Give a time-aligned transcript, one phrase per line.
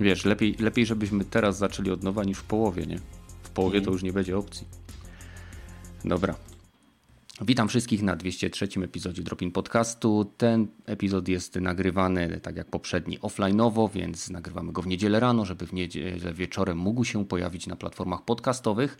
[0.00, 2.98] Wiesz, lepiej, lepiej żebyśmy teraz zaczęli od nowa niż w połowie, nie?
[3.42, 3.92] W połowie to mhm.
[3.92, 4.66] już nie będzie opcji.
[6.04, 6.34] Dobra.
[7.40, 10.32] Witam wszystkich na 203 epizodzie Dropin Podcastu.
[10.36, 15.66] Ten epizod jest nagrywany, tak jak poprzedni, offline'owo, więc nagrywamy go w niedzielę rano, żeby
[15.66, 18.98] w niedzielę wieczorem mógł się pojawić na platformach podcastowych.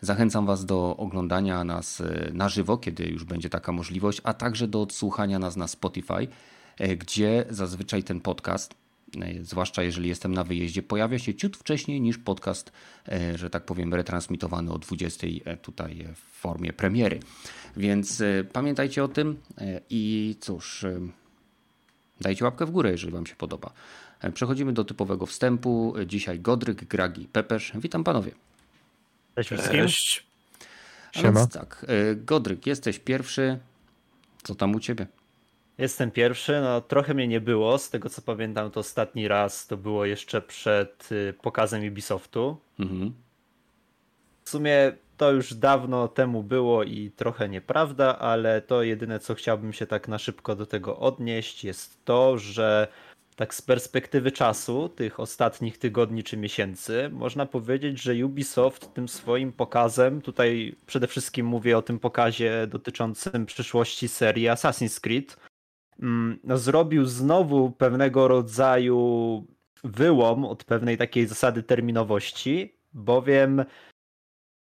[0.00, 4.68] Zachęcam Was do oglądania nas e, na żywo, kiedy już będzie taka możliwość, a także
[4.68, 6.28] do odsłuchania nas na Spotify,
[6.78, 8.74] e, gdzie zazwyczaj ten podcast
[9.42, 12.72] zwłaszcza jeżeli jestem na wyjeździe, pojawia się ciut wcześniej niż podcast,
[13.08, 17.20] e, że tak powiem, retransmitowany o 20 e, tutaj w formie premiery.
[17.76, 19.40] Więc pamiętajcie o tym
[19.90, 20.86] i cóż,
[22.20, 23.72] dajcie łapkę w górę, jeżeli Wam się podoba.
[24.34, 25.94] Przechodzimy do typowego wstępu.
[26.06, 27.72] Dzisiaj Godryk, Gragi, Pepesz.
[27.74, 28.32] Witam panowie.
[29.36, 29.80] Cześć wszystkim.
[29.80, 30.26] Cześć.
[31.12, 31.40] Siema.
[31.40, 31.86] Więc tak,
[32.16, 33.58] Godryk, jesteś pierwszy.
[34.42, 35.06] Co tam u ciebie?
[35.80, 39.76] Jestem pierwszy, no trochę mnie nie było, z tego co pamiętam to ostatni raz to
[39.76, 42.56] było jeszcze przed y, pokazem Ubisoftu.
[42.78, 43.14] Mhm.
[44.44, 49.72] W sumie to już dawno temu było i trochę nieprawda, ale to jedyne co chciałbym
[49.72, 52.88] się tak na szybko do tego odnieść jest to, że
[53.36, 59.52] tak z perspektywy czasu, tych ostatnich tygodni czy miesięcy, można powiedzieć, że Ubisoft tym swoim
[59.52, 65.36] pokazem, tutaj przede wszystkim mówię o tym pokazie dotyczącym przyszłości serii Assassin's Creed,
[66.54, 69.44] zrobił znowu pewnego rodzaju
[69.84, 73.64] wyłom od pewnej takiej zasady terminowości, bowiem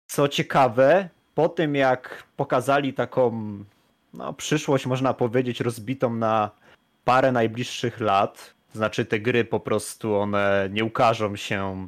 [0.07, 3.31] co ciekawe, po tym jak pokazali taką
[4.13, 6.51] no, przyszłość, można powiedzieć, rozbitą na
[7.05, 11.87] parę najbliższych lat, znaczy te gry po prostu one nie ukażą się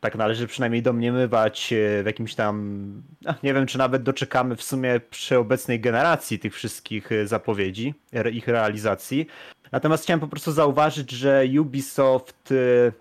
[0.00, 4.62] tak należy przynajmniej domniemywać e, w jakimś tam, no, nie wiem czy nawet doczekamy w
[4.62, 7.94] sumie przy obecnej generacji tych wszystkich e, zapowiedzi,
[8.32, 9.26] ich realizacji.
[9.72, 12.92] Natomiast chciałem po prostu zauważyć, że Ubisoft e,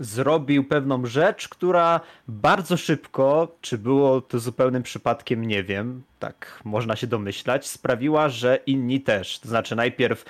[0.00, 6.96] zrobił pewną rzecz, która bardzo szybko, czy było to zupełnym przypadkiem, nie wiem, tak można
[6.96, 9.38] się domyślać, sprawiła, że inni też.
[9.38, 10.24] To znaczy najpierw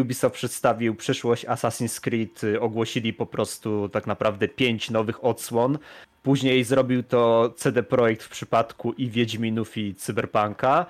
[0.00, 5.78] Ubisoft przedstawił przyszłość Assassin's Creed, y, ogłosili po prostu tak naprawdę pięć nowych odsłon.
[6.22, 10.86] Później zrobił to CD Projekt w przypadku i Wiedźminów i Cyberpunka.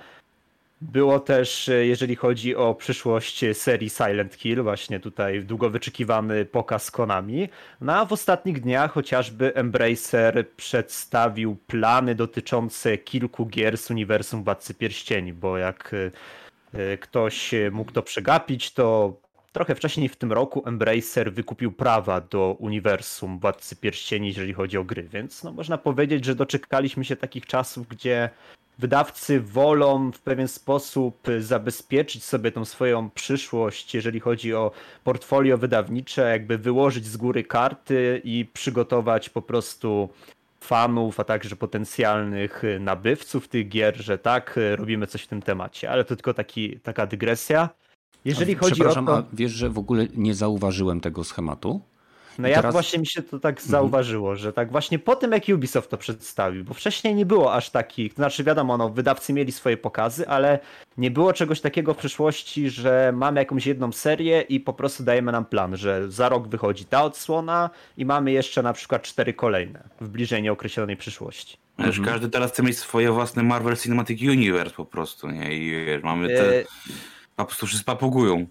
[0.81, 6.91] Było też, e, jeżeli chodzi o przyszłość serii Silent Hill, właśnie tutaj długo wyczekiwany pokaz
[6.91, 7.49] Konami.
[7.81, 14.73] No a w ostatnich dniach chociażby Embracer przedstawił plany dotyczące kilku gier z uniwersum Władcy
[14.73, 16.11] Pierścieni, bo jak e, E,
[16.99, 19.13] ktoś mógł to przegapić, to
[19.51, 24.83] trochę wcześniej w tym roku Embracer wykupił prawa do uniwersum Władcy Pierścieni, jeżeli chodzi o
[24.83, 28.29] gry, więc no, można powiedzieć, że doczekaliśmy się takich czasów, gdzie
[28.79, 34.71] wydawcy wolą w pewien sposób zabezpieczyć sobie tą swoją przyszłość, jeżeli chodzi o
[35.03, 40.09] portfolio wydawnicze, jakby wyłożyć z góry karty i przygotować po prostu
[40.59, 45.41] fanów, a także potencjalnych y, nabywców tych gier, że tak, y, robimy coś w tym
[45.41, 45.89] temacie.
[45.89, 47.69] Ale to tylko taki, taka dygresja.
[48.25, 49.17] Jeżeli chodzi o to...
[49.17, 51.81] a wiesz, że w ogóle nie zauważyłem tego schematu?
[52.37, 52.73] No ja teraz...
[52.73, 53.71] właśnie mi się to tak mhm.
[53.71, 57.69] zauważyło, że tak właśnie po tym jak Ubisoft to przedstawił, bo wcześniej nie było aż
[57.69, 60.59] takich, to znaczy wiadomo, no, wydawcy mieli swoje pokazy, ale
[60.97, 65.31] nie było czegoś takiego w przyszłości, że mamy jakąś jedną serię i po prostu dajemy
[65.31, 69.83] nam plan, że za rok wychodzi ta odsłona i mamy jeszcze na przykład cztery kolejne
[70.01, 71.57] w bliżej nieokreślonej przyszłości.
[71.79, 72.05] Wiesz, mhm.
[72.05, 75.57] każdy teraz chce mieć swoje własne Marvel Cinematic Universe po prostu, nie?
[75.57, 76.59] I wiesz, mamy te...
[76.59, 76.63] E...
[77.35, 78.47] Po prostu wszyscy papugują.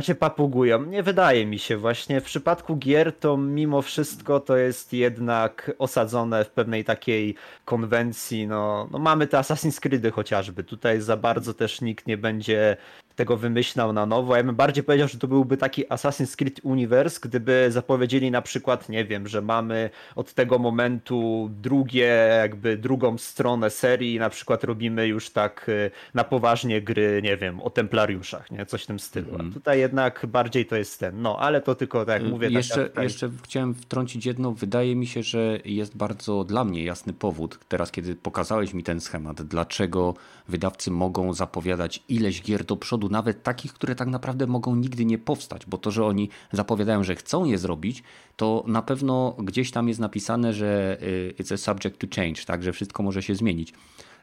[0.00, 0.82] Się papugują.
[0.82, 2.20] Nie wydaje mi się właśnie.
[2.20, 7.34] W przypadku gier to mimo wszystko to jest jednak osadzone w pewnej takiej
[7.64, 8.46] konwencji.
[8.46, 10.64] No, no mamy te Assassin's Creedy chociażby.
[10.64, 12.76] Tutaj za bardzo też nikt nie będzie
[13.16, 14.36] tego wymyślał na nowo.
[14.36, 18.88] Ja bym bardziej powiedział, że to byłby taki Assassin's Creed Universe, gdyby zapowiedzieli na przykład,
[18.88, 25.06] nie wiem, że mamy od tego momentu drugie, jakby drugą stronę serii, na przykład robimy
[25.06, 28.66] już tak y, na poważnie gry, nie wiem, o templariuszach, nie?
[28.66, 29.34] Coś w tym stylu.
[29.34, 29.52] Mm.
[29.52, 32.48] tutaj jednak bardziej to jest ten, no, ale to tylko tak jak mówię.
[32.48, 37.12] Jeszcze, taka, jeszcze chciałem wtrącić jedno, wydaje mi się, że jest bardzo dla mnie jasny
[37.12, 40.14] powód, teraz kiedy pokazałeś mi ten schemat, dlaczego
[40.48, 45.18] wydawcy mogą zapowiadać ileś gier do przodu, nawet takich, które tak naprawdę mogą nigdy nie
[45.18, 48.02] powstać, bo to, że oni zapowiadają, że chcą je zrobić,
[48.36, 52.62] to na pewno gdzieś tam jest napisane, że y, it's a subject to change, tak,
[52.62, 53.72] że wszystko może się zmienić.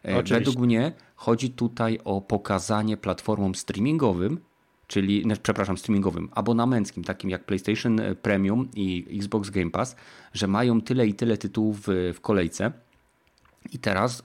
[0.05, 0.35] E, Oczywiście.
[0.35, 4.39] Według mnie chodzi tutaj o pokazanie platformom streamingowym,
[4.87, 9.95] czyli, no, przepraszam, streamingowym, abonamenckim, takim jak PlayStation Premium i Xbox Game Pass,
[10.33, 12.71] że mają tyle i tyle tytułów w, kolejce.
[13.73, 14.23] I teraz, y,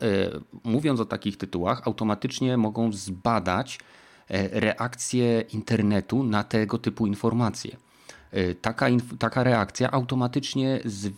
[0.65, 3.83] mówiąc o takich tytułach, automatycznie mogą zbadać E,
[4.53, 7.77] reakcję internetu na tego typu informacje.
[8.61, 8.87] taka,
[9.19, 11.13] taka reakcja automatycznie z,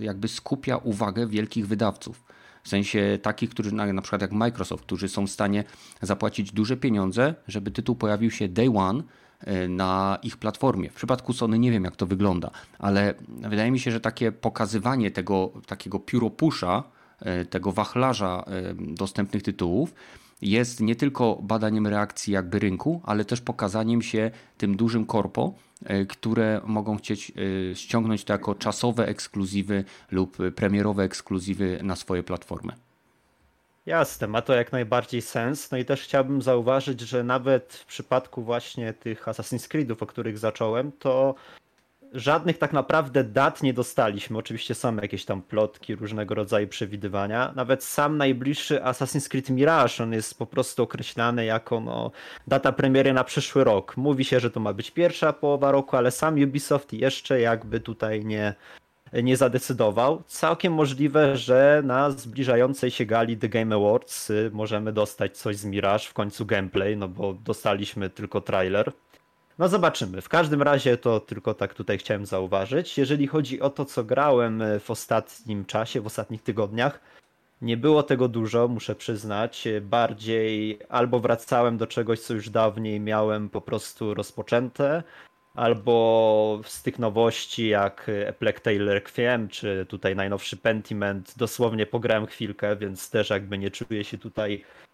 [0.00, 2.24] jakby skupia uwagę wielkich wydawców.
[2.64, 5.64] W sensie takich, którzy na, przykład jak Microsoft, którzy są w stanie
[6.02, 9.02] zapłacić duże pieniądze, żeby tytuł pojawił się day one
[9.40, 10.90] e, na ich platformie.
[10.90, 15.10] W przypadku Sony nie wiem jak to wygląda, ale wydaje mi się, że takie pokazywanie
[15.10, 16.82] tego takiego pióropusza,
[17.20, 19.94] e, tego wachlarza e, dostępnych tytułów
[20.42, 25.54] jest nie tylko badaniem reakcji jakby rynku, ale też pokazaniem się tym dużym korpo,
[25.84, 27.32] E, które mogą chcieć
[27.70, 32.72] e, ściągnąć to jako czasowe ekskluzywy lub premierowe ekskluzywy na swoje platformy.
[33.86, 35.70] Jasne, ma to jak najbardziej sens.
[35.70, 40.38] No i też chciałbym zauważyć, że nawet w przypadku właśnie tych Assassin's Creedów, o których
[40.38, 41.34] zacząłem, to
[42.14, 44.38] żadnych tak naprawdę dat nie dostaliśmy.
[44.38, 47.52] Oczywiście są jakieś tam plotki, różnego rodzaju przewidywania.
[47.56, 52.10] Nawet sam najbliższy Assassin's Creed Mirage, on jest po prostu określany jako no,
[52.46, 53.96] data premiery na przyszły rok.
[53.96, 58.24] Mówi się, że to ma być pierwsza połowa roku, ale sam Ubisoft jeszcze jakby tutaj
[58.24, 58.54] nie,
[59.12, 60.22] nie zadecydował.
[60.26, 65.64] Całkiem możliwe, że na zbliżającej się gali The Game Awards y, możemy dostać coś z
[65.64, 68.92] Mirage, w końcu gameplay, no bo dostaliśmy tylko trailer.
[69.58, 70.20] No zobaczymy.
[70.20, 72.98] W każdym razie to tylko tak tutaj chciałem zauważyć.
[72.98, 77.00] Jeżeli chodzi o to, co grałem e, w ostatnim czasie, w ostatnich tygodniach,
[77.62, 79.68] nie było tego dużo, muszę przyznać.
[79.82, 85.02] Bardziej albo wracałem do czegoś, co już dawniej miałem po prostu rozpoczęte,
[85.54, 92.76] albo z tych nowości jak Plague Tale Requiem, czy tutaj najnowszy Pentiment, dosłownie pograłem chwilkę,
[92.76, 94.64] więc też jakby nie czuję się tutaj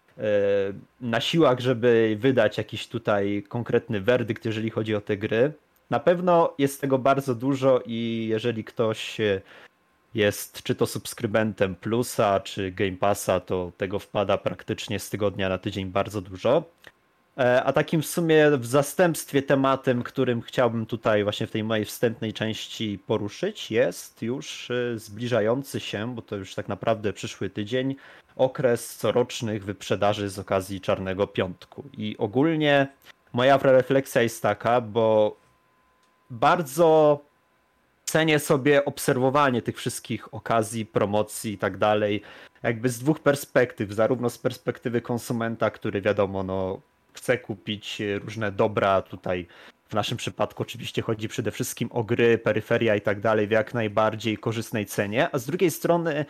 [1.01, 5.53] na siłach, żeby wydać jakiś tutaj konkretny werdykt, jeżeli chodzi o te gry.
[5.89, 9.17] Na pewno jest tego bardzo dużo i jeżeli ktoś
[10.13, 15.57] jest czy to subskrybentem Plusa, czy Game Passa, to tego wpada praktycznie z tygodnia na
[15.57, 16.63] tydzień bardzo dużo.
[17.37, 21.85] E, a takim w sumie w zastępstwie tematem, którym chciałbym tutaj właśnie w tej mojej
[21.85, 27.95] wstępnej części poruszyć, jest już e, zbliżający się, bo to już tak naprawdę przyszły tydzień,
[28.41, 31.83] okres corocznych wyprzedaży z okazji Czarnego Piątku.
[31.97, 32.87] I ogólnie
[33.33, 35.35] moja refleksja jest taka, bo
[36.29, 37.19] bardzo
[38.03, 42.21] cenię sobie obserwowanie tych wszystkich okazji, promocji i tak dalej,
[42.63, 46.81] jakby z dwóch perspektyw, zarówno z perspektywy konsumenta, który wiadomo, no
[47.13, 49.47] chce kupić różne dobra tutaj
[49.89, 53.73] w naszym przypadku oczywiście chodzi przede wszystkim o gry, peryferia i tak dalej w jak
[53.73, 56.25] najbardziej korzystnej cenie, a z drugiej strony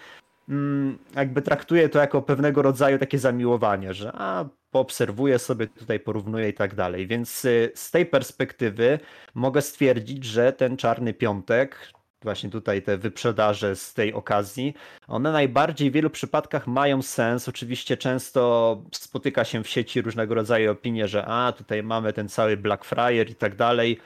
[1.16, 6.54] jakby traktuję to jako pewnego rodzaju takie zamiłowanie, że a poobserwuję sobie, tutaj porównuję i
[6.54, 7.08] tak dalej.
[7.08, 9.00] Więc y, z tej perspektywy
[9.36, 11.92] mogę stwierdzić, że ten czarny piątek,
[12.24, 14.74] właśnie tutaj te wyprzedaże z tej okazji,
[15.08, 17.50] one najbardziej w wielu przypadkach mają sens.
[17.50, 22.58] Oczywiście często spotyka się w sieci różnego rodzaju opinie, że a tutaj mamy ten cały
[22.58, 24.00] Black Friday i tak dalej.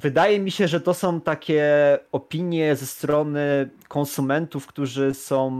[0.00, 1.64] Wydaje mi się, że to są takie
[2.12, 5.50] opinie ze strony konsumentów, którzy są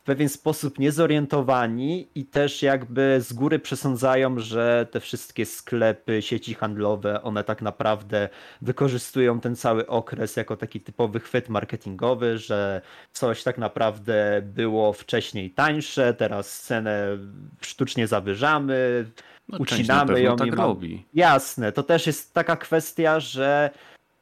[0.00, 6.54] w pewien sposób niezorientowani i też jakby z góry przesądzają, że te wszystkie sklepy, sieci
[6.54, 8.28] handlowe, one tak naprawdę
[8.62, 12.80] wykorzystują ten cały okres jako taki typowy chwyt marketingowy, że
[13.12, 17.18] coś tak naprawdę było wcześniej tańsze, teraz cenę
[17.60, 19.04] sztucznie zawyżamy,
[19.52, 20.36] no, ucinamy ją.
[20.36, 21.04] Tak robi.
[21.14, 23.70] Jasne, to też jest taka kwestia, że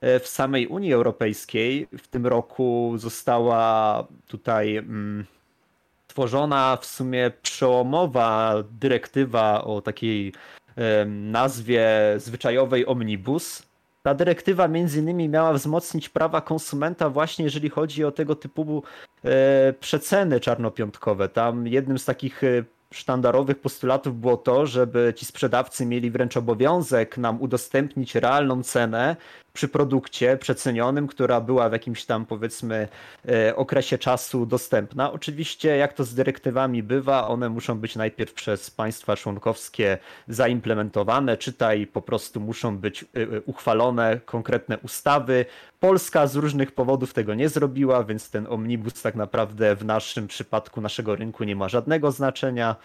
[0.01, 4.77] e, w samej Unii Europejskiej w tym roku została tutaj.
[4.77, 5.25] Mm,
[6.09, 10.33] stworzona w sumie przełomowa dyrektywa o takiej
[11.07, 13.63] nazwie zwyczajowej omnibus.
[14.03, 18.83] Ta dyrektywa między innymi miała wzmocnić prawa konsumenta właśnie jeżeli chodzi o tego typu
[19.25, 21.29] e, przeceny czarnopiątkowe.
[21.29, 22.65] Tam jednym z takich e,
[22.95, 29.17] sztandarowych postulatów było to, żeby ci sprzedawcy mieli wręcz obowiązek nam udostępnić realną cenę
[29.59, 32.89] przy produkcie przecenionym, która była w jakimś tam powiedzmy
[33.29, 35.13] e, okresie czasu dostępna.
[35.13, 39.99] Oczywiście, jak to z dyrektywami bywa, one muszą być najpierw przez państwa członkowskie
[40.29, 45.45] zaimplementowane, czytaj po prostu muszą być e, e, uchwalone konkretne ustawy.
[45.81, 50.81] Polska z różnych powodów tego nie zrobiła, więc ten omnibus tak naprawdę w naszym przypadku
[50.81, 52.77] naszego rynku nie ma żadnego znaczenia.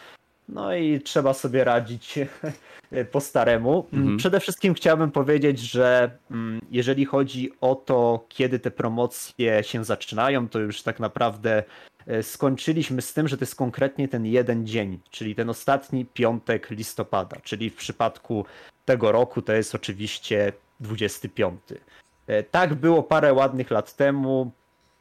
[0.49, 2.19] No i trzeba sobie radzić
[3.11, 3.87] po staremu.
[3.93, 4.17] Mhm.
[4.17, 10.49] Przede wszystkim chciałbym powiedzieć, że mm, jeżeli chodzi o to, kiedy te promocje się zaczynają,
[10.49, 11.63] to już tak naprawdę
[12.07, 16.69] e, skończyliśmy z tym, że to jest konkretnie ten jeden dzień, czyli ten ostatni piątek
[16.69, 18.45] listopada, czyli w przypadku
[18.85, 21.61] tego roku to jest oczywiście 25.
[22.27, 24.51] E, tak było parę ładnych lat temu.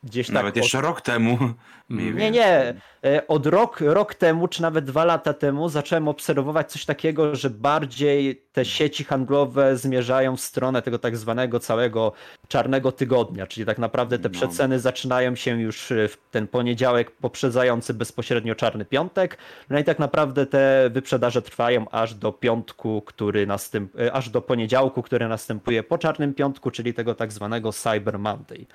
[0.02, 0.35] Gdzieś tak.
[0.35, 0.85] Nawet jeszcze od...
[0.85, 1.38] rok temu.
[1.90, 2.75] Nie, nie.
[3.04, 7.50] E, od rok, rok temu, czy nawet dwa lata temu zacząłem obserwować coś takiego, że
[7.50, 12.12] bardziej te sieci handlowe zmierzają w stronę tego tak zwanego całego
[12.49, 14.32] czarnego tygodnia, czyli tak naprawdę te no.
[14.32, 19.38] przeceny zaczynają się już w ten poniedziałek poprzedzający bezpośrednio czarny piątek,
[19.71, 24.00] no i tak naprawdę te wyprzedaże trwają aż do piątku, który następ...
[24.00, 28.66] E, aż do poniedziałku, który następuje po czarnym piątku, czyli tego tak zwanego Cyber Monday.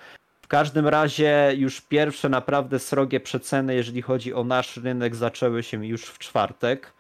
[0.47, 5.85] W każdym razie już pierwsze naprawdę srogie przeceny, jeżeli chodzi o nasz rynek, zaczęły się
[5.85, 6.93] już w czwartek.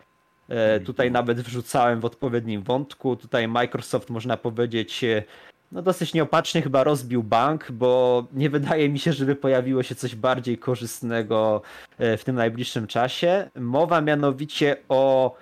[0.49, 0.85] E, mhm.
[0.85, 3.15] tutaj nawet wrzucałem w odpowiednim wątku.
[3.15, 5.23] Tutaj Microsoft, można powiedzieć, e,
[5.71, 10.15] no dosyć nieopatrznie chyba rozbił bank, bo nie wydaje mi się, żeby pojawiło się coś
[10.15, 11.61] bardziej korzystnego
[11.97, 13.49] e, w tym najbliższym czasie.
[13.55, 15.35] Mowa mianowicie o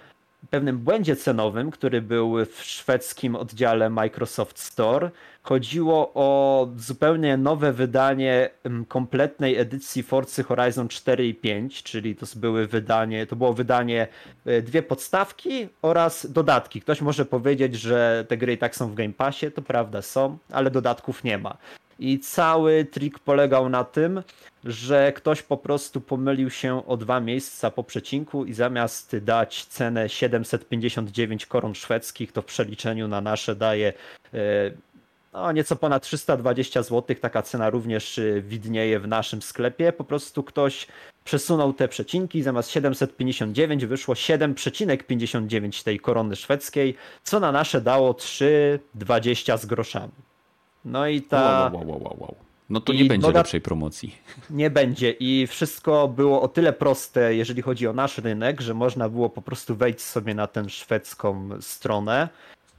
[0.50, 5.12] pewnym błędzie cenowym, który był w szwedzkim oddziale Microsoft Store.
[5.46, 8.50] Chodziło o zupełnie nowe wydanie
[8.88, 14.08] kompletnej edycji Forcy Horizon 4 i 5, czyli to były wydanie, to było wydanie
[14.46, 16.82] e, dwie podstawki oraz dodatki.
[16.82, 20.38] Ktoś może powiedzieć, że te gry i tak są w Game Passie, to prawda są,
[20.52, 21.58] ale dodatków nie ma.
[22.00, 24.24] I cały trik polegał na tym,
[24.64, 30.10] że ktoś po prostu pomylił się o dwa miejsca po przecinku i zamiast dać cenę
[30.10, 33.94] 759 koron szwedzkich, to w przeliczeniu na nasze daje
[34.34, 34.72] e,
[35.36, 37.16] no, nieco ponad 320 zł.
[37.22, 39.92] Taka cena również e, widnieje w naszym sklepie.
[39.92, 40.88] Po prostu ktoś
[41.24, 49.58] przesunął te przecinki, zamiast 759 wyszło 7,59 tej korony szwedzkiej, co na nasze dało 3,20
[49.58, 50.12] z groszami.
[50.86, 51.72] No i ta.
[51.74, 52.36] Wow, wow, wow, wow.
[52.70, 54.16] No to nie będzie lepszej promocji.
[54.50, 59.10] Nie będzie i wszystko było o tyle proste, jeżeli chodzi o nasz rynek, że można
[59.10, 62.30] było po prostu wejść sobie na tę szwedzką stronę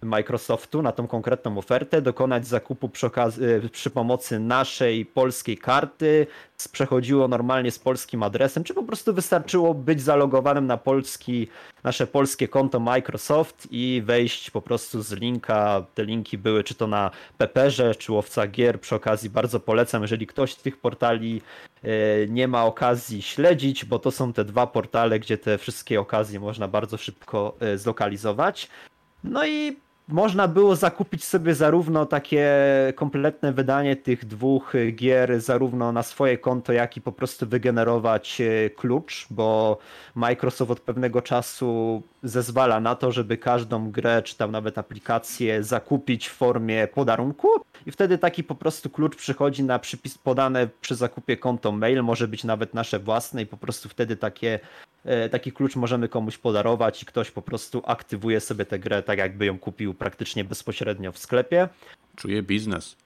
[0.02, 3.06] Microsoftu na tą konkretną ofertę, dokonać zakupu przy,
[3.38, 6.26] y, przy, pomocy naszej polskiej karty,
[6.72, 11.48] przechodziło normalnie z polskim adresem, czy po prostu wystarczyło być zalogowanym na polski,
[11.84, 15.86] nasze polskie konto Microsoft i wejść po prostu z linka.
[15.94, 18.80] Te linki były czy to na Peperze, czy Łowca Gier.
[18.80, 21.42] Przy okazji bardzo polecam, jeżeli ktoś z tych portali
[21.84, 26.40] y, nie ma okazji śledzić, bo to są te dwa portale, gdzie te wszystkie okazje
[26.40, 28.68] można bardzo szybko y, zlokalizować.
[29.24, 32.52] No i można było zakupić sobie zarówno takie
[32.94, 38.70] kompletne wydanie tych dwóch gier, zarówno na swoje konto, jak i po prostu wygenerować e,
[38.70, 39.78] klucz, bo
[40.14, 46.28] Microsoft od pewnego czasu zezwala na to, żeby każdą grę, czy tam nawet aplikację zakupić
[46.28, 47.48] w formie podarunku.
[47.86, 52.28] I wtedy taki po prostu klucz przychodzi na przypis podane przy zakupie konto mail, może
[52.28, 54.60] być nawet nasze własne i po prostu wtedy takie
[54.95, 54.95] E,
[55.30, 59.46] taki klucz możemy komuś podarować i ktoś po prostu aktywuje sobie tę grę tak jakby
[59.46, 61.68] ją kupił praktycznie bezpośrednio w sklepie.
[62.16, 62.96] Czuję biznes.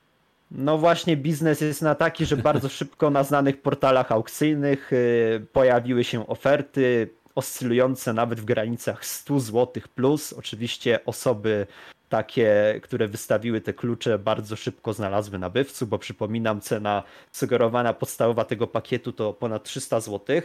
[0.50, 6.04] No właśnie biznes jest na taki, że bardzo szybko na znanych portalach aukcyjnych e, pojawiły
[6.04, 10.32] się oferty oscylujące nawet w granicach 100 zł plus.
[10.32, 11.66] Oczywiście osoby
[12.08, 17.02] takie, które wystawiły te klucze, bardzo szybko znalazły nabywców, bo przypominam, cena
[17.32, 20.42] sugerowana podstawowa tego pakietu to ponad 300 zł.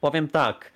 [0.00, 0.70] Powiem tak.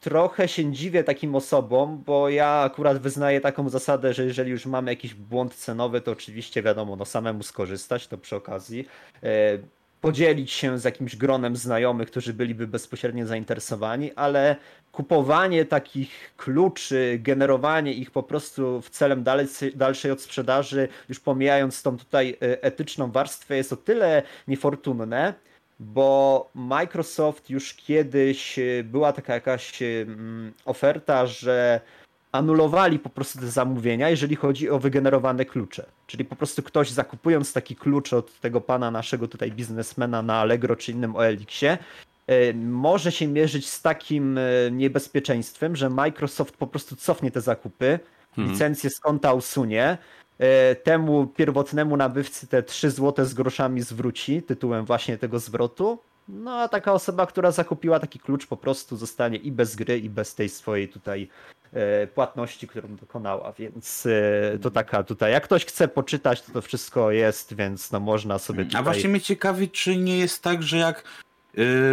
[0.00, 4.90] Trochę się dziwię takim osobom, bo ja akurat wyznaję taką zasadę, że jeżeli już mamy
[4.90, 8.88] jakiś błąd cenowy, to oczywiście wiadomo, no samemu skorzystać, to przy okazji.
[9.22, 9.58] E,
[10.00, 14.56] podzielić się z jakimś gronem znajomych, którzy byliby bezpośrednio zainteresowani, ale
[14.92, 19.24] kupowanie takich kluczy, generowanie ich po prostu w celem
[19.74, 25.34] dalszej, odsprzedaży, już pomijając tą tutaj e, etyczną warstwę, jest o tyle niefortunne,
[25.80, 31.80] bo Microsoft już kiedyś e, była taka jakaś e, mm, oferta, że
[32.32, 35.86] anulowali po prostu te zamówienia, jeżeli chodzi o wygenerowane klucze.
[36.06, 40.76] Czyli po prostu ktoś zakupując taki klucz od tego pana naszego tutaj biznesmena na Allegro
[40.76, 41.78] czy innym OLX-ie,
[42.26, 44.38] e, może się mierzyć z takim
[44.70, 47.98] niebezpieczeństwem, że Microsoft po prostu cofnie te zakupy,
[48.30, 48.52] mhm.
[48.52, 49.98] licencję z konta usunie,
[50.82, 55.98] temu pierwotnemu nabywcy te 3 zł z groszami zwróci tytułem właśnie tego zwrotu.
[56.28, 60.10] No a taka osoba, która zakupiła taki klucz po prostu zostanie i bez gry, i
[60.10, 61.28] bez tej swojej tutaj
[61.72, 66.62] e, płatności, którą dokonała, więc e, to taka tutaj, jak ktoś chce poczytać, to to
[66.62, 68.80] wszystko jest, więc no można sobie tutaj...
[68.80, 71.04] A właśnie mnie ciekawi, czy nie jest tak, że jak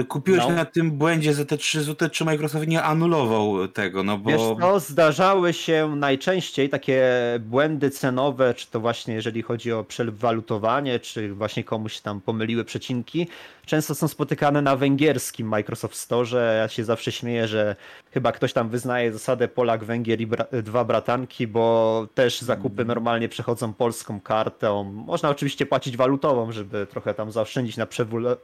[0.08, 0.50] kupiłeś no.
[0.50, 4.30] na tym błędzie za te 3 zł, czy Microsoft nie anulował tego, no bo...
[4.30, 7.04] Wiesz no, zdarzały się najczęściej takie
[7.40, 13.28] błędy cenowe, czy to właśnie jeżeli chodzi o przewalutowanie, czy właśnie komuś tam pomyliły przecinki,
[13.66, 16.56] często są spotykane na węgierskim Microsoft Store.
[16.58, 17.76] Ja się zawsze śmieję, że
[18.12, 22.88] chyba ktoś tam wyznaje zasadę Polak, Węgier i bra dwa bratanki, bo też zakupy mm.
[22.88, 24.84] normalnie przechodzą polską kartą.
[24.84, 27.88] Można oczywiście płacić walutową, żeby trochę tam zaoszczędzić na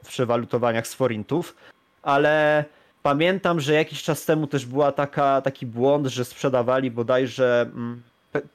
[0.07, 1.55] przewalutowaniach z forintów,
[2.03, 2.65] ale
[3.03, 8.01] pamiętam, że jakiś czas temu też była taka, taki błąd, że sprzedawali bodajże mm,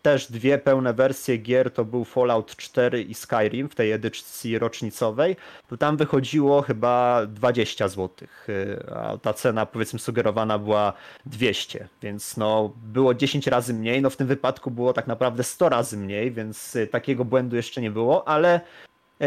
[0.02, 5.36] też dwie pełne wersje gier, to był Fallout 4 i Skyrim w tej edycji rocznicowej,
[5.68, 8.08] to tam wychodziło chyba 20 zł,
[8.48, 10.92] y, a ta cena powiedzmy sugerowana była
[11.26, 15.68] 200, więc no było 10 razy mniej, no w tym wypadku było tak naprawdę 100
[15.68, 18.60] razy mniej, więc y, takiego błędu jeszcze nie było, ale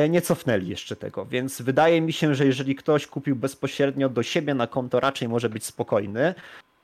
[0.09, 4.53] nie cofnęli jeszcze tego, więc wydaje mi się, że jeżeli ktoś kupił bezpośrednio do siebie
[4.53, 6.35] na konto, raczej może być spokojny.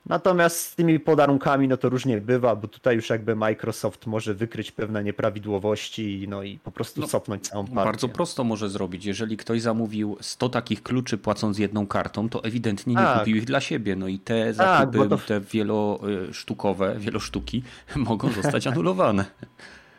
[0.06, 4.72] Natomiast z tymi podarunkami no to różnie bywa, bo tutaj już jakby Microsoft może wykryć
[4.72, 7.76] pewne nieprawidłowości no i po prostu no, cofnąć całą partię.
[7.76, 9.06] Bardzo prosto może zrobić.
[9.06, 13.20] Jeżeli ktoś zamówił 100 takich kluczy płacąc jedną kartą, to ewidentnie nie tak.
[13.20, 13.96] kupił ich dla siebie.
[13.96, 15.18] No i te tak, zakupy, tak, to...
[15.18, 17.64] te wielosztukowe, wielosztuki
[17.96, 19.26] mogą zostać anulowane.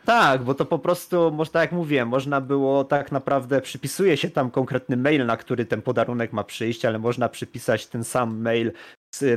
[0.07, 4.29] Tak, bo to po prostu, może tak jak mówiłem, można było tak naprawdę, przypisuje się
[4.29, 8.71] tam konkretny mail, na który ten podarunek ma przyjść, ale można przypisać ten sam mail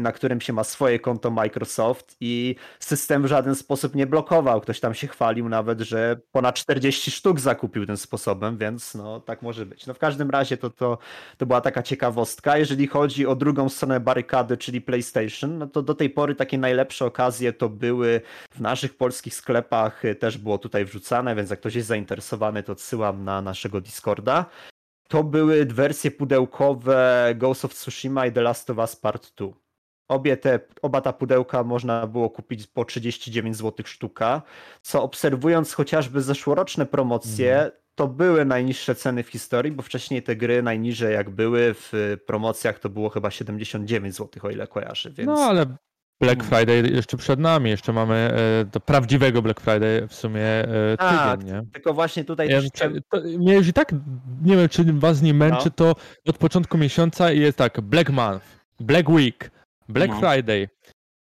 [0.00, 4.60] na którym się ma swoje konto Microsoft i system w żaden sposób nie blokował.
[4.60, 9.42] Ktoś tam się chwalił nawet, że ponad 40 sztuk zakupił tym sposobem, więc no tak
[9.42, 9.86] może być.
[9.86, 10.98] No w każdym razie to, to,
[11.36, 12.58] to była taka ciekawostka.
[12.58, 17.04] Jeżeli chodzi o drugą stronę barykady, czyli PlayStation, no to do tej pory takie najlepsze
[17.04, 21.88] okazje to były w naszych polskich sklepach, też było tutaj wrzucane, więc jak ktoś jest
[21.88, 24.46] zainteresowany, to odsyłam na naszego Discorda
[25.10, 29.48] to były wersje pudełkowe Ghost of Tsushima i The Last of Us Part 2.
[30.08, 34.42] Obie te, oba ta pudełka można było kupić po 39 zł sztuka,
[34.82, 37.70] co obserwując chociażby zeszłoroczne promocje, mm.
[37.94, 42.78] to były najniższe ceny w historii, bo wcześniej te gry najniżej jak były w promocjach
[42.78, 45.10] to było chyba 79 zł, o ile kojarzę.
[45.10, 45.26] Więc...
[45.26, 45.66] No ale
[46.20, 46.48] Black hmm.
[46.50, 51.40] Friday jeszcze przed nami, jeszcze mamy e, do prawdziwego Black Friday w sumie e, tak,
[51.40, 51.62] tydzień, nie?
[51.72, 52.48] tylko właśnie tutaj...
[52.48, 52.60] Ja,
[53.08, 53.92] to, mnie już i tak,
[54.42, 55.70] nie wiem czy was nie męczy, no.
[55.70, 55.96] to
[56.28, 58.46] od początku miesiąca jest tak Black Month,
[58.80, 59.50] Black Week,
[59.88, 60.20] Black no.
[60.20, 60.68] Friday.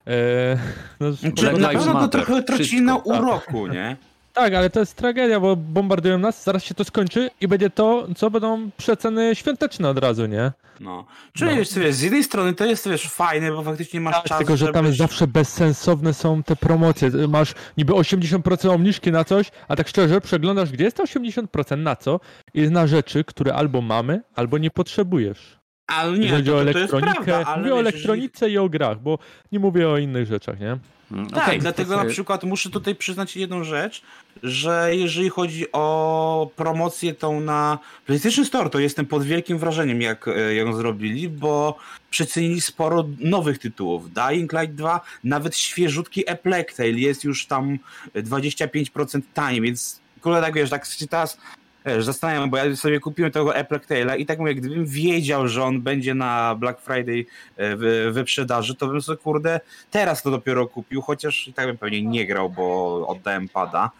[0.07, 0.59] E,
[1.01, 3.97] no, Black na pewno to trochę traci na uroku, nie?
[4.33, 8.07] Tak, ale to jest tragedia, bo bombardują nas, zaraz się to skończy i będzie to,
[8.17, 10.53] co będą przeceny świąteczne od razu, nie?
[10.81, 11.05] No.
[11.33, 11.57] Czyli no.
[11.57, 14.73] wiesz, z jednej strony to jest wiesz, fajne, bo faktycznie masz tak, czas, Tylko, że
[14.73, 17.11] tam zawsze bezsensowne są te promocje.
[17.29, 21.97] Masz niby 80% obniżki na coś, a tak szczerze przeglądasz, gdzie jest to 80% na
[21.97, 22.21] co
[22.55, 25.59] i jest na rzeczy, które albo mamy, albo nie potrzebujesz.
[25.87, 27.17] Ale nie, chodzi to, o elektronikę.
[27.17, 29.19] To prawda, mówię o elektronice i o grach, bo
[29.53, 30.79] nie mówię o innych rzeczach, nie?
[31.13, 34.03] Mm, tak, okay, dlatego na przykład muszę tutaj przyznać jedną rzecz,
[34.43, 40.29] że jeżeli chodzi o promocję tą na PlayStation Store, to jestem pod wielkim wrażeniem, jak
[40.29, 41.79] e, ją zrobili, bo
[42.11, 44.13] przecenili sporo nowych tytułów.
[44.13, 47.79] Dying Light 2, nawet świeżutki A Plague Tale jest już tam
[48.15, 51.39] 25% taniej, więc kurde tak wiesz, tak teraz
[51.87, 55.65] wiesz, zastanawiam, bo ja sobie kupiłem tego Apple Tale'a i tak mówię, gdybym wiedział, że
[55.65, 57.25] on będzie na Black Friday
[57.57, 57.77] e,
[58.13, 62.27] wyprzedaży, to bym sobie, kurde, teraz to dopiero kupił, chociaż i tak bym pewnie nie
[62.27, 63.91] grał, bo oddałem pada,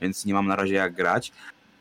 [0.00, 1.32] więc nie mam na razie jak grać.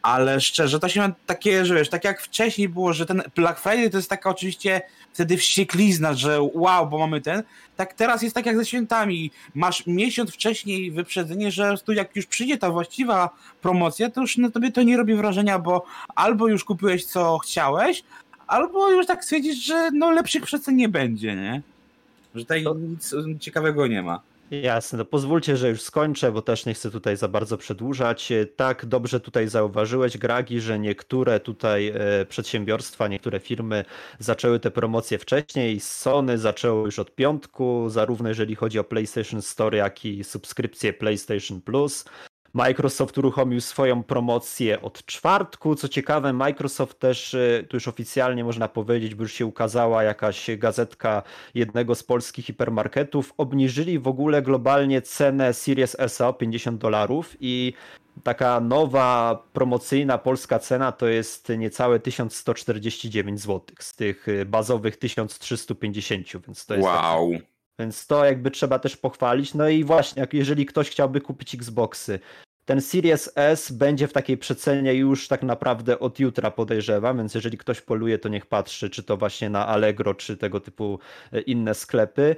[0.01, 3.59] Ale szczerze, to się ma takie, że wiesz, tak jak wcześniej było, że ten Black
[3.59, 4.81] Friday to jest taka oczywiście
[5.13, 7.43] wtedy wścieklizna, że wow, bo mamy ten.
[7.75, 9.31] Tak teraz jest tak jak ze świętami.
[9.55, 13.29] Masz miesiąc wcześniej wyprzedzenie, że tu jak już przyjdzie ta właściwa
[13.61, 15.85] promocja, to już na tobie to nie robi wrażenia, bo
[16.15, 18.03] albo już kupiłeś co chciałeś,
[18.47, 21.61] albo już tak stwierdzisz, że no lepszych przecen nie będzie, nie?
[22.35, 24.21] Że tutaj nic ciekawego nie ma.
[24.51, 28.33] Jasne, to pozwólcie, że już skończę, bo też nie chcę tutaj za bardzo przedłużać.
[28.55, 33.85] Tak dobrze tutaj zauważyłeś, Gragi, że niektóre tutaj e, przedsiębiorstwa, niektóre firmy
[34.19, 35.79] zaczęły te promocje wcześniej.
[35.79, 41.61] Sony zaczęło już od piątku, zarówno jeżeli chodzi o PlayStation Store, jak i subskrypcję PlayStation
[41.61, 42.05] Plus.
[42.53, 45.75] Microsoft uruchomił swoją promocję od czwartku.
[45.75, 50.49] Co ciekawe, Microsoft też, y, tu już oficjalnie można powiedzieć, bo już się ukazała jakaś
[50.57, 57.35] gazetka jednego z polskich hipermarketów, obniżyli w ogóle globalnie cenę Series S o 50 dolarów
[57.39, 57.73] i
[58.23, 66.45] taka nowa promocyjna polska cena to jest niecałe 1149 zł z tych y, bazowych 1350,
[66.47, 67.31] więc to jest wow.
[67.79, 69.53] Więc to jakby trzeba też pochwalić.
[69.53, 72.19] No i właśnie, jak jeżeli ktoś chciałby kupić Xboxy,
[72.65, 77.57] ten Series S będzie w takiej przecenie już tak naprawdę od jutra podejrzewam, więc jeżeli
[77.57, 80.99] ktoś poluje, to niech patrzy, czy to właśnie na Allegro, czy tego typu
[81.31, 82.35] e, inne sklepy.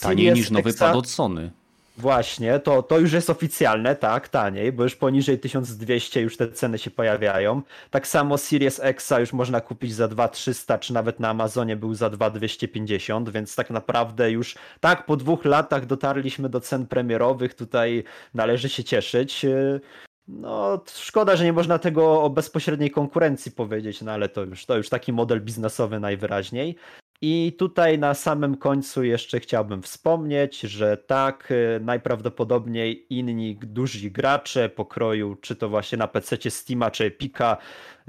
[0.00, 0.78] Taniej niż nowy Exa...
[0.78, 1.50] pad od Sony.
[1.96, 6.78] Właśnie, to, to już jest oficjalne, tak, taniej, bo już poniżej 1200 już te ceny
[6.78, 7.62] się pojawiają.
[7.90, 12.10] Tak samo Series X już można kupić za 2300, czy nawet na Amazonie był za
[12.10, 18.04] 2250, więc tak naprawdę już tak po dwóch latach dotarliśmy do cen premierowych, tutaj
[18.34, 19.46] należy się cieszyć.
[20.28, 24.76] No, szkoda, że nie można tego o bezpośredniej konkurencji powiedzieć, no ale to już, to
[24.76, 26.76] już taki model biznesowy najwyraźniej.
[27.20, 34.68] I tutaj na samym końcu jeszcze chciałbym wspomnieć, że tak, y, najprawdopodobniej inni duży gracze
[34.68, 37.56] pokroju, czy to właśnie na PC Steama, czy Epika,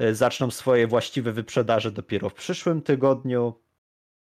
[0.01, 3.53] y, zaczną swoje właściwe wyprzedaże dopiero w przyszłym tygodniu.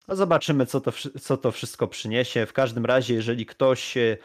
[0.08, 2.46] No zobaczymy, co to, co to wszystko przyniesie.
[2.46, 4.18] W każdym razie, jeżeli ktoś y,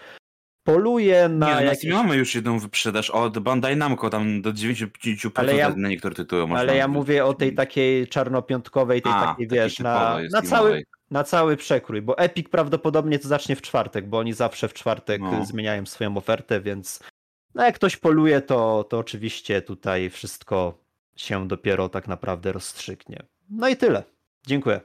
[0.64, 1.48] poluje na.
[1.48, 1.92] Nie, no, jakieś...
[1.92, 6.46] mamy już jedną wyprzedaż od Bandai Namco, tam do 90% ale ja, na niektóre tytuły.
[6.58, 11.24] Ale ja mówię o tej takiej czarnopiątkowej, tej A, takiej, wiesz, na, na, cały, na
[11.24, 15.46] cały przekrój, bo Epic prawdopodobnie to zacznie w czwartek, bo oni zawsze w czwartek no.
[15.46, 17.00] zmieniają swoją ofertę, więc
[17.56, 20.84] no jak ktoś poluje, to, to oczywiście tutaj wszystko
[21.16, 23.24] się dopiero tak naprawdę rozstrzygnie.
[23.50, 24.04] No i tyle.
[24.48, 24.82] Dziękuję.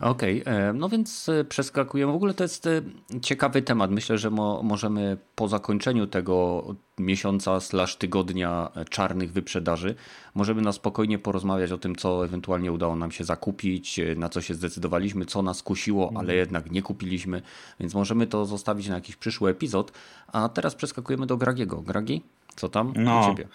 [0.00, 2.12] Okej, okay, e, no więc e, przeskakujemy.
[2.12, 2.82] W ogóle to jest e,
[3.22, 3.90] ciekawy temat.
[3.90, 6.64] Myślę, że mo możemy po zakończeniu tego
[6.98, 9.94] miesiąca slash tygodnia czarnych wyprzedaży,
[10.34, 14.54] możemy na spokojnie porozmawiać o tym, co ewentualnie udało nam się zakupić, na co się
[14.54, 16.38] zdecydowaliśmy, co nas kusiło, ale mhm.
[16.38, 17.42] jednak nie kupiliśmy,
[17.80, 19.92] więc możemy to zostawić na jakiś przyszły epizod.
[20.26, 21.82] A teraz przeskakujemy do Gragiego.
[21.82, 22.22] Gragi,
[22.56, 23.20] co tam no.
[23.20, 23.48] u ciebie?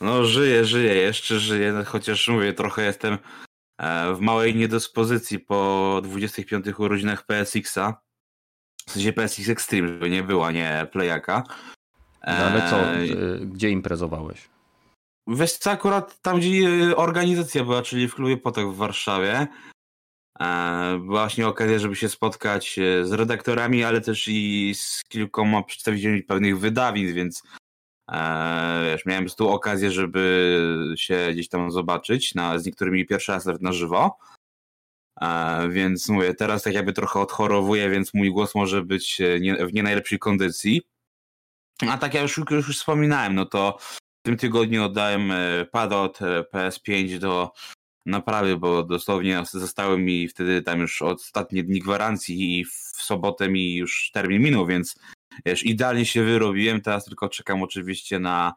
[0.00, 3.18] No żyję, żyję, jeszcze żyję, chociaż mówię, trochę jestem
[4.14, 8.00] w małej niedyspozycji po 25 urodzinach PSX-a.
[8.86, 11.44] W sensie PSX Extreme, żeby nie była, nie Playaka.
[12.26, 13.06] No ale co, e,
[13.40, 14.48] gdzie imprezowałeś?
[15.26, 19.46] Wiesz co, akurat tam, gdzie organizacja była, czyli w klubie Potok w Warszawie.
[20.40, 26.22] E, była właśnie okazja, żeby się spotkać z redaktorami, ale też i z kilkoma przedstawicielami
[26.22, 27.67] pewnych wydawnictw, więc E,
[28.84, 33.72] wiesz, miałem tu okazję, żeby się gdzieś tam zobaczyć na, z niektórymi pierwszy raz na
[33.72, 34.18] żywo.
[35.20, 39.66] E, więc mówię, teraz tak jakby trochę odchorowuję, więc mój głos może być e, nie,
[39.66, 40.82] w nie najlepszej kondycji.
[41.88, 45.32] A tak jak już, już, już wspominałem, no to w tym tygodniu oddałem
[45.72, 46.18] pad od
[46.54, 47.52] PS5 do
[48.06, 53.76] naprawy, bo dosłownie zostały mi wtedy tam już ostatnie dni gwarancji i w sobotę mi
[53.76, 54.98] już termin minął, więc
[55.46, 58.54] wiesz, idealnie się wyrobiłem, teraz tylko czekam oczywiście na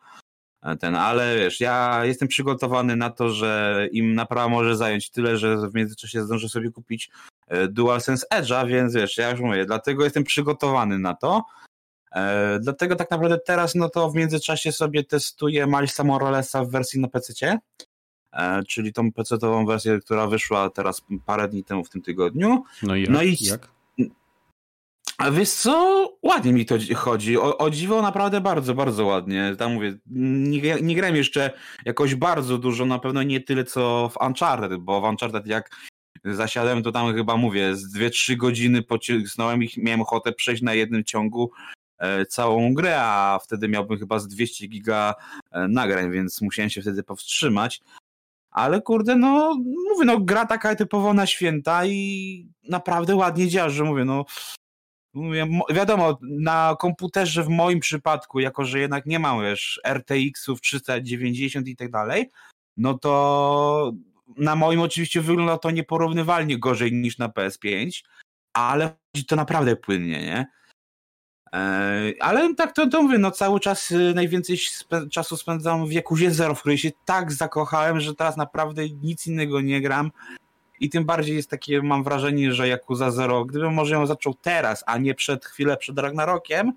[0.64, 5.38] e, ten, ale wiesz, ja jestem przygotowany na to, że im naprawa może zająć tyle,
[5.38, 7.10] że w międzyczasie zdążę sobie kupić
[7.48, 11.44] e, DualSense Edge'a, więc wiesz, ja już mówię, dlatego jestem przygotowany na to.
[12.16, 17.00] E, dlatego tak naprawdę teraz, no to w międzyczasie sobie testuję Milesa Moralesa w wersji
[17.00, 17.60] na PC,
[18.34, 22.64] e, czyli tą PC-ową wersję, która wyszła teraz parę dni temu w tym tygodniu.
[22.84, 23.68] No i, no i jak?
[25.22, 27.38] A wiesz co, ładnie mi to chodzi.
[27.38, 29.56] O, o dziwo naprawdę bardzo, bardzo ładnie.
[29.58, 31.52] Tam mówię, nie, nie grałem jeszcze
[31.86, 35.70] jakoś bardzo dużo, na pewno nie tyle co w Uncharted, bo w Uncharted jak
[36.26, 41.04] zasiadłem, to tam chyba mówię, z 2-3 godziny pocisnąłem i miałem ochotę przejść na jednym
[41.04, 41.52] ciągu
[41.98, 45.14] e, całą grę, a wtedy miałbym chyba z 200 giga
[45.52, 47.82] e, nagrań, więc musiałem się wtedy powstrzymać.
[48.52, 49.56] Ale kurde, no
[49.90, 54.26] mówię, no gra taka typowo na święta i naprawdę ładnie działa, że mówię, no
[55.70, 61.76] wiadomo, na komputerze w moim przypadku, jako że jednak nie mam już RTX-ów 390 i
[61.76, 62.30] tak dalej,
[62.78, 63.94] no to
[64.38, 68.04] na moim oczywiście wygląda to nieporównywalnie gorzej niż na PS5,
[68.54, 70.48] ale chodzi to naprawdę płynnie, nie?
[71.54, 74.58] E, ale tak to, to mówię, no cały czas y, najwięcej
[75.12, 79.62] czasu spędzam w Jakuzie Zero, w której się tak zakochałem, że teraz naprawdę nic innego
[79.62, 80.12] nie gram
[80.82, 84.84] i tym bardziej jest takie, mam wrażenie, że Yakuza Zero, gdybym może ją zaczął teraz,
[84.88, 86.74] a nie przed chwilę przed Ragnarokiem,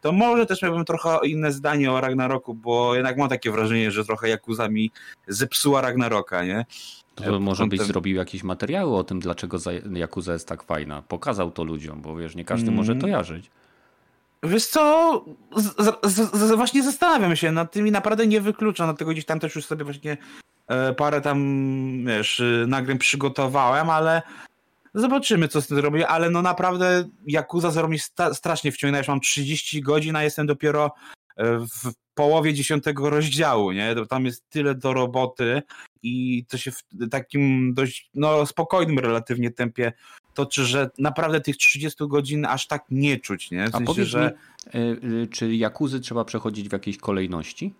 [0.00, 4.04] to może też miałbym trochę inne zdanie o Ragnaroku, bo jednak mam takie wrażenie, że
[4.04, 4.90] trochę Yakuza mi
[5.28, 6.66] zepsuła Ragnaroka, nie?
[7.14, 9.58] To może byś zrobił jakieś materiały o tym, dlaczego
[9.96, 11.02] Yakuza jest tak fajna.
[11.02, 12.76] Pokazał to ludziom, bo wiesz, nie każdy mm.
[12.76, 13.50] może to jarzyć.
[14.42, 15.24] Wiesz co,
[15.56, 15.64] z,
[16.02, 19.54] z, z, właśnie zastanawiam się nad tym i naprawdę nie wykluczam, dlatego gdzieś tam też
[19.54, 20.16] już sobie właśnie
[20.96, 21.38] parę tam,
[22.06, 24.22] wiesz, y, nagrań przygotowałem, ale
[24.94, 27.98] zobaczymy, co z tym zrobię, ale no naprawdę Yakuza Zero mnie
[28.32, 30.90] strasznie wciągnęła, już mam 30 godzin, a jestem dopiero
[31.36, 33.94] e, w połowie dziesiątego rozdziału, nie?
[34.08, 35.62] Tam jest tyle do roboty
[36.02, 39.92] i to się w takim dość no, spokojnym relatywnie tempie
[40.34, 43.66] to czy, że naprawdę tych 30 godzin aż tak nie czuć, nie?
[43.66, 44.32] W sensie, A powiedz że...
[44.74, 47.74] mi, czy Jakuzy trzeba przechodzić w jakiejś kolejności?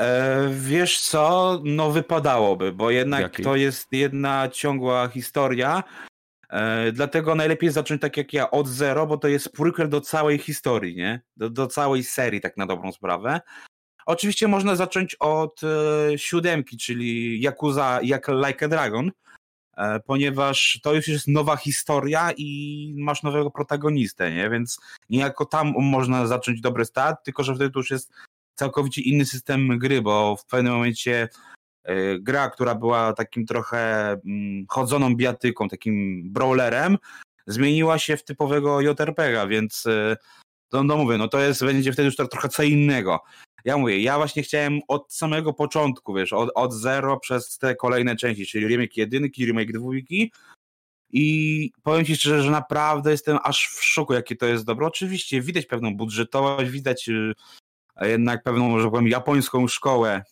[0.00, 5.82] E, wiesz co, no wypadałoby, bo jednak to jest jedna ciągła historia,
[6.50, 10.38] e, dlatego najlepiej zacząć tak jak ja od zero, bo to jest prequel do całej
[10.38, 11.20] historii, nie?
[11.36, 13.40] Do, do całej serii tak na dobrą sprawę.
[14.06, 19.10] Oczywiście można zacząć od e, siódemki, czyli Yakuza jak Like a Dragon,
[19.76, 24.50] e, ponieważ to już jest nowa historia i masz nowego protagonistę, nie?
[24.50, 28.12] Więc niejako tam można zacząć dobry start, tylko że wtedy to już jest
[28.60, 31.28] całkowicie inny system gry, bo w pewnym momencie
[31.84, 36.98] e, gra, która była takim trochę mm, chodzoną biatyką, takim brawlerem,
[37.46, 40.16] zmieniła się w typowego JRPG, więc e,
[40.72, 43.20] no, no mówię, no to jest, będzie wtedy już trochę co innego.
[43.64, 48.16] Ja mówię, ja właśnie chciałem od samego początku, wiesz, od, od zero przez te kolejne
[48.16, 50.32] części, czyli remake jedynki, remake dwójki
[51.12, 54.86] i powiem Ci szczerze, że naprawdę jestem aż w szoku, jakie to jest dobre.
[54.86, 57.32] Oczywiście widać pewną budżetowość, widać y,
[58.06, 60.22] jednak pewną, że powiem, japońską szkołę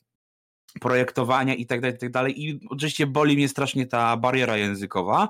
[0.80, 2.44] projektowania i tak dalej, i tak dalej.
[2.44, 5.28] I oczywiście boli mnie strasznie ta bariera językowa,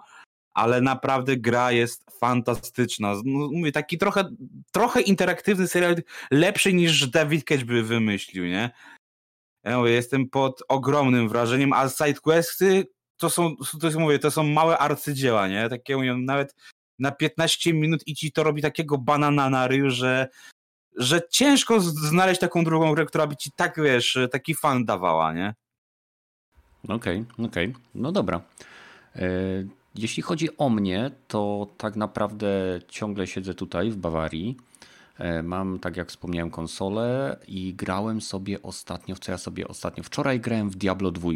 [0.55, 3.15] ale naprawdę gra jest fantastyczna.
[3.25, 4.25] No, mówię, taki trochę,
[4.73, 5.97] trochę interaktywny serial,
[6.31, 8.71] lepszy niż David Cage by wymyślił, nie?
[9.65, 14.43] Ja mówię, jestem pod ogromnym wrażeniem, a sidequesty to są, to jest, mówię, to są
[14.43, 15.69] małe arcydzieła, nie?
[15.69, 16.55] Takie, mówię, nawet
[16.99, 20.29] na 15 minut i ci to robi takiego banana na ryju, że
[20.99, 25.55] że ciężko znaleźć taką drugą grę, która by ci tak, wiesz, taki fan dawała, nie?
[26.89, 27.69] Okej, okay, okej.
[27.69, 27.83] Okay.
[27.95, 28.41] No dobra.
[29.17, 29.29] E,
[29.95, 32.49] jeśli chodzi o mnie, to tak naprawdę
[32.89, 34.57] ciągle siedzę tutaj w Bawarii.
[35.19, 40.41] E, mam, tak jak wspomniałem, konsolę i grałem sobie ostatnio, co ja sobie ostatnio, wczoraj
[40.41, 41.31] grałem w Diablo 2.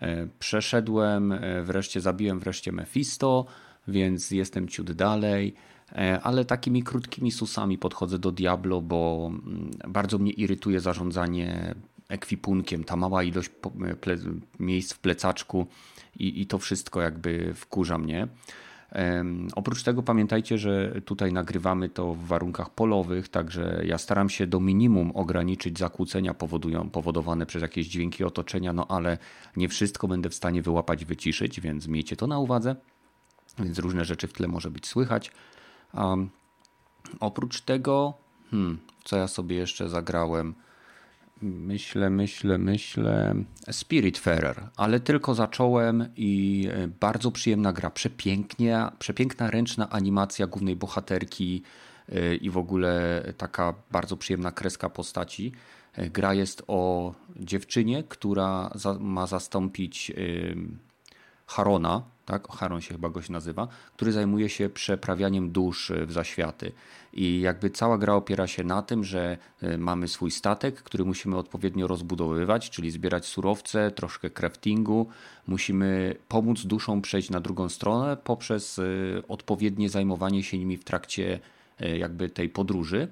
[0.00, 3.46] E, przeszedłem, wreszcie zabiłem wreszcie Mephisto,
[3.88, 5.54] więc jestem ciut dalej.
[5.96, 11.74] E, ale takimi krótkimi susami podchodzę do Diablo, bo mm, bardzo mnie irytuje zarządzanie
[12.08, 13.50] ekwipunkiem, ta mała ilość
[14.58, 15.66] miejsc w plecaczku
[16.18, 18.28] i, i to wszystko jakby wkurza mnie.
[19.54, 24.60] Oprócz tego pamiętajcie, że tutaj nagrywamy to w warunkach polowych, także ja staram się do
[24.60, 29.18] minimum ograniczyć zakłócenia powodują, powodowane przez jakieś dźwięki otoczenia, no ale
[29.56, 32.76] nie wszystko będę w stanie wyłapać, wyciszyć, więc miejcie to na uwadze.
[33.58, 35.30] Więc różne rzeczy w tle może być słychać.
[35.94, 36.30] Um,
[37.20, 38.14] oprócz tego,
[38.50, 40.54] hmm, co ja sobie jeszcze zagrałem?
[41.42, 43.34] Myślę, myślę, myślę.
[43.70, 47.90] Spiritfarer, ale tylko zacząłem i e, bardzo przyjemna gra.
[47.90, 51.62] Przepięknie, przepiękna ręczna animacja głównej bohaterki
[52.08, 55.52] e, i w ogóle taka bardzo przyjemna kreska postaci.
[55.92, 58.70] E, gra jest o dziewczynie, która
[59.00, 60.12] ma zastąpić
[61.46, 66.72] Harona, tak, Haron się chyba goś nazywa, który zajmuje się przeprawianiem dusz w zaświaty.
[67.12, 71.36] I jakby cała gra opiera się na tym, że e, mamy swój statek, który musimy
[71.36, 75.06] odpowiednio rozbudowywać, czyli zbierać surowce, troszkę craftingu.
[75.46, 78.82] Musimy pomóc duszom przejść na drugą stronę poprzez e,
[79.28, 81.40] odpowiednie zajmowanie się nimi w trakcie
[81.80, 83.08] e, jakby tej podróży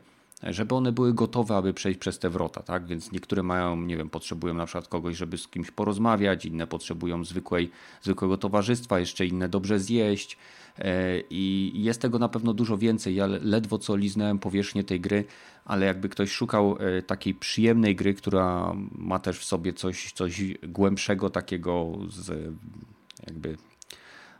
[0.52, 2.86] żeby one były gotowe, aby przejść przez te wrota, tak?
[2.86, 7.24] Więc niektóre mają, nie wiem, potrzebują na przykład kogoś, żeby z kimś porozmawiać, inne potrzebują
[7.24, 7.70] zwykłej,
[8.02, 10.38] zwykłego towarzystwa, jeszcze inne dobrze zjeść.
[10.78, 13.14] E, I jest tego na pewno dużo więcej.
[13.14, 15.24] Ja ledwo co liznąłem powierzchnię tej gry,
[15.64, 20.42] ale jakby ktoś szukał e, takiej przyjemnej gry, która ma też w sobie coś, coś
[20.62, 22.54] głębszego, takiego z
[23.26, 23.56] jakby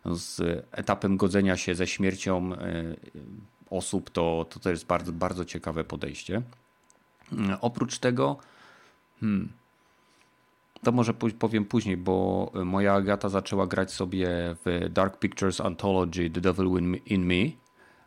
[0.05, 0.40] z
[0.71, 2.97] etapem godzenia się ze śmiercią e,
[3.76, 6.42] osób, to, to, to jest bardzo, bardzo ciekawe podejście.
[7.32, 8.37] Mm, oprócz tego,
[9.20, 9.52] hmm,
[10.82, 14.28] to może powiem później, bo moja Agata zaczęła grać sobie
[14.64, 16.66] w Dark Pictures Anthology The Devil
[17.06, 17.50] in Me,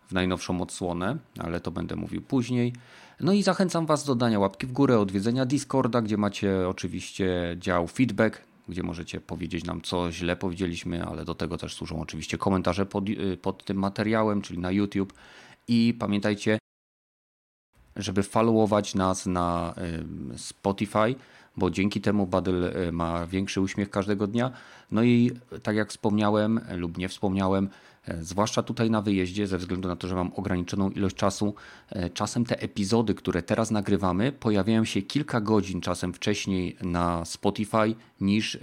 [0.07, 2.73] w najnowszą odsłonę, ale to będę mówił później.
[3.19, 7.87] No i zachęcam Was do dania łapki w górę, odwiedzenia Discorda, gdzie macie oczywiście dział
[7.87, 12.85] feedback, gdzie możecie powiedzieć nam, co źle powiedzieliśmy, ale do tego też służą oczywiście komentarze
[12.85, 15.13] pod, y, pod tym materiałem, czyli na YouTube.
[15.67, 16.57] I pamiętajcie,
[17.95, 19.75] żeby followować nas na
[20.37, 21.15] Spotify,
[21.57, 24.51] bo dzięki temu Badel y, ma większy uśmiech każdego dnia.
[24.91, 25.31] No i
[25.63, 27.69] tak jak wspomniałem lub nie wspomniałem,
[28.21, 31.53] zwłaszcza tutaj na wyjeździe, ze względu na to, że mam ograniczoną ilość czasu.
[31.89, 37.95] E, czasem te epizody, które teraz nagrywamy, pojawiają się kilka godzin czasem wcześniej na Spotify,
[38.21, 38.57] niż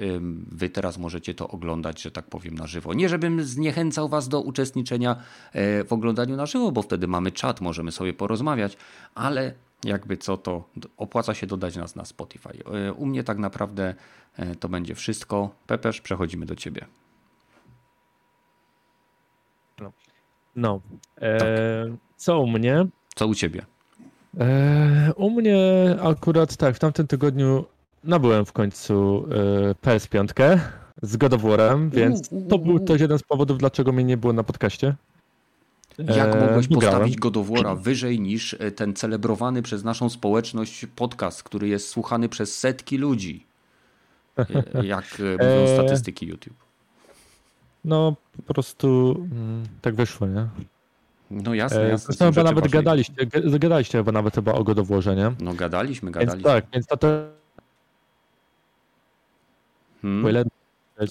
[0.52, 2.94] wy teraz możecie to oglądać, że tak powiem, na żywo.
[2.94, 5.16] Nie, żebym zniechęcał was do uczestniczenia
[5.52, 8.76] e, w oglądaniu na żywo, bo wtedy mamy czat, możemy sobie porozmawiać,
[9.14, 9.54] ale
[9.84, 12.48] jakby co, to opłaca się dodać nas na Spotify.
[12.96, 13.94] U mnie tak naprawdę
[14.60, 15.54] to będzie wszystko.
[15.66, 16.86] Pepeż, przechodzimy do ciebie.
[20.56, 20.80] No.
[21.16, 21.48] E, tak.
[22.16, 22.86] Co u mnie?
[23.14, 23.62] Co u ciebie?
[24.40, 27.64] E, u mnie akurat tak, w tamtym tygodniu
[28.04, 30.58] nabyłem w końcu e, PS5
[31.02, 31.32] z God
[31.90, 34.94] więc to był też jeden z powodów, dlaczego mnie nie było na podcaście.
[35.98, 41.68] Jak mogłeś postawić God of War'a wyżej niż ten celebrowany przez naszą społeczność podcast, który
[41.68, 43.46] jest słuchany przez setki ludzi?
[44.82, 45.04] Jak
[45.40, 46.63] mówią statystyki YouTube.
[47.84, 48.14] No,
[48.46, 50.46] po prostu mm, tak wyszło, nie?
[51.30, 52.06] No jasne, e, jasne.
[52.06, 53.26] Zresztą chyba nawet gadaliście,
[53.58, 55.32] gadaliście chyba nawet chyba o godowłoże, nie?
[55.40, 56.36] No gadaliśmy, gadaliśmy.
[56.36, 56.96] Więc tak, więc to.
[60.02, 60.30] Hmm.
[60.30, 60.44] Ile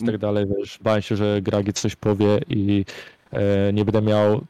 [0.02, 2.86] i tak dalej, wiesz, bałem się, że Gragi coś powie i
[3.32, 4.42] e, nie będę miał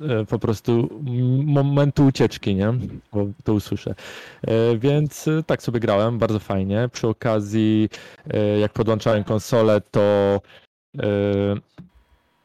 [0.00, 1.00] e, po prostu
[1.44, 2.74] momentu ucieczki, nie?
[3.12, 3.94] Bo to usłyszę.
[4.42, 6.88] E, więc e, tak sobie grałem, bardzo fajnie.
[6.92, 7.88] Przy okazji,
[8.30, 10.40] e, jak podłączałem konsolę, to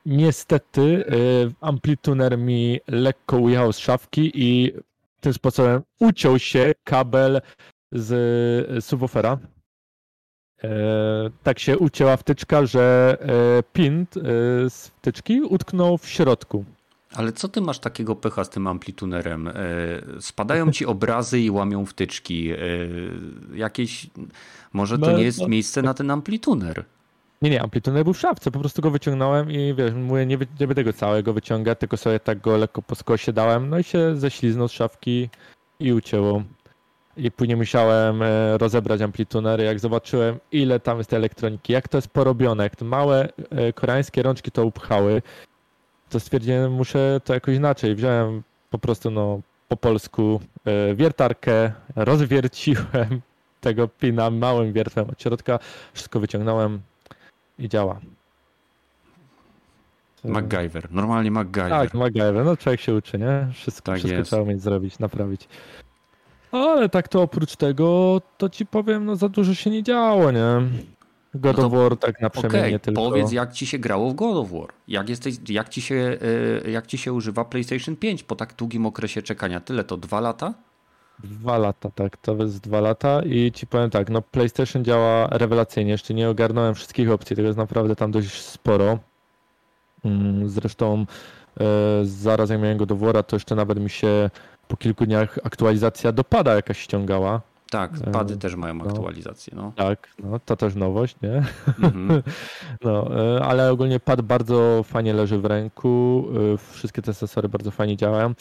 [0.06, 4.74] Niestety y, amplituner mi lekko ujechał z szafki i
[5.22, 7.42] tym sposobem uciął się kabel
[7.92, 9.38] z subwoofera.
[10.64, 10.70] E,
[11.44, 14.06] tak się ucięła wtyczka, że e, pin e,
[14.70, 16.66] z wtyczki utknął w środku.
[17.14, 19.50] Ale co ty masz takiego pecha z tym amplitunerem?
[20.20, 22.50] Spadają ci obrazy i łamią wtyczki.
[23.54, 24.10] Jakieś.
[24.74, 25.48] Może to no, nie jest no.
[25.48, 26.86] miejsce na ten amplituner.
[27.42, 30.68] Nie, nie, amplituner był w szafce, po prostu go wyciągnąłem i wiesz, mówię, nie, nie
[30.68, 34.16] będę go całego wyciągać, tylko sobie tak go lekko po skosie dałem, no i się
[34.16, 35.30] ześliznął z szafki
[35.80, 36.44] i ucięło.
[37.18, 41.98] I później musiałem e, rozebrać amplitunery, jak zobaczyłem ile tam jest tej elektroniki, jak to
[41.98, 45.22] jest porobione, jak te małe e, koreańskie rączki to upchały,
[46.10, 47.96] to stwierdziłem, muszę to jakoś inaczej.
[47.96, 53.22] Wziąłem po prostu no, po polsku e, wiertarkę, rozwierciłem
[53.62, 55.60] tego pina małym wiertłem od środka,
[55.94, 56.82] wszystko wyciągnąłem,
[57.60, 58.00] i działa.
[60.24, 61.70] MacGyver, normalnie MacGyver.
[61.70, 63.48] Tak, MacGyver, no człowiek się uczy, nie?
[63.54, 65.48] Wszystko, tak wszystko trzeba umieć zrobić, naprawić.
[66.52, 70.62] Ale tak to oprócz tego, to ci powiem, no za dużo się nie działo, nie?
[71.36, 73.02] God no of War tak na przemianie okay, tylko.
[73.02, 74.68] Powiedz, jak ci się grało w God of War?
[74.88, 76.18] Jak, jesteś, jak, ci się,
[76.66, 79.60] e, jak ci się używa PlayStation 5 po tak długim okresie czekania?
[79.60, 80.54] Tyle to dwa lata?
[81.24, 85.92] Dwa lata, tak, to jest dwa lata i ci powiem tak, no PlayStation działa rewelacyjnie,
[85.92, 89.00] jeszcze nie ogarnąłem wszystkich opcji, tego jest naprawdę tam dość sporo.
[90.06, 91.06] Mm, zresztą
[91.60, 91.66] e,
[92.04, 94.30] zaraz jak miałem go do wora, to jeszcze nawet mi się
[94.68, 97.42] po kilku dniach aktualizacja dopada jakaś ściągała.
[97.70, 99.54] Tak, e, pady też mają no, aktualizację.
[99.56, 99.72] No.
[99.76, 101.44] Tak, no, to też nowość, nie?
[101.80, 102.22] Mm-hmm.
[102.84, 106.28] No, e, ale ogólnie pad bardzo fajnie leży w ręku,
[106.72, 108.34] wszystkie te sensory bardzo fajnie działają.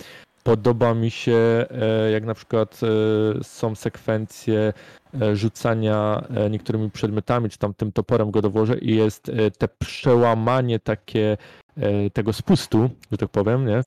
[0.47, 4.73] Podoba mi się, e, jak na przykład e, są sekwencje
[5.21, 11.37] e, rzucania niektórymi przedmiotami, czy tam tym toporem go dowożę i jest te przełamanie takie
[12.13, 13.83] tego spustu, że tak powiem, nie?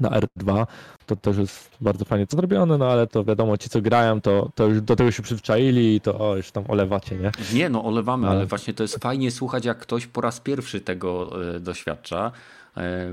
[0.00, 0.66] na R2.
[1.06, 4.50] To też jest bardzo fajnie to zrobione, no ale to wiadomo, ci co grają, to,
[4.54, 7.30] to już do tego się przyzwyczaili i to o, już tam olewacie, nie?
[7.52, 10.80] Nie, no olewamy, ale, ale właśnie to jest fajnie słuchać, jak ktoś po raz pierwszy
[10.80, 12.32] tego doświadcza.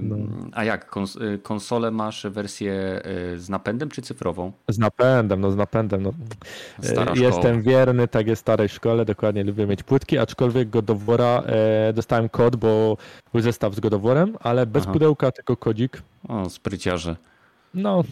[0.01, 0.15] No.
[0.53, 0.95] A jak,
[1.33, 3.01] y, konsolę masz wersję
[3.33, 4.51] y, z napędem czy cyfrową?
[4.67, 6.03] Z napędem, no z napędem.
[6.03, 6.13] No.
[6.81, 12.55] Stara Jestem wierny takiej starej szkole, dokładnie lubię mieć płytki, aczkolwiek Godowora e, dostałem kod,
[12.55, 12.97] bo
[13.33, 14.93] był zestaw z Godoworem, ale bez Aha.
[14.93, 16.01] pudełka, tylko kodzik.
[16.27, 17.15] O, spryciarze.
[17.73, 18.03] No,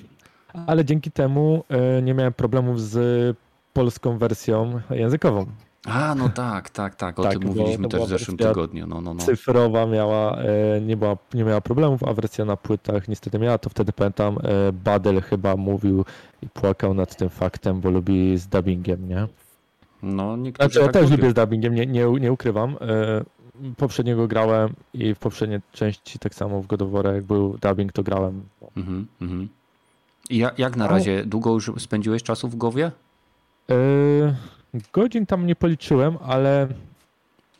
[0.67, 3.37] ale dzięki temu e, nie miałem problemów z
[3.73, 5.45] polską wersją językową.
[5.85, 7.19] A, no tak, tak, tak.
[7.19, 8.87] O tak, tym mówiliśmy też w zeszłym tygodniu.
[8.87, 9.23] No, no, no.
[9.23, 13.57] Cyfrowa miała, e, nie, była, nie miała problemów, a wersja na płytach niestety miała.
[13.57, 16.05] To wtedy pamiętam, e, Badel chyba mówił
[16.41, 19.27] i płakał nad tym faktem, bo lubi z dubbingiem, nie?
[20.03, 22.77] No, niektórzy znaczy, ja tak też lubię z dubbingiem, nie, nie, nie ukrywam.
[22.81, 23.23] E,
[23.77, 27.91] poprzedniego grałem i w poprzedniej części tak samo w God of War, jak był dubbing,
[27.91, 28.43] to grałem.
[28.77, 29.49] Mhm, mhm.
[30.29, 31.25] I jak, jak na razie?
[31.25, 32.91] Długo już spędziłeś czasu w Gowie?
[34.93, 36.67] Godzin tam nie policzyłem, ale.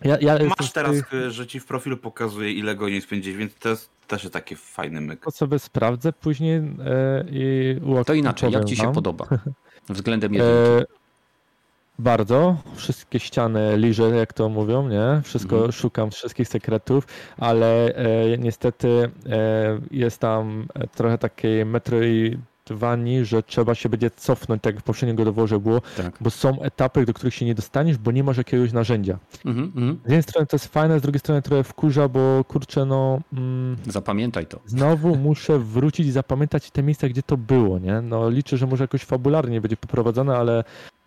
[0.03, 1.31] Ja, ja Masz teraz, tych...
[1.31, 5.23] że ci w profilu pokazuje, ile godzin spędziłeś, więc to jest też taki fajny myk.
[5.23, 6.63] To sobie sprawdzę później e,
[7.29, 7.75] i
[8.05, 9.27] To inaczej, jak ci się podoba?
[9.89, 10.91] Względem e, jedynki.
[10.91, 11.05] E,
[11.99, 12.57] bardzo.
[12.75, 15.21] Wszystkie ściany liżę, jak to mówią, nie?
[15.23, 15.71] Wszystko mhm.
[15.71, 21.97] szukam wszystkich sekretów, ale e, niestety e, jest tam trochę takiej metro
[22.69, 26.17] Wani, że trzeba się będzie cofnąć, tak jak w poprzednim doworze było, tak.
[26.21, 29.17] bo są etapy, do których się nie dostaniesz, bo nie masz jakiegoś narzędzia.
[29.45, 29.95] Mm -hmm.
[29.95, 33.19] Z jednej strony to jest fajne, z drugiej strony trochę wkurza, bo kurczę, no...
[33.33, 34.59] Mm, Zapamiętaj to.
[34.65, 38.01] Znowu muszę wrócić i zapamiętać te miejsca, gdzie to było, nie?
[38.01, 40.63] No liczę, że może jakoś fabularnie będzie poprowadzone, ale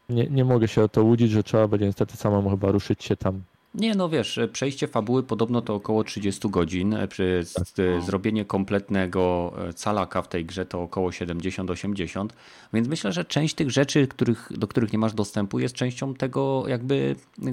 [0.08, 3.16] nie, nie mogę się o to łudzić, że trzeba będzie niestety samemu chyba ruszyć się
[3.16, 3.42] tam
[3.74, 6.96] Nie, no wiesz, przejście fabuły podobno to około 30 godzin.
[7.08, 7.66] Przy tak.
[8.02, 12.28] zrobienie kompletnego e, calaka w tej grze to około 70-80.
[12.72, 16.64] Więc myślę, że część tych rzeczy, których, do których nie masz dostępu, jest częścią tego
[16.68, 17.16] jakby,
[17.46, 17.52] e,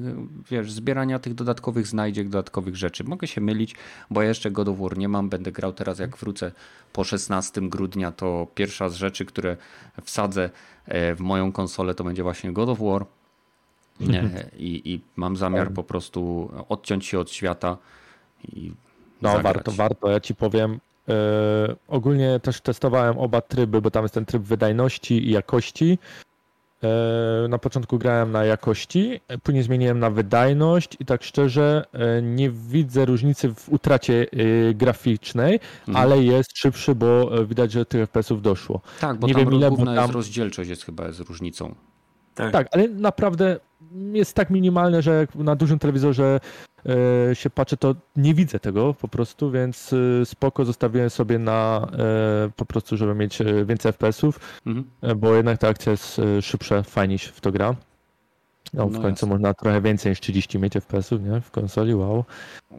[0.52, 3.04] wiesz, zbierania tych dodatkowych znajdziek, dodatkowych rzeczy.
[3.04, 3.76] Mogę się mylić,
[4.10, 5.30] bo ja jeszcze God of War nie mam.
[5.30, 6.52] Będę grał teraz, jak wrócę
[6.94, 9.58] po 16 grudnia, to pierwsza z rzeczy, które
[10.04, 10.50] wsadzę
[10.86, 13.06] e, w moją konsolę, to będzie właśnie God of War.
[14.58, 17.78] I, I, mam zamiar po prostu odciąć się od świata
[18.44, 18.72] i.
[19.22, 19.54] No, zagrać.
[19.56, 20.10] warto, warto.
[20.10, 20.80] Ja ci powiem.
[21.08, 21.16] Yy,
[21.88, 26.00] ogólnie też testowałem oba tryby, bo tam jest ten tryb wydajności i jakości.
[26.82, 32.50] Yy, na początku grałem na jakości, później zmieniłem na wydajność i tak szczerze yy, nie
[32.50, 34.26] widzę różnicy w utracie
[34.74, 36.06] graficznej, mhm.
[36.06, 38.82] ale jest szybszy, bo widać, że tych FPS-ów doszło.
[39.00, 39.96] Tak, bo nie tam wiem ile, bo tam...
[39.96, 41.76] jest rozdzielczość jest chyba z różnicą.
[42.36, 42.52] Tak.
[42.52, 43.60] tak, ale naprawdę
[44.14, 46.40] jest tak minimalne, że jak na dużym telewizorze
[47.30, 51.88] e, się patrzę, to nie widzę tego po prostu, więc e, spoko zostawiłem sobie na
[51.94, 55.20] e, po prostu, żeby mieć więcej FPS-ów, mhm.
[55.20, 57.76] bo jednak ta akcja jest szybsza, fajniej się w to gra.
[58.74, 61.42] No, w no końcu można trochę więcej niż 30 mieć FPS-ów, nie?
[61.42, 62.26] W konsoli, wow.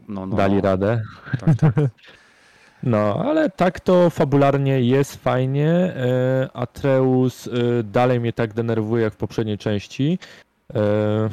[0.07, 0.61] No, no, Dali no.
[0.61, 1.01] radę.
[1.39, 1.73] Tak, tak.
[2.83, 5.93] No, ale tak to fabularnie jest fajnie.
[6.53, 7.49] Atreus
[7.83, 10.19] dalej mnie tak denerwuje jak w poprzedniej części.
[10.73, 11.29] E,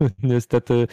[0.22, 0.88] niestety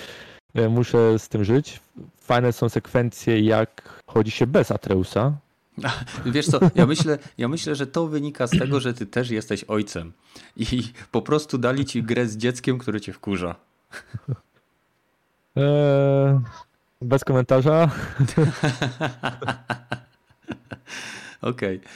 [0.54, 1.80] e, muszę z tym żyć.
[2.18, 5.34] Fajne są sekwencje, jak chodzi się bez Atreusa.
[6.26, 9.64] Wiesz co, ja myślę, ja myślę, że to wynika z tego, że ty też jesteś
[9.64, 10.14] ojcem
[10.58, 13.56] i po prostu dali ci grę z dzieckiem, które cię wkurza.
[15.56, 16.40] Eee,
[17.02, 17.90] bez komentarza.
[21.42, 21.78] Okej.
[21.78, 21.96] Okay.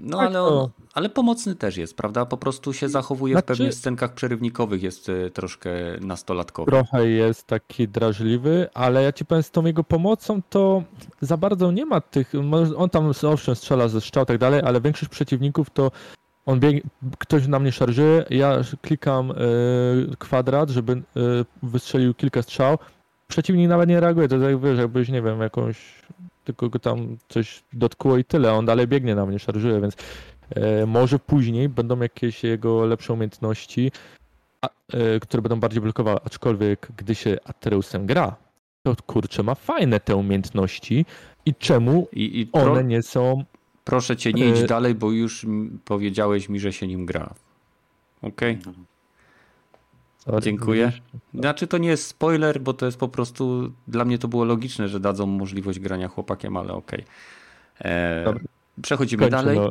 [0.00, 2.26] No tak, ale, on, ale pomocny też jest, prawda?
[2.26, 6.70] Po prostu się zachowuje znaczy, w pewnych scenkach przerywnikowych, jest e, troszkę nastolatkowy.
[6.70, 10.82] Trochę jest taki drażliwy, ale ja ci powiem, z tą jego pomocą to
[11.20, 12.32] za bardzo nie ma tych,
[12.76, 15.90] on tam owszem strzela ze strzał i tak dalej, ale większość przeciwników to
[16.46, 16.60] on
[17.18, 19.34] ktoś na mnie szarżuje, ja klikam y,
[20.18, 21.02] kwadrat, żeby y,
[21.62, 22.78] wystrzelił kilka strzał,
[23.26, 25.76] przeciwnik nawet nie reaguje, to jak wiesz, jakbyś, nie wiem, jakąś
[26.44, 29.96] tylko go tam coś dotkło i tyle, on dalej biegnie na mnie, szarżuje, więc
[30.50, 33.92] e, może później będą jakieś jego lepsze umiejętności,
[34.62, 38.36] a, e, które będą bardziej blokowały, aczkolwiek gdy się Atreusem gra,
[38.82, 41.06] to kurczę, ma fajne te umiejętności
[41.46, 43.44] i czemu I, i one nie są...
[43.84, 44.66] Proszę cię, nie idź e...
[44.66, 45.46] dalej, bo już
[45.84, 47.34] powiedziałeś mi, że się nim gra.
[48.22, 48.58] Okej?
[48.60, 48.74] Okay?
[50.42, 50.92] Dziękuję.
[51.34, 54.88] Znaczy to nie jest spoiler, bo to jest po prostu dla mnie to było logiczne,
[54.88, 57.04] że dadzą możliwość grania chłopakiem, ale okej.
[57.80, 57.92] Okay.
[57.92, 58.34] E,
[58.82, 59.58] przechodzimy dalej.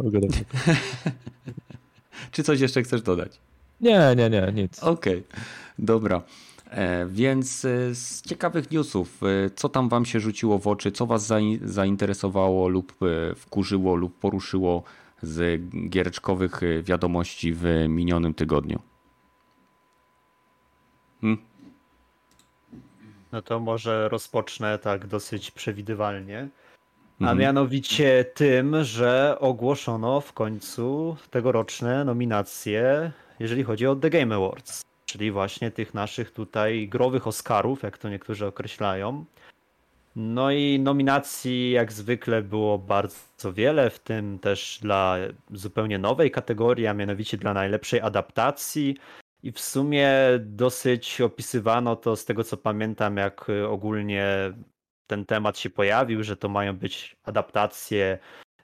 [2.31, 3.39] Czy coś jeszcze chcesz dodać?
[3.81, 4.83] Nie, nie, nie, nic.
[4.83, 5.41] Okej, okay.
[5.79, 6.21] dobra.
[6.69, 9.21] E, więc e, z ciekawych newsów,
[9.55, 12.95] co tam wam się rzuciło w oczy, co was zainteresowało lub
[13.35, 14.83] wkurzyło lub poruszyło
[15.21, 18.79] z giereczkowych wiadomości w minionym tygodniu?
[21.25, 21.37] Hmm?
[23.31, 26.47] No to może rozpocznę tak dosyć przewidywalnie.
[27.19, 27.37] A mhm.
[27.37, 35.31] mianowicie tym, że ogłoszono w końcu tegoroczne nominacje, jeżeli chodzi o The Game Awards, czyli
[35.31, 39.25] właśnie tych naszych tutaj growych Oscarów, jak to niektórzy określają.
[40.15, 45.17] No i nominacji jak zwykle było bardzo wiele, w tym też dla
[45.53, 48.97] zupełnie nowej kategorii, a mianowicie dla najlepszej adaptacji,
[49.45, 54.53] i w sumie dosyć opisywano to z tego co pamiętam, jak y, ogólnie
[55.07, 58.19] ten temat się pojawił, że to mają być adaptacje,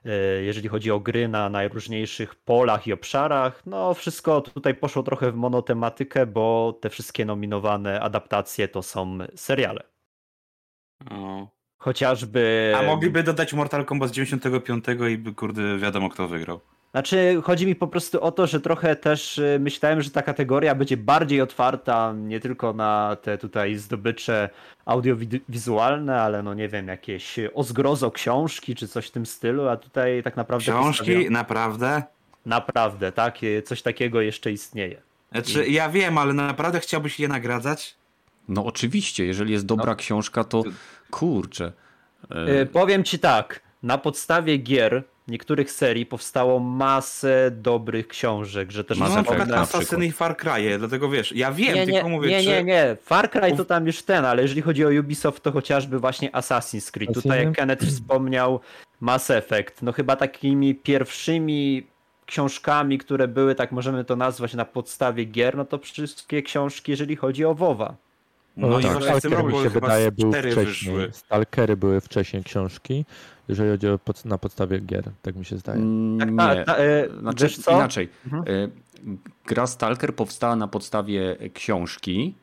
[0.06, 0.10] y,
[0.44, 3.66] jeżeli chodzi o gry na najróżniejszych polach i obszarach.
[3.66, 9.82] No, wszystko tutaj poszło trochę w monotematykę, bo te wszystkie nominowane adaptacje to są seriale.
[11.10, 11.48] O.
[11.78, 12.74] Chociażby.
[12.78, 16.60] A mogliby dodać Mortal Kombat z 95 i by kurde wiadomo kto wygrał.
[16.92, 20.74] Znaczy, chodzi mi po prostu o to, że trochę też y, myślałem, że ta kategoria
[20.74, 24.50] będzie bardziej otwarta nie tylko na te tutaj zdobycze
[24.84, 29.76] audiowizualne, ale no nie wiem, jakieś o zgrozo książki czy coś w tym stylu, a
[29.76, 30.64] tutaj tak naprawdę.
[30.64, 31.30] Książki?
[31.30, 32.02] Naprawdę?
[32.46, 33.38] Naprawdę, tak?
[33.64, 35.02] Coś takiego jeszcze istnieje.
[35.32, 35.72] Znaczy, I...
[35.72, 37.94] ja wiem, ale naprawdę chciałbyś je nagradzać?
[38.48, 39.96] No oczywiście, jeżeli jest dobra no.
[39.96, 40.62] książka, to
[41.10, 41.72] kurczę.
[42.30, 45.02] Yy, powiem ci tak, na podstawie gier
[45.32, 48.98] niektórych serii powstało masę dobrych książek, że też...
[48.98, 49.52] No na przykład.
[49.52, 52.96] Assassiny i Far Cry, dlatego wiesz, ja wiem, nie, nie, tylko mówię, Nie, nie, nie,
[53.02, 56.90] Far Cry to tam już ten, ale jeżeli chodzi o Ubisoft, to chociażby właśnie Assassin's
[56.90, 57.14] Creed.
[57.14, 58.60] Tutaj jak Kenneth wspomniał,
[59.00, 61.86] Mass Effect, no chyba takimi pierwszymi
[62.26, 67.16] książkami, które były, tak możemy to nazwać, na podstawie gier, no to wszystkie książki, jeżeli
[67.16, 67.94] chodzi o WoWa.
[68.56, 68.92] No, no i tak.
[68.92, 70.64] właśnie w tym roku mi się wydaje był wcześniej.
[70.66, 71.08] Wyszły.
[71.12, 73.04] Stalkery były wcześniej książki,
[73.48, 75.78] jeżeli chodzi o pod, na podstawie gier, tak mi się zdaje.
[75.78, 78.08] Mm, tak, nie, ta, ta, e, znaczy, inaczej.
[78.24, 78.44] Mhm.
[78.46, 78.68] E,
[79.46, 82.34] gra Stalker powstała na podstawie książki,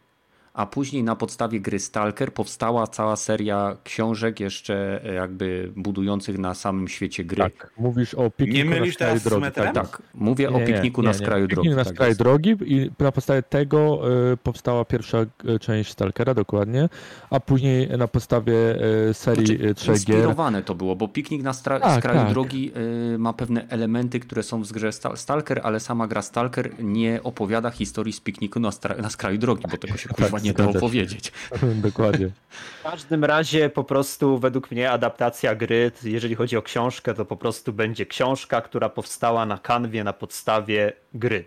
[0.60, 6.54] a później na podstawie gry Stalker powstała cała seria książek jeszcze e, jakby budujących na
[6.54, 7.38] samym świecie gry.
[7.38, 9.46] Tak, mówisz o pikniku nie na skraju drogi.
[9.56, 11.70] Tak, tak, mówię nie, o pikniku nie, na skraju drogi.
[11.70, 14.02] Piknik na tak skraju drogi i na podstawie tego
[14.34, 16.90] y, powstała pierwsza e, część Stalkera dokładnie,
[17.30, 18.54] a później na podstawie
[19.14, 20.16] serii znaczy, trzech gier.
[20.16, 22.30] Inspirowane to było, bo piknik na tak, skraju tak.
[22.30, 22.72] drogi
[23.18, 28.14] ma pewne elementy, które są w grze Stalker, ale sama gra Stalker nie opowiada historii
[28.14, 28.70] z pikniku na,
[29.02, 31.32] na skraju drogi, bo tego się kurwa tak, nie dało powiedzieć.
[31.90, 32.30] Dokładnie.
[32.80, 37.38] W każdym razie po prostu według mnie adaptacja gry, jeżeli chodzi o książkę, to po
[37.38, 41.46] prostu będzie książka, która powstała na kanwie na podstawie gry.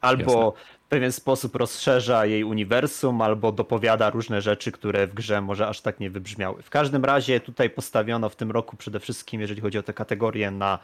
[0.00, 0.78] Albo Jasne.
[0.86, 5.80] w pewien sposób rozszerza jej uniwersum, albo dopowiada różne rzeczy, które w grze może aż
[5.80, 6.62] tak nie wybrzmiały.
[6.62, 10.50] W każdym razie tutaj postawiono w tym roku przede wszystkim, jeżeli chodzi o te kategorie,
[10.50, 10.78] na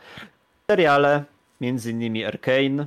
[0.71, 1.25] seriale,
[1.61, 2.87] między innymi Arcane,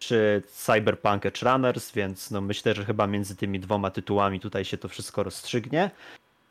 [0.00, 4.78] czy Cyberpunk Edge Runners, więc no myślę, że chyba między tymi dwoma tytułami tutaj się
[4.78, 5.90] to wszystko rozstrzygnie.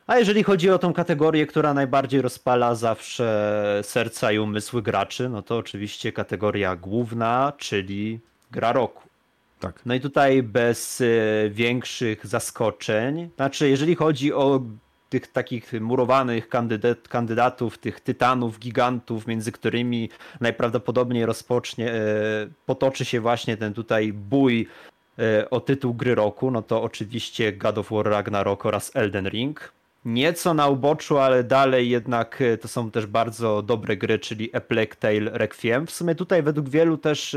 [0.06, 5.42] A jeżeli chodzi o tą kategorię, która najbardziej rozpala zawsze serca i umysły graczy, no
[5.42, 8.20] to oczywiście kategoria główna, czyli
[8.50, 9.08] gra roku.
[9.60, 9.80] Tak.
[9.86, 14.60] No i tutaj bez y, większych zaskoczeń, znaczy jeżeli chodzi o
[15.10, 22.00] tych takich murowanych kandydat, kandydatów, tych tytanów, gigantów, między którymi najprawdopodobniej rozpocznie, e,
[22.66, 24.68] potoczy się właśnie ten tutaj bój
[25.18, 29.72] e, o tytuł gry roku, no to oczywiście God of War Ragnarok oraz Elden Ring.
[30.04, 34.60] Nieco na uboczu, ale dalej jednak e, to są też bardzo dobre gry, czyli A
[34.60, 35.86] Plague Tale Requiem.
[35.86, 37.36] W sumie tutaj według wielu też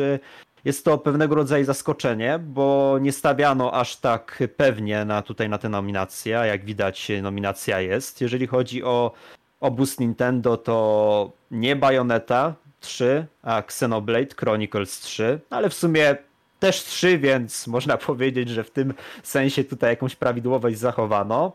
[0.65, 5.69] jest to pewnego rodzaju zaskoczenie, bo nie stawiano aż tak pewnie na, tutaj na tę
[5.69, 8.21] nominację, jak widać nominacja jest.
[8.21, 9.11] Jeżeli chodzi o
[9.59, 16.17] obóz Nintendo, to nie Bayonetta 3, a Xenoblade Chronicles 3, ale w sumie
[16.59, 18.93] też 3, więc można powiedzieć, że w tym
[19.23, 21.51] sensie tutaj jakąś prawidłowość zachowano.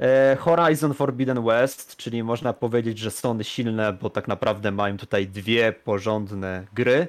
[0.00, 5.26] E, Horizon Forbidden West, czyli można powiedzieć, że Sony silne, bo tak naprawdę mają tutaj
[5.26, 7.08] dwie porządne gry.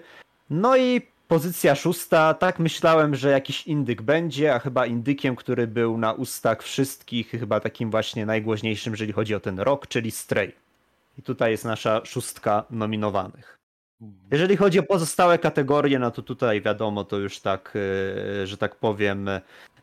[0.52, 5.98] No i pozycja szósta, tak myślałem, że jakiś indyk będzie, a chyba indykiem, który był
[5.98, 10.54] na ustach wszystkich, chyba takim właśnie najgłośniejszym, jeżeli chodzi o ten rok, czyli Stray.
[11.18, 13.58] I tutaj jest nasza szóstka nominowanych.
[14.32, 17.74] Jeżeli chodzi o pozostałe kategorie, no to tutaj wiadomo, to już tak,
[18.42, 19.30] e, że tak powiem,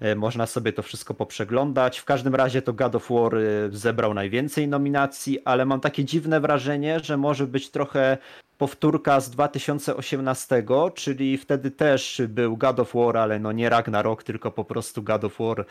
[0.01, 1.99] e, można sobie to wszystko poprzeglądać.
[1.99, 3.41] W każdym razie to God of War e,
[3.73, 8.19] zebrał najwięcej nominacji, ale mam takie dziwne wrażenie, że może być trochę
[8.59, 14.51] powtórka z 2018, czyli wtedy też był God of War, ale no nie Ragnarok, tylko
[14.51, 15.67] po prostu God of War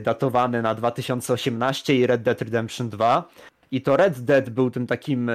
[0.00, 3.28] datowany na 2018 i Red Dead Redemption 2.
[3.70, 5.30] I to Red Dead był tym takim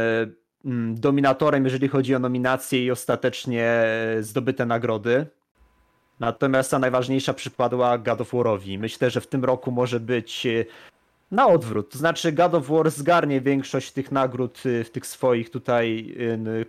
[0.66, 3.86] Mm, dominatorem, jeżeli chodzi o nominacje i ostatecznie
[4.20, 5.26] zdobyte nagrody.
[6.20, 8.78] Natomiast ta najważniejsza przypadła God of Warowi.
[8.78, 10.66] Myślę, że w tym roku może być e,
[11.32, 11.92] na odwrót.
[11.92, 16.16] To znaczy God of War zgarnie większość tych nagród e, w tych swoich tutaj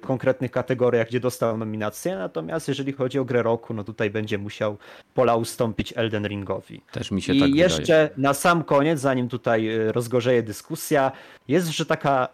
[0.01, 2.17] konkretnych kategoriach, gdzie dostał nominację.
[2.17, 4.77] Natomiast jeżeli chodzi o grę roku, no tutaj będzie musiał
[5.15, 6.81] pola ustąpić Elden Ringowi.
[6.93, 8.11] Też mi się I tak jeszcze wydaje.
[8.17, 11.13] na sam koniec, zanim tutaj e, rozgorzeje dyskusja,
[11.49, 12.29] jest że taka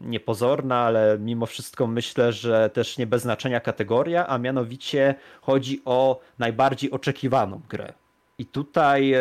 [0.00, 6.20] niepozorna, ale mimo wszystko myślę, że też nie bez znaczenia kategoria, a mianowicie chodzi o
[6.38, 7.92] najbardziej oczekiwaną grę.
[8.38, 9.14] I tutaj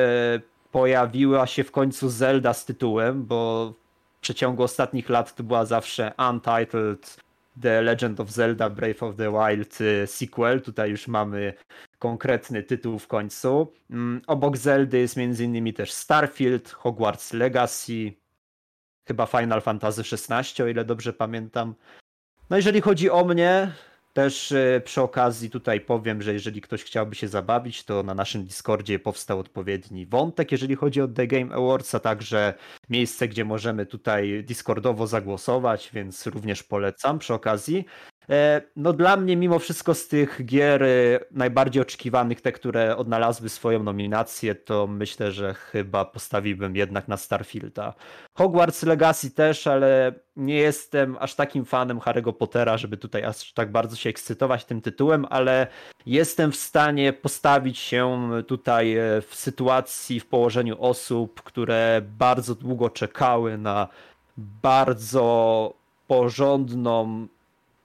[0.76, 3.73] pojawiła się w końcu Zelda z tytułem, bo
[4.17, 7.17] w przeciągu ostatnich lat to była zawsze Untitled
[7.61, 10.61] The Legend of Zelda Breath of the Wild e, sequel.
[10.61, 11.53] Tutaj już mamy
[11.99, 13.73] konkretny tytuł w końcu.
[13.89, 15.73] Mm, obok Zeldy jest m.in.
[15.73, 18.13] też Starfield, Hogwarts Legacy,
[19.07, 21.76] chyba Final Fantasy XVI, o ile dobrze pamiętam.
[22.49, 23.71] No jeżeli chodzi o mnie,
[24.16, 28.45] też e, przy okazji tutaj powiem, że jeżeli ktoś chciałby się zabawić, to na naszym
[28.45, 32.53] Discordzie powstał odpowiedni wątek, jeżeli chodzi o The Game Awards, a także
[32.89, 37.86] miejsce, gdzie możemy tutaj Discordowo zagłosować, więc również polecam przy okazji.
[38.30, 40.88] E, no dla mnie mimo wszystko z tych gier e,
[41.32, 47.93] najbardziej oczekiwanych, te, które odnalazły swoją nominację, to myślę, że chyba postawiłbym jednak na Starfielda.
[48.34, 53.71] Hogwarts Legacy też, ale nie jestem aż takim fanem Harry'ego Pottera, żeby tutaj aż tak
[53.71, 55.67] bardzo się ekscytować tym tytułem, ale
[56.05, 62.89] jestem w stanie postawić się tutaj e, w sytuacji, w położeniu osób, które bardzo długo
[62.89, 63.88] czekały na
[64.38, 65.73] bardzo
[66.07, 67.28] porządną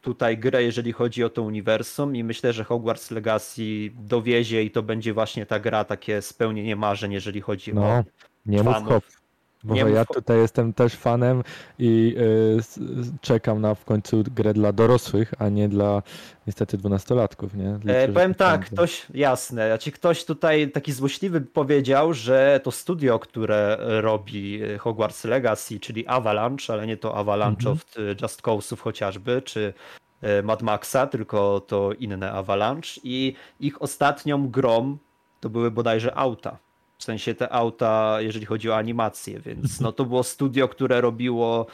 [0.00, 4.82] tutaj grę, jeżeli chodzi o to uniwersum i myślę, że Hogwarts Legacy dowiezie i to
[4.82, 8.04] będzie właśnie ta gra, takie spełnienie marzeń, jeżeli chodzi no, o
[8.46, 9.19] nie fanów.
[9.64, 11.42] Bo nie ja tutaj jestem też fanem
[11.78, 16.02] i y, czekam na w końcu grę dla dorosłych, a nie dla
[16.46, 17.78] niestety dwunastolatków, nie?
[17.86, 23.76] E, powiem tak, ktoś, jasne, znaczy ktoś tutaj taki złośliwy powiedział, że to studio, które
[23.80, 27.72] robi Hogwarts Legacy, czyli Avalanche, ale nie to Avalanche -hmm.
[27.72, 27.84] of
[28.22, 29.74] Just Cause'ów chociażby, czy
[30.22, 34.98] e, Mad Maxa, tylko to inne Avalanche i ich ostatnią grą
[35.40, 36.58] to były bodajże auta.
[37.00, 41.66] W sensie te auta, jeżeli chodzi o animację, więc no to było studio, które robiło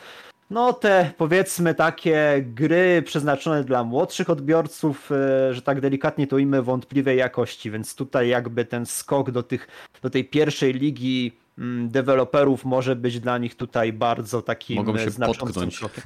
[0.51, 6.63] no te powiedzmy takie gry przeznaczone dla młodszych odbiorców, e, że tak delikatnie to imię
[6.63, 9.69] wątpliwej jakości, więc tutaj jakby ten skok do, tych,
[10.03, 15.11] do tej pierwszej ligi mm, deweloperów może być dla nich tutaj bardzo takim Mogą się
[15.11, 15.79] potknąć.
[15.79, 16.05] Krokiem.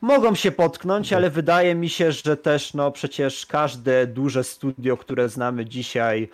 [0.00, 5.28] Mogą się potknąć, ale wydaje mi się, że też no przecież każde duże studio, które
[5.28, 6.28] znamy dzisiaj,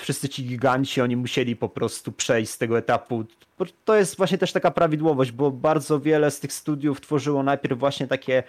[0.00, 3.24] wszyscy ci giganci, oni musieli po prostu przejść z tego etapu.
[3.84, 8.06] To jest właśnie też taka prawidłowość, bo bardzo wiele z tych studiów tworzyło najpierw właśnie
[8.06, 8.42] takie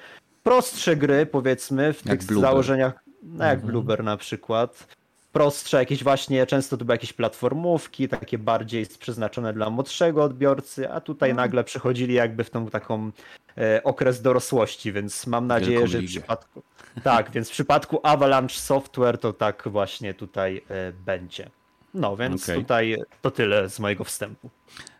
[0.43, 2.93] prostsze gry, powiedzmy, w jak tych założeniach,
[3.23, 3.71] no jak mhm.
[3.71, 4.87] Blueber na przykład
[5.31, 11.01] prostsze, jakieś właśnie, często to były jakieś platformówki, takie bardziej przeznaczone dla młodszego odbiorcy, a
[11.01, 11.35] tutaj no.
[11.35, 13.11] nagle przechodzili jakby w tą taką
[13.57, 16.63] e, okres dorosłości, więc mam nadzieję, Wielką że w przypadku
[17.03, 21.49] tak, więc w przypadku Avalanche Software to tak właśnie tutaj e, będzie.
[21.93, 22.57] No więc okay.
[22.57, 24.49] tutaj to tyle z mojego wstępu.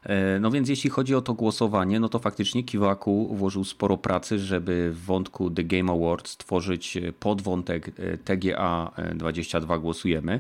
[0.04, 4.40] E, no więc jeśli chodzi o to głosowanie, no to faktycznie Kiwaku włożył sporo pracy,
[4.40, 7.92] żeby w wątku The Game Awards stworzyć podwątek
[8.26, 10.40] TGA 22 głosujemy.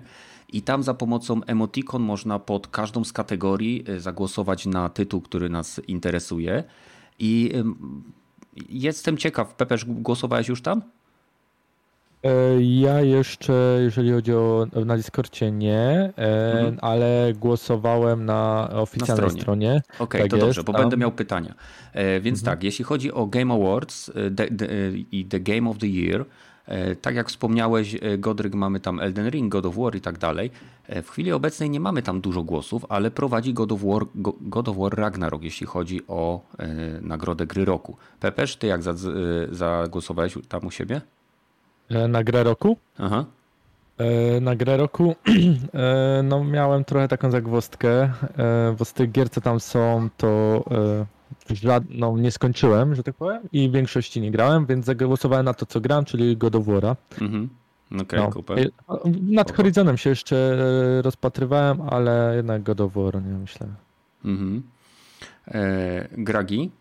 [0.53, 5.49] I tam za pomocą emoticon można pod każdą z kategorii e, zagłosować na tytuł, który
[5.49, 6.63] nas interesuje.
[7.19, 7.51] I
[8.69, 10.81] jestem ciekaw, Pepeż, głosowałeś już tam?
[12.23, 16.77] E, ja jeszcze, jeżeli chodzi o na Discordzie nie, e, mhm.
[16.81, 19.41] ale głosowałem na oficjalnej na stronie.
[19.41, 19.81] stronie.
[19.93, 20.81] Okej, okay, tak to jest, dobrze, bo tam...
[20.81, 21.53] będę miał pytania.
[21.93, 22.55] E, więc mhm.
[22.55, 24.67] tak, jeśli chodzi o Game Awards the, the,
[25.11, 26.25] i The Game of the Year,
[27.01, 30.51] tak jak wspomniałeś, Godryk, mamy tam Elden Ring, God of War i tak dalej.
[31.03, 34.05] W chwili obecnej nie mamy tam dużo głosów, ale prowadzi God of War,
[34.41, 36.41] God of War Ragnarok, jeśli chodzi o
[37.01, 37.97] nagrodę gry roku.
[38.19, 38.81] Pepesz, ty jak
[39.51, 41.01] zagłosowałeś tam u siebie?
[41.91, 42.77] E, na grę roku.
[42.97, 43.25] Aha.
[43.97, 45.15] E, na grę roku
[45.73, 48.11] e, no miałem trochę taką zagwostkę,
[48.79, 50.63] bo z tych gier, co tam są, to
[51.89, 55.65] no, nie skończyłem, że tak powiem, i w większości nie grałem, więc zagłosowałem na to,
[55.65, 56.95] co gram, czyli God of War'a.
[57.21, 57.49] Mhm.
[58.01, 58.99] Okej, okay, no.
[59.21, 60.57] Nad Horizonem się jeszcze
[61.01, 63.67] rozpatrywałem, ale jednak God of War, nie myślę.
[64.25, 64.63] Mhm.
[65.47, 66.71] E, Gragi?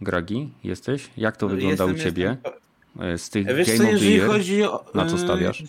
[0.00, 1.10] Gragi, jesteś?
[1.16, 2.22] Jak to wygląda jestem, u ciebie?
[2.22, 2.61] Jestem,
[3.16, 4.84] z tych Wiesz Game co, jeżeli chodzi o...
[4.94, 5.64] Na co stawiasz?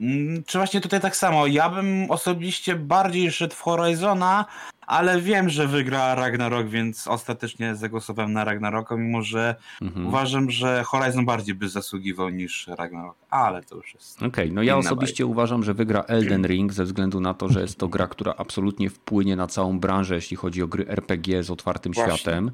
[0.00, 1.46] Mm, czy właśnie tutaj tak samo.
[1.46, 4.44] Ja bym osobiście bardziej szedł w Horizona,
[4.88, 10.06] ale wiem, że wygra Ragnarok, więc ostatecznie zagłosowałem na Ragnaroka, mimo że mhm.
[10.06, 14.16] uważam, że Horizon bardziej by zasługiwał niż Ragnarok, ale to już jest.
[14.16, 15.32] Okej, okay, no ja osobiście bajka.
[15.32, 18.90] uważam, że wygra Elden Ring ze względu na to, że jest to gra, która absolutnie
[18.90, 22.16] wpłynie na całą branżę, jeśli chodzi o gry RPG z otwartym Właśnie.
[22.16, 22.50] światem.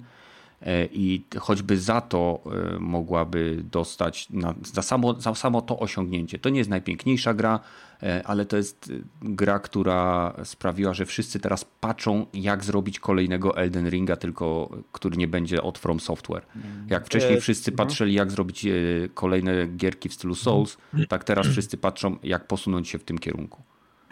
[0.65, 6.39] E, i choćby za to e, mogłaby dostać, na, za, samo, za samo to osiągnięcie.
[6.39, 7.61] To nie jest najpiękniejsza gra,
[8.03, 8.93] e, ale to jest
[9.23, 15.29] gra, która sprawiła, że wszyscy teraz patrzą, jak zrobić kolejnego Elden Ringa, tylko który nie
[15.29, 16.47] będzie od From Software.
[16.57, 16.87] Mm.
[16.91, 17.89] Jak wcześniej wszyscy mhm.
[17.89, 18.67] patrzyli, jak zrobić
[19.15, 21.09] kolejne gierki w stylu Souls, mhm.
[21.09, 23.63] tak teraz wszyscy patrzą, jak posunąć się w tym kierunku.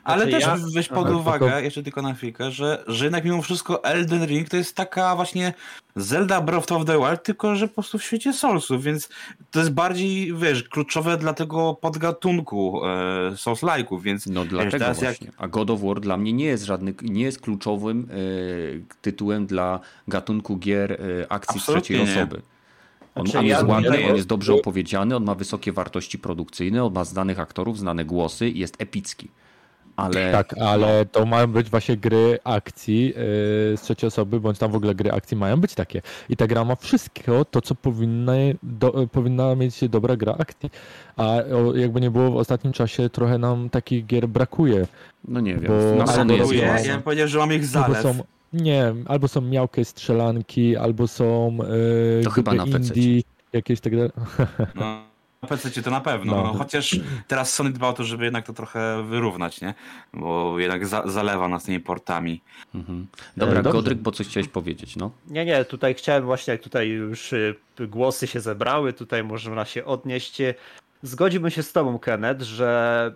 [0.05, 0.66] Ale znaczy, też ja...
[0.74, 1.61] weź pod uwagę, tylko...
[1.61, 5.55] jeszcze tylko na chwilkę, że, że jednak mimo wszystko Elden Ring to jest taka właśnie
[5.96, 9.09] Zelda Breath of the Wild, tylko że po prostu w świecie Soulsów, więc
[9.50, 12.88] to jest bardziej, wiesz, kluczowe dla tego podgatunku e,
[13.36, 14.26] Souls-like'ów, więc...
[14.26, 15.26] No dlatego wiesz, właśnie.
[15.26, 15.36] Jak...
[15.38, 18.14] A God of War dla mnie nie jest żadny, nie jest kluczowym e,
[19.03, 22.12] tytułem dla gatunku gier e, akcji Absolutnie trzeciej nie.
[22.12, 22.42] osoby.
[23.14, 26.84] On, znaczy, on jest ja ładny, on jest dobrze opowiedziany, on ma wysokie wartości produkcyjne,
[26.84, 29.28] on ma znanych aktorów, znane głosy i jest epicki.
[30.03, 30.32] Ale...
[30.32, 33.14] Tak, ale to mają być właśnie gry akcji yy,
[33.76, 36.03] z trzeciej osoby, bądź tam w ogóle gry akcji mają być takie.
[36.28, 38.32] I ta gra ma wszystko to, co powinna,
[38.62, 40.70] do, powinna mieć dobra gra akcji.
[41.16, 44.86] A o, jakby nie było w ostatnim czasie, trochę nam takich gier brakuje.
[45.28, 48.03] No nie wiem, bo na Sony jest Ja bym powiedział, że mam ich zalew.
[48.03, 48.14] Są,
[48.53, 51.59] nie, albo są miałkie strzelanki, albo są
[52.16, 53.22] yy, to chyba na indie,
[53.53, 54.11] jakieś tak dalej.
[54.74, 55.03] No.
[55.49, 56.43] PC to na pewno, no.
[56.43, 56.55] no.
[56.59, 56.97] chociaż
[57.28, 59.74] teraz Sony dba o to, żeby jednak to trochę wyrównać, nie?
[60.14, 62.40] Bo jednak za, zalewa nas tymi portami.
[62.74, 63.07] Mhm.
[63.36, 65.11] Dobra, e, Godryk, bo coś chciałeś powiedzieć, no?
[65.28, 69.84] Nie, nie, tutaj chciałem właśnie, jak tutaj już y, głosy się zebrały, tutaj można się
[69.84, 70.38] odnieść.
[71.03, 73.12] Zgodziłbym się z tobą, Kenneth, że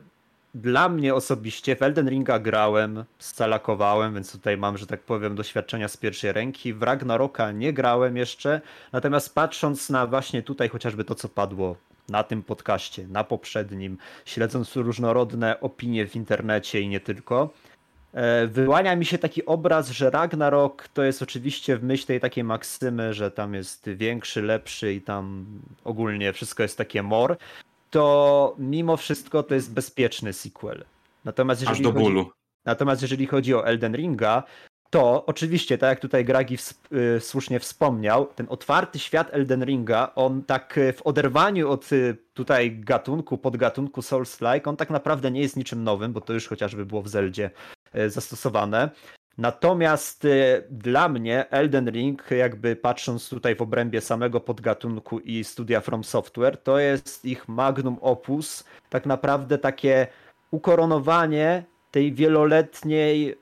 [0.55, 5.89] dla mnie osobiście w Elden Ringa grałem, scalakowałem, więc tutaj mam, że tak powiem, doświadczenia
[5.89, 6.75] z pierwszej ręki.
[6.75, 8.61] W Ragnaroka nie grałem jeszcze,
[8.93, 11.77] natomiast patrząc na właśnie tutaj chociażby to, co padło
[12.09, 17.51] na tym podcaście, na poprzednim, śledząc różnorodne opinie w internecie i nie tylko,
[18.13, 22.45] e, wyłania mi się taki obraz, że Ragnarok to jest oczywiście w myśl tej takiej
[22.45, 25.47] maksymy, że tam jest większy, lepszy i tam
[25.85, 27.37] ogólnie wszystko jest takie mor
[27.91, 30.85] to mimo wszystko to jest bezpieczny sequel.
[31.25, 32.25] Natomiast jeżeli, Aż do bólu.
[32.25, 32.35] Chodzi,
[32.65, 34.43] natomiast jeżeli chodzi o Elden Ringa,
[34.91, 36.59] to oczywiście, tak jak tutaj Gragi
[37.17, 42.17] y, słusznie wspomniał, ten otwarty świat Elden Ringa, on tak y, w oderwaniu od y,
[42.35, 46.87] tutaj gatunku, podgatunku Souls-like, on tak naprawdę nie jest niczym nowym, bo to już chociażby
[46.87, 47.51] było w Zeldzie
[48.07, 48.91] zastosowane.
[49.39, 50.27] Natomiast
[50.71, 56.63] dla mnie Elden Ring, jakby patrząc tutaj w obrębie samego podgatunku i studia From Software,
[56.63, 60.07] to jest ich magnum opus, tak naprawdę takie
[60.51, 63.39] ukoronowanie tej wieloletniej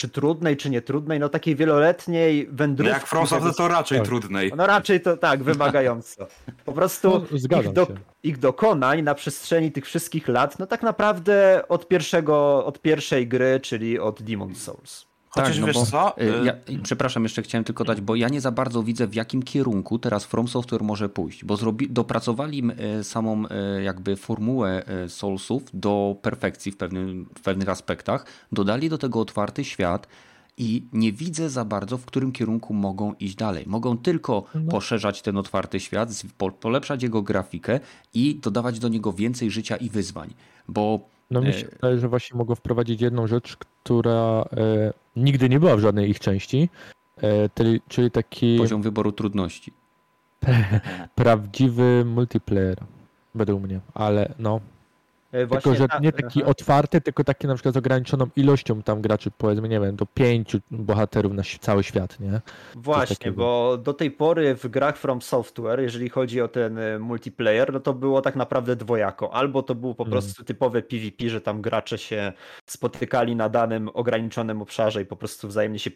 [0.00, 2.92] czy trudnej, czy nietrudnej, no takiej wieloletniej wędrówki.
[2.92, 4.06] Jak From Software to raczej tak.
[4.06, 4.52] trudnej.
[4.56, 6.26] No raczej to tak, wymagająco.
[6.64, 7.86] Po prostu no, ich, do,
[8.22, 13.60] ich, dokonań na przestrzeni tych wszystkich lat, no tak naprawdę od pierwszego, od pierwszej gry,
[13.62, 15.09] czyli od Demon Souls.
[15.30, 16.20] Chociaż tak, no wiesz bo, co?
[16.20, 16.52] Y, y, ja,
[16.82, 20.24] przepraszam, jeszcze chciałem tylko dać, bo ja nie za bardzo widzę w jakim kierunku teraz
[20.24, 22.62] From Software może pójść, bo zrobi, dopracowali
[23.00, 23.44] y, samą
[23.82, 30.06] jakby formułę Soulsów do perfekcji w, pewnym, w pewnych aspektach, dodali do tego otwarty świat
[30.60, 33.64] i nie widzę za bardzo, w którym kierunku mogą iść dalej.
[33.66, 34.70] Mogą tylko no.
[34.70, 36.22] poszerzać ten otwarty świat,
[36.60, 37.80] polepszać jego grafikę
[38.14, 40.34] i dodawać do niego więcej życia i wyzwań,
[40.68, 45.60] bo no mi się wydaje, że właśnie mogą wprowadzić jedną rzecz, która e, nigdy nie
[45.60, 46.68] była w żadnej ich części,
[47.16, 48.58] e, czyli, czyli taki...
[48.58, 49.72] Poziom wyboru trudności.
[51.14, 52.78] prawdziwy multiplayer,
[53.34, 54.79] według mnie, ale no, E,
[55.32, 56.50] właśnie tylko, że nie taki Aha.
[56.50, 60.58] otwarty, tylko taki na przykład z ograniczoną ilością tam graczy, powiedzmy, nie wiem, do pięciu
[60.70, 62.40] bohaterów na cały świat, nie?
[62.74, 67.72] Właśnie, bo do tej pory w grach From Software, jeżeli chodzi o ten e, multiplayer,
[67.72, 69.34] no to było tak naprawdę dwojako.
[69.34, 70.12] Albo to był po hmm.
[70.12, 72.32] prostu typowe PvP, że tam gracze się
[72.66, 75.90] spotykali na danym ograniczonym obszarze i po prostu wzajemnie się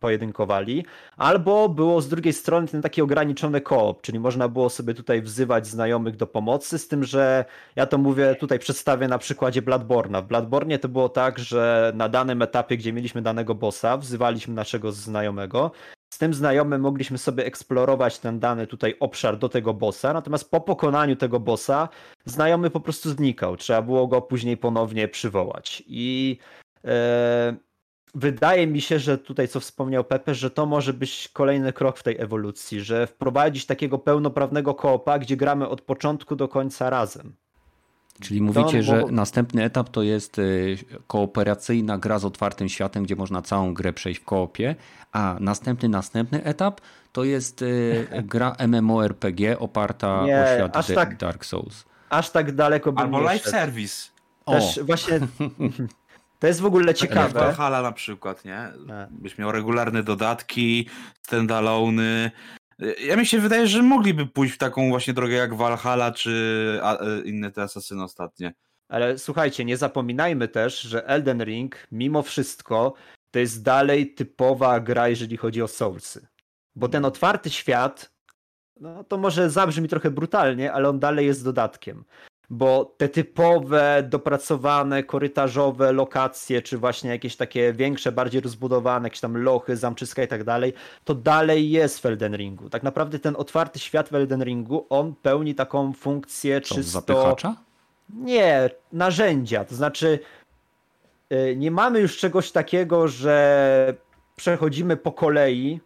[0.00, 0.84] pojedynkowali,
[1.16, 5.66] albo było z drugiej strony ten taki ograniczony koop, czyli można było sobie tutaj wzywać
[5.66, 7.44] znajomych do pomocy, z tym, że
[7.76, 10.22] ja to mówię tutaj przez przedstawię na przykładzie Bladborna.
[10.22, 14.92] W Bladbornie to było tak, że na danym etapie, gdzie mieliśmy danego bossa, wzywaliśmy naszego
[14.92, 15.70] znajomego.
[16.12, 20.60] Z tym znajomym mogliśmy sobie eksplorować ten dany tutaj obszar do tego bossa, natomiast po
[20.60, 21.88] pokonaniu tego bossa
[22.24, 23.56] znajomy po prostu znikał.
[23.56, 25.82] Trzeba było go później ponownie przywołać.
[25.86, 26.38] I
[26.84, 27.56] e,
[28.14, 32.02] wydaje mi się, że tutaj co wspomniał Pepe, że to może być kolejny krok w
[32.02, 37.43] tej ewolucji, że wprowadzić takiego pełnoprawnego koopa, gdzie gramy od początku do końca razem.
[38.20, 43.42] Czyli mówicie, że następny etap to jest y, kooperacyjna gra z otwartym światem, gdzie można
[43.42, 44.76] całą grę przejść w koopie,
[45.12, 46.80] a następny, następny etap
[47.12, 51.84] to jest y, gra MMORPG oparta nie, o świat aż tak, Dark Souls.
[52.10, 54.10] Aż tak daleko bym Albo live service.
[54.46, 54.84] Też o.
[54.84, 55.20] właśnie
[56.40, 57.40] to jest w ogóle ciekawe.
[57.40, 58.68] Valhalla na przykład, nie?
[59.10, 60.88] Byś miał regularne dodatki,
[61.22, 62.30] standalone,
[63.06, 67.20] ja mi się wydaje, że mogliby pójść w taką właśnie drogę jak Valhalla czy e,
[67.24, 68.54] inne te asasyny ostatnie.
[68.88, 72.94] Ale słuchajcie, nie zapominajmy też, że Elden Ring mimo wszystko
[73.30, 76.26] to jest dalej typowa gra, jeżeli chodzi o Soulsy.
[76.74, 78.12] Bo ten otwarty świat,
[78.80, 82.04] no to może zabrzmi trochę brutalnie, ale on dalej jest dodatkiem
[82.54, 89.36] bo te typowe, dopracowane, korytarzowe lokacje, czy właśnie jakieś takie większe, bardziej rozbudowane, jakieś tam
[89.36, 90.72] lochy, zamczyska i tak dalej,
[91.04, 92.70] to dalej jest w Elden Ringu.
[92.70, 96.92] Tak naprawdę ten otwarty świat w Elden Ringu, on pełni taką funkcję Co, czysto...
[96.92, 97.56] Zapychacza?
[98.14, 100.18] Nie, narzędzia, to znaczy
[101.32, 103.94] y, nie mamy już czegoś takiego, że
[104.36, 105.80] przechodzimy po kolei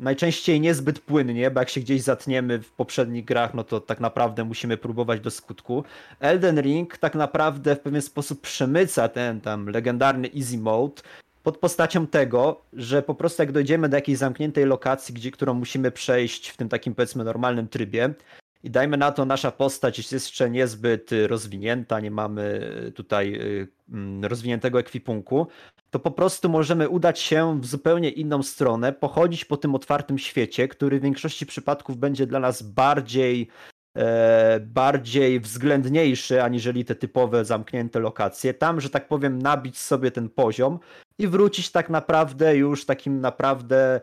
[0.00, 4.44] najczęściej niezbyt płynnie, bo jak się gdzieś zatniemy w poprzednich grach, no to tak naprawdę
[4.44, 5.84] musimy próbować do skutku.
[6.20, 11.02] Elden Ring tak naprawdę w pewien sposób przemyca ten tam legendarny easy mode
[11.42, 15.90] pod postacią tego, że po prostu jak dojdziemy do jakiejś zamkniętej lokacji, gdzie, którą musimy
[15.90, 18.14] przejść w tym takim powiedzmy normalnym trybie,
[18.62, 22.60] i dajmy na to, nasza postać jest jeszcze niezbyt rozwinięta, nie mamy
[22.94, 25.46] tutaj y, mm, rozwiniętego ekwipunku,
[25.90, 30.68] to po prostu możemy udać się w zupełnie inną stronę, pochodzić po tym otwartym świecie,
[30.68, 33.48] który w większości przypadków będzie dla nas bardziej
[33.96, 38.54] e, bardziej względniejszy aniżeli te typowe zamknięte lokacje.
[38.54, 40.78] Tam, że tak powiem, nabić sobie ten poziom
[41.18, 44.00] i wrócić tak naprawdę już takim naprawdę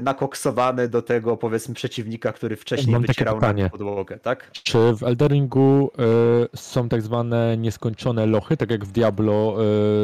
[0.00, 4.50] nakoksowany do tego powiedzmy przeciwnika, który wcześniej Mam wycierał na podłogę, tak?
[4.52, 5.90] Czy w Elderingu
[6.54, 9.56] y, są tak zwane nieskończone lochy, tak jak w Diablo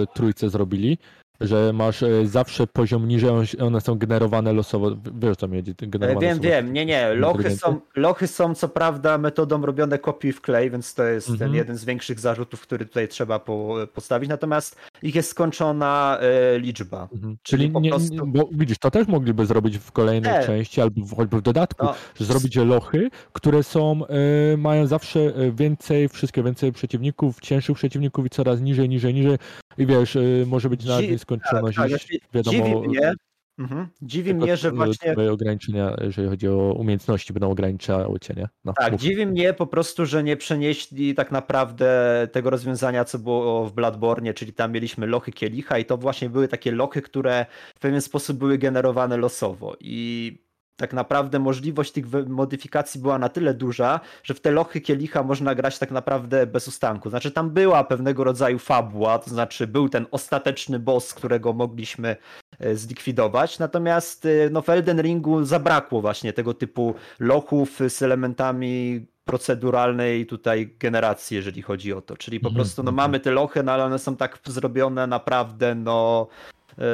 [0.02, 0.98] y, trójce zrobili?
[1.40, 3.30] Że masz e, zawsze poziom niżej,
[3.60, 4.96] one są generowane losowo.
[5.14, 5.74] Wiesz, co mi chodzi?
[5.78, 6.48] Generowane wiem, losowo.
[6.48, 6.72] wiem.
[6.72, 7.14] Nie, nie.
[7.14, 11.50] Lochy są, lochy są co prawda metodą robione kopiuj w klej, więc to jest mhm.
[11.50, 14.28] ten jeden z większych zarzutów, który tutaj trzeba po, postawić.
[14.28, 17.08] Natomiast ich jest skończona e, liczba.
[17.12, 17.36] Mhm.
[17.42, 18.26] Czyli, Czyli nie, prostu...
[18.26, 21.94] bo widzisz, to też mogliby zrobić w kolejnej części albo w, choćby w dodatku, no.
[22.14, 28.26] że zrobić lochy, które są, e, mają zawsze e, więcej, wszystkie więcej przeciwników, cięższych przeciwników
[28.26, 29.36] i coraz niżej, niżej, niżej.
[29.78, 32.00] I wiesz, e, może być nawet nieskończoność, tak, tak,
[32.34, 32.58] wiadomo...
[32.58, 33.12] Dziwi mnie,
[33.58, 33.88] mhm.
[34.02, 35.12] dziwi mnie że właśnie...
[35.12, 38.48] Twoje ograniczenia, jeżeli chodzi o umiejętności, będą ograniczały cię, nie?
[38.64, 39.00] No, tak, mów.
[39.00, 41.88] dziwi mnie po prostu, że nie przenieśli tak naprawdę
[42.32, 46.48] tego rozwiązania, co było w Bloodborne, czyli tam mieliśmy lochy kielicha i to właśnie były
[46.48, 50.49] takie lochy, które w pewien sposób były generowane losowo i
[50.80, 55.54] tak naprawdę możliwość tych modyfikacji była na tyle duża, że w te lochy kielicha można
[55.54, 57.10] grać tak naprawdę bez ustanku.
[57.10, 62.16] Znaczy tam była pewnego rodzaju fabuła, to znaczy był ten ostateczny boss, którego mogliśmy
[62.58, 69.06] e, zlikwidować, natomiast e, no, w Elden Ringu zabrakło właśnie tego typu lochów z elementami
[69.24, 72.16] proceduralnej tutaj generacji, jeżeli chodzi o to.
[72.16, 72.56] Czyli po mm -hmm.
[72.56, 76.26] prostu no, mamy te lochy, no, ale one są tak zrobione naprawdę no...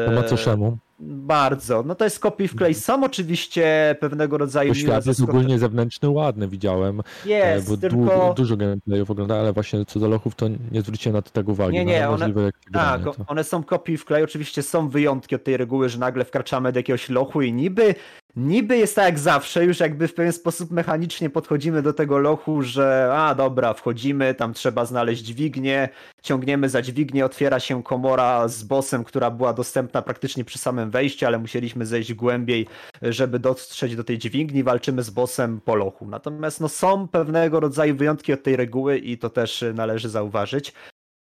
[0.06, 0.78] Po macoszemu.
[0.98, 1.82] Bardzo.
[1.82, 2.74] No to jest kopiuj wklej.
[2.74, 4.74] Są oczywiście pewnego rodzaju...
[4.74, 7.02] Świat jest ogólnie zewnętrzny, ładny, widziałem.
[7.24, 8.28] Jest, bo tylko...
[8.28, 11.48] Du dużo gameplayów oglądałem, ale właśnie co do lochów to nie zwróciłem na to tak
[11.48, 11.72] uwagi.
[11.72, 12.32] Nie, nie, no, one...
[12.72, 13.14] tak, to...
[13.26, 14.24] one są kopiuj wklej.
[14.24, 17.94] Oczywiście są wyjątki od tej reguły, że nagle wkraczamy do jakiegoś lochu i niby
[18.36, 22.62] niby jest tak jak zawsze, już jakby w pewien sposób mechanicznie podchodzimy do tego lochu,
[22.62, 25.88] że a dobra, wchodzimy, tam trzeba znaleźć dźwignię,
[26.22, 31.26] ciągniemy za dźwignię, otwiera się komora z bossem, która była dostępna praktycznie przy samym wejściu,
[31.26, 32.66] ale musieliśmy zejść głębiej,
[33.02, 36.06] żeby dotrzeć do tej dźwigni, walczymy z bossem po lochu.
[36.08, 40.72] Natomiast no, są pewnego rodzaju wyjątki od tej reguły i to też należy zauważyć.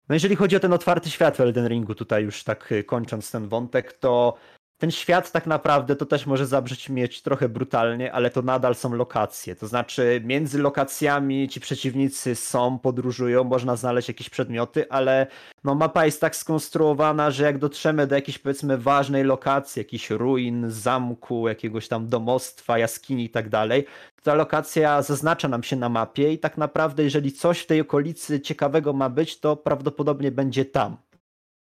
[0.09, 3.47] No jeżeli chodzi o ten otwarty świat w Elden Ringu, tutaj już tak kończąc ten
[3.47, 4.37] wątek, to
[4.77, 9.55] ten świat tak naprawdę to też może zabrzmieć trochę brutalnie, ale to nadal są lokacje.
[9.55, 15.27] To znaczy, między lokacjami ci przeciwnicy są, podróżują, można znaleźć jakieś przedmioty, ale
[15.63, 20.65] no, mapa jest tak skonstruowana, że jak dotrzemy do jakiejś powiedzmy ważnej lokacji, jakichś ruin,
[20.71, 23.85] zamku, jakiegoś tam domostwa, jaskini i tak dalej,
[24.23, 28.41] ta lokacja zaznacza nam się na mapie i tak naprawdę, jeżeli coś w tej okolicy
[28.41, 30.97] ciekawego ma być, to prawdopodobnie będzie tam.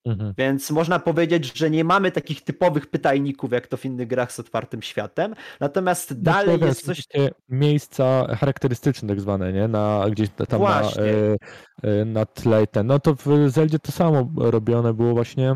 [0.06, 0.34] Mhm.
[0.38, 4.39] Więc można powiedzieć, że nie mamy takich typowych pytajników, jak to w innych grach z
[4.39, 5.36] otwartym światem.
[5.60, 7.04] Natomiast no dalej jest coś.
[7.49, 9.68] Miejsca charakterystyczne, tak zwane, nie?
[9.68, 11.38] Na, gdzieś tam na, e,
[11.84, 12.88] e, na tle ten.
[12.88, 15.56] No to w Zeldzie to samo robione było właśnie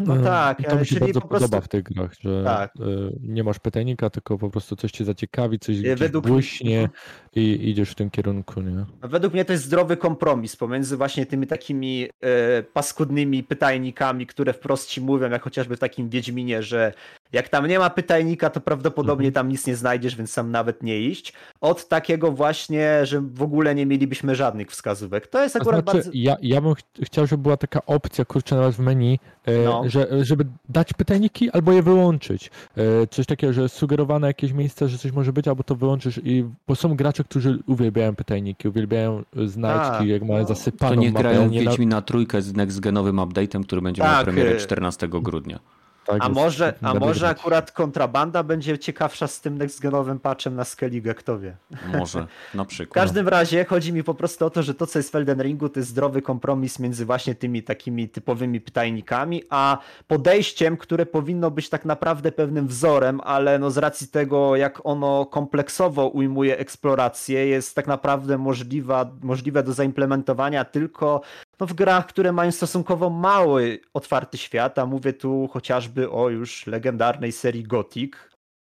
[0.00, 1.48] no tak, to mi się bardzo po prostu...
[1.48, 2.72] podoba w tych grach, że tak.
[2.76, 2.82] E,
[3.20, 6.26] nie masz pytajnika, tylko po prostu coś cię zaciekawi, coś Według...
[6.26, 6.88] błyśnie
[7.34, 8.84] i idziesz w tym kierunku, nie?
[9.02, 14.88] Według mnie to jest zdrowy kompromis pomiędzy właśnie tymi takimi e, paskudnymi pytajnikami, które wprost
[14.88, 16.92] ci mówią, jak chociażby w takim Wiedźminie, że
[17.34, 19.34] jak tam nie ma pytajnika, to prawdopodobnie mhm.
[19.34, 21.32] tam nic nie znajdziesz, więc sam nawet nie iść.
[21.60, 25.26] Od takiego właśnie, że w ogóle nie mielibyśmy żadnych wskazówek.
[25.26, 26.10] To jest akurat znaczy, bardzo...
[26.14, 29.82] Ja, ja bym ch chciał, żeby była taka opcja, kurczę, nawet w menu, e, no.
[29.86, 32.50] że, żeby dać pytajniki albo je wyłączyć.
[32.76, 36.20] E, coś takiego, że sugerowane jakieś miejsce, że coś może być, albo to wyłączysz.
[36.24, 40.48] I, bo są gracze, którzy uwielbiają pytajniki, uwielbiają znajdźki, A, jak mają no.
[40.48, 44.24] zasypaną To nie grają w na trójkę z next genowym update'em, który będzie tak, miał
[44.24, 45.58] premierę 14 grudnia.
[46.06, 51.14] Tak a może, a może akurat kontrabanda będzie ciekawsza z tym nextgenowym patchem na Skellige,
[51.14, 51.56] kto wie.
[51.98, 52.90] Może, na przykład.
[52.90, 55.42] W każdym razie chodzi mi po prostu o to, że to, co jest w Elden
[55.42, 61.50] Ringu, to jest zdrowy kompromis między właśnie tymi takimi typowymi pytajnikami, a podejściem, które powinno
[61.50, 67.46] być tak naprawdę pewnym wzorem, ale no z racji tego, jak ono kompleksowo ujmuje eksplorację,
[67.46, 71.20] jest tak naprawdę możliwa, możliwe do zaimplementowania tylko
[71.60, 76.66] no, w grach, które mają stosunkowo mały otwarty świat, a mówię tu chociażby o już
[76.66, 78.12] legendarnej serii Gothic.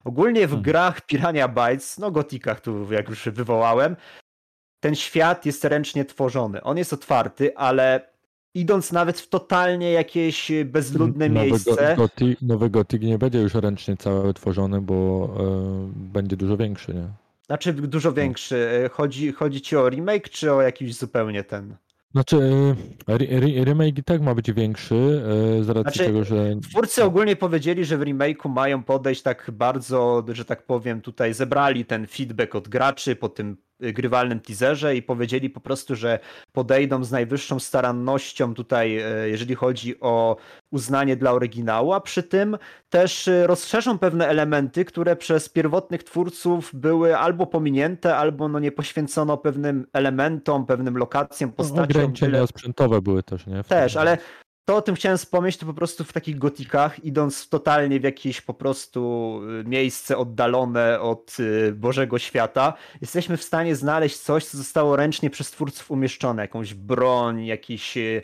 [0.04, 0.64] Ogólnie w hmm.
[0.64, 3.96] grach Pirania Bytes, no Gotikach tu jak już wywołałem,
[4.80, 6.64] ten świat jest ręcznie tworzony.
[6.64, 8.10] On jest otwarty, ale
[8.54, 11.96] idąc nawet w totalnie jakieś bezludne nowy miejsce.
[11.98, 12.10] Go,
[12.42, 15.30] nowy Gothic nie będzie już ręcznie cały tworzony, bo
[15.90, 17.08] y, będzie dużo większy, nie?
[17.46, 18.90] Znaczy dużo większy.
[18.94, 21.76] Chodzi, chodzi ci o remake, czy o jakiś zupełnie ten?
[22.12, 22.38] Znaczy,
[23.08, 25.24] e, remake i tak ma być większy
[25.60, 26.56] e, z racji znaczy, tego, że...
[26.70, 31.86] Twórcy ogólnie powiedzieli, że w remake'u mają podejść tak bardzo, że tak powiem, tutaj zebrali
[31.86, 36.20] ten feedback od graczy po tym grywalnym teaserze i powiedzieli po prostu, że
[36.52, 40.38] podejdą z najwyższą starannością tutaj, e, jeżeli chodzi o
[40.72, 42.58] uznanie dla oryginału, a przy tym
[42.90, 48.72] też e, rozszerzą pewne elementy, które przez pierwotnych twórców były albo pominięte, albo no nie
[48.72, 51.84] poświęcono pewnym elementom, pewnym lokacjom, postaciom.
[51.84, 53.64] Ograniczenia sprzętowe były też, nie?
[53.64, 54.18] Też, ale
[54.70, 58.42] to o tym chciałem wspomnieć, to po prostu w takich gotikach, idąc totalnie w jakieś
[58.42, 64.58] po prostu y, miejsce oddalone od y, Bożego Świata, jesteśmy w stanie znaleźć coś, co
[64.58, 68.24] zostało ręcznie przez twórców umieszczone, jakąś broń, jakiś y,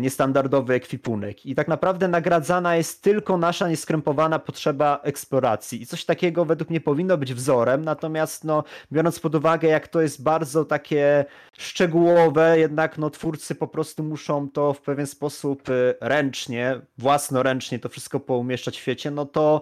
[0.00, 1.46] niestandardowy ekwipunek.
[1.46, 5.82] I tak naprawdę nagradzana jest tylko nasza nieskrępowana potrzeba eksploracji.
[5.82, 10.00] I coś takiego według mnie powinno być wzorem, natomiast no, biorąc pod uwagę, jak to
[10.00, 11.24] jest bardzo takie
[11.58, 17.88] szczegółowe, jednak no, twórcy po prostu muszą to w pewien sposób e, ręcznie, własnoręcznie to
[17.88, 19.60] wszystko poumieszczać w świecie, no to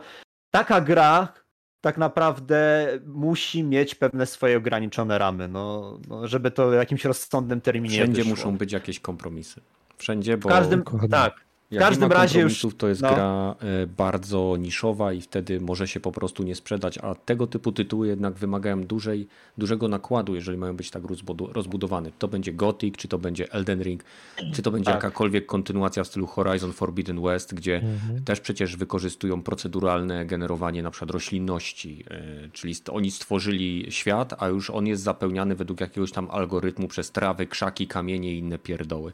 [0.51, 1.33] taka gra,
[1.81, 7.61] tak naprawdę musi mieć pewne swoje ograniczone ramy, no, no żeby to w jakimś rozsądnym
[7.61, 8.31] terminie Wszędzie wyszło.
[8.31, 9.61] muszą być jakieś kompromisy.
[9.99, 10.49] Wszędzie, bo...
[10.49, 11.45] W każdym, tak.
[11.77, 12.67] W każdym razie już.
[12.79, 13.15] To jest no.
[13.15, 17.73] gra e, bardzo niszowa i wtedy może się po prostu nie sprzedać, a tego typu
[17.73, 19.29] tytuły jednak wymagają dużej,
[19.59, 21.03] dużego nakładu, jeżeli mają być tak
[21.53, 22.11] rozbudowane.
[22.19, 24.05] To będzie Gothic, czy to będzie Elden Ring,
[24.53, 24.95] czy to będzie tak.
[24.95, 28.25] jakakolwiek kontynuacja w stylu Horizon Forbidden West, gdzie mhm.
[28.25, 34.71] też przecież wykorzystują proceduralne generowanie na przykład roślinności, e, czyli oni stworzyli świat, a już
[34.71, 39.13] on jest zapełniany według jakiegoś tam algorytmu przez trawy, krzaki, kamienie i inne pierdoły.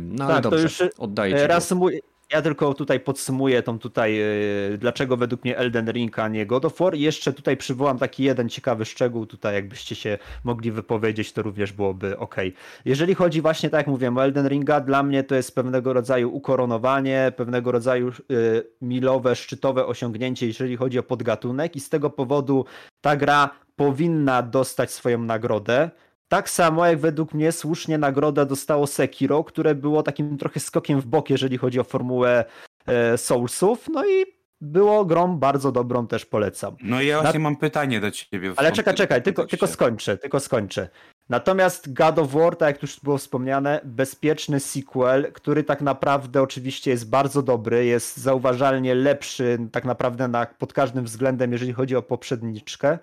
[0.00, 2.00] No ale tak, dobrze, to już oddaję ci reasumuję,
[2.32, 6.64] ja tylko tutaj podsumuję tą tutaj, yy, dlaczego według mnie Elden Ring, a nie God
[6.64, 6.94] of War.
[6.94, 11.72] I jeszcze tutaj przywołam taki jeden ciekawy szczegół, tutaj jakbyście się mogli wypowiedzieć, to również
[11.72, 12.36] byłoby ok.
[12.84, 16.34] Jeżeli chodzi właśnie, tak jak mówiłem, o Elden Ringa, dla mnie to jest pewnego rodzaju
[16.34, 22.64] ukoronowanie, pewnego rodzaju yy, milowe, szczytowe osiągnięcie, jeżeli chodzi o podgatunek i z tego powodu
[23.00, 25.90] ta gra powinna dostać swoją nagrodę.
[26.28, 31.06] Tak samo jak według mnie słusznie nagrodę dostało Sekiro, które było takim trochę skokiem w
[31.06, 32.44] bok, jeżeli chodzi o formułę
[32.86, 33.88] e, Soulsów.
[33.92, 36.76] No i było grą bardzo dobrą, też polecam.
[36.82, 37.42] No i ja właśnie Na...
[37.42, 38.52] mam pytanie do ciebie.
[38.56, 40.88] Ale czekaj, czekaj, tylko, tylko skończę, tylko skończę.
[41.28, 46.90] Natomiast God of War, tak jak już było wspomniane, bezpieczny sequel, który tak naprawdę oczywiście
[46.90, 52.02] jest bardzo dobry, jest zauważalnie lepszy tak naprawdę na, pod każdym względem, jeżeli chodzi o
[52.02, 52.98] poprzedniczkę.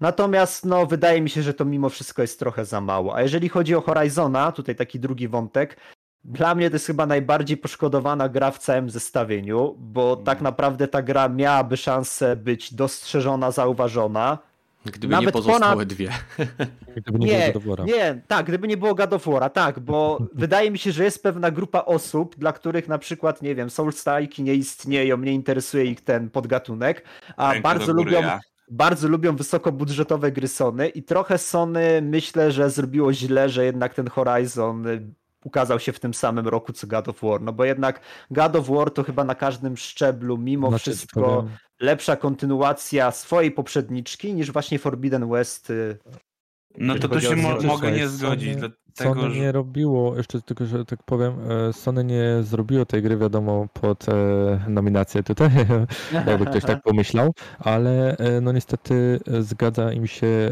[0.00, 3.16] Natomiast no, wydaje mi się, że to mimo wszystko jest trochę za mało.
[3.16, 5.76] A jeżeli chodzi o Horizona, tutaj taki drugi wątek,
[6.24, 10.24] dla mnie to jest chyba najbardziej poszkodowana gra w całym zestawieniu, bo mm.
[10.24, 14.38] tak naprawdę ta gra miałaby szansę być dostrzeżona, zauważona.
[14.84, 15.88] Gdyby Nawet nie pozostałe ponad...
[15.88, 16.10] dwie.
[16.96, 20.70] Gdyby nie, nie, było nie, tak, gdyby nie było God of War'a, tak, bo wydaje
[20.70, 23.92] mi się, że jest pewna grupa osób, dla których na przykład, nie wiem, Soul
[24.38, 27.04] nie istnieją, nie interesuje ich ten podgatunek,
[27.36, 28.40] a Rękę bardzo lubią, ja
[28.70, 34.08] bardzo lubią wysokobudżetowe gry Sony i trochę Sony myślę, że zrobiło źle, że jednak ten
[34.08, 35.06] Horizon y,
[35.44, 38.00] ukazał się w tym samym roku co God of War, no bo jednak
[38.30, 41.56] God of War to chyba na każdym szczeblu mimo znaczy, wszystko powiem...
[41.80, 45.98] lepsza kontynuacja swojej poprzedniczki niż właśnie Forbidden West y,
[46.78, 48.58] no to tu się mo mogę nie zgodzić.
[48.96, 49.40] Sony, dlatego, Sony że...
[49.40, 51.34] nie robiło, jeszcze tylko, że tak powiem,
[51.68, 54.12] e, Sony nie zrobiło tej gry, wiadomo, pod e,
[54.68, 55.50] nominację tutaj,
[56.26, 60.50] jakby ktoś tak pomyślał, ale e, no niestety zgadza im się e,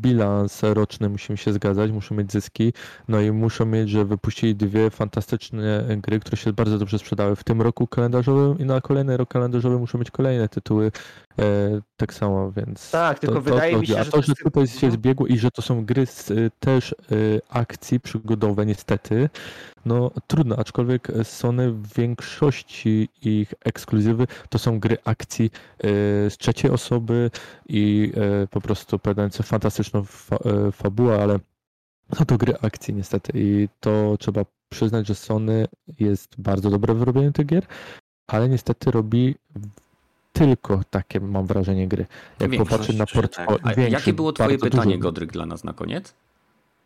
[0.00, 2.72] bilans roczny, musimy się zgadzać, muszą mieć zyski,
[3.08, 7.44] no i muszą mieć, że wypuścili dwie fantastyczne gry, które się bardzo dobrze sprzedały w
[7.44, 10.90] tym roku kalendarzowym i na kolejny rok kalendarzowy muszą mieć kolejne tytuły
[11.38, 12.90] E, tak samo, więc.
[12.90, 14.10] Tak, tylko to, wydaje to, mi się, A że.
[14.10, 14.92] to, że tutaj się mhm.
[14.92, 16.94] zbiegło i że to są gry z, też
[17.60, 19.28] akcji przygodowe, niestety,
[19.84, 25.50] no trudno, aczkolwiek Sony w większości ich ekskluzywy to są gry akcji y,
[26.30, 27.30] z trzeciej osoby
[27.68, 28.12] i
[28.50, 30.38] po prostu posiadające fantastyczną fa
[30.72, 31.38] fabułę, ale
[32.18, 35.66] no to gry akcji niestety i to trzeba przyznać, że Sony
[36.00, 37.66] jest bardzo dobre w robieniu tych gier,
[38.26, 39.34] ale niestety robi
[40.32, 42.06] tylko takie, mam wrażenie, gry.
[42.40, 43.58] Jak popatrzę na portfolio.
[43.58, 43.90] Tak.
[43.90, 44.98] Jakie było twoje pytanie, dużo...
[44.98, 46.14] Godryk, dla nas na koniec?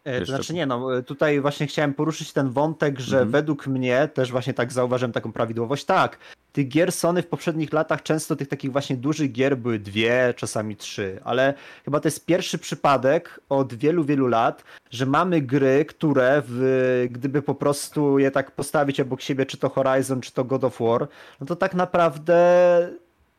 [0.05, 3.31] E, to znaczy nie, no tutaj właśnie chciałem poruszyć ten wątek, że mhm.
[3.31, 6.19] według mnie, też właśnie tak zauważyłem taką prawidłowość, tak,
[6.53, 10.77] tych gier Sony w poprzednich latach często tych takich właśnie dużych gier były dwie, czasami
[10.77, 16.43] trzy, ale chyba to jest pierwszy przypadek od wielu, wielu lat, że mamy gry, które
[16.47, 20.65] w, gdyby po prostu je tak postawić obok siebie, czy to Horizon, czy to God
[20.65, 21.09] of War,
[21.41, 22.39] no to tak naprawdę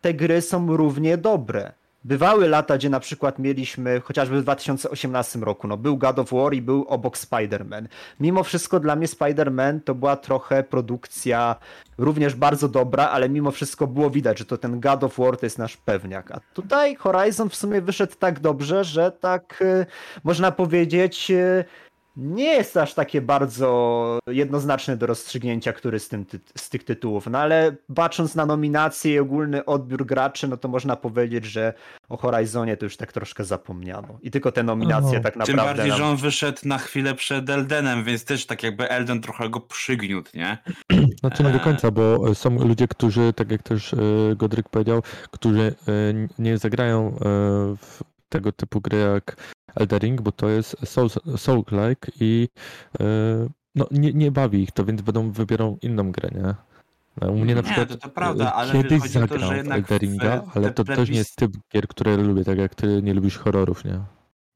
[0.02, 1.72] te gry są równie dobre.
[2.06, 6.54] Bywały lata, gdzie na przykład mieliśmy, chociażby w 2018 roku, no był God of War
[6.54, 7.88] i był obok Spider-Man.
[8.20, 11.56] Mimo wszystko dla mnie Spider-Man to była trochę produkcja
[11.98, 15.46] również bardzo dobra, ale mimo wszystko było widać, że to ten God of War to
[15.46, 16.32] jest nasz pewniak.
[16.32, 19.86] A tutaj Horizon w sumie wyszedł tak dobrze, że tak y,
[20.24, 21.66] można powiedzieć y,
[22.18, 26.26] nie jest aż takie bardzo jednoznaczne do rozstrzygnięcia, który z, tym,
[26.58, 27.28] z tych tytułów.
[27.28, 31.74] No ale patrząc na nominacje i ogólny odbiór graczy, no to można powiedzieć, że
[32.10, 34.20] o Horizonie to już tak troszkę zapomniano.
[34.22, 35.46] I tylko te nominacje tak naprawdę.
[35.46, 35.98] Tym bardziej, nam...
[35.98, 40.32] że on wyszedł na chwilę przed Eldenem, więc też tak jakby Elden trochę go przygniótł,
[40.34, 40.58] nie?
[41.20, 43.98] Znaczy nie do końca, bo są ludzie, którzy, tak jak też e,
[44.36, 45.92] Godryk powiedział, którzy e,
[46.40, 47.20] nie zagrają e,
[47.76, 50.76] w tego typu gry jak Eldering, bo to jest
[51.38, 52.50] soul-like i
[53.00, 56.56] yy, no, nie, nie bawi ich to, więc będą wybierą inną grę, nie?
[57.30, 61.10] U mnie na przykład to, to prawda, ale kiedyś zagrał to, Elderinga, ale to też
[61.10, 64.00] nie jest typ gier, które lubię, tak jak ty nie lubisz horrorów, nie?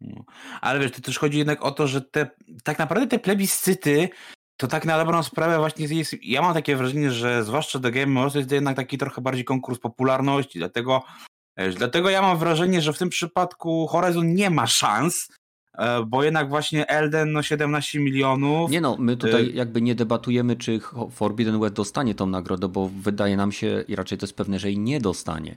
[0.02, 0.24] No.
[0.62, 2.30] Ale wiesz, to też chodzi jednak o to, że te,
[2.64, 4.10] tak naprawdę te plebiscyty
[4.58, 8.20] to tak na dobrą sprawę właśnie jest, ja mam takie wrażenie, że zwłaszcza do Game
[8.20, 11.04] Awards jest to jednak taki trochę bardziej konkurs popularności, dlatego
[11.76, 15.30] Dlatego ja mam wrażenie, że w tym przypadku Horizon nie ma szans,
[15.78, 18.72] e, bo jednak właśnie Elden no 17 milionów.
[18.72, 20.80] Nie no, my tutaj jakby nie debatujemy, czy
[21.12, 24.68] Forbidden West dostanie tą nagrodę, bo wydaje nam się i raczej to jest pewne, że
[24.68, 25.56] jej nie dostanie.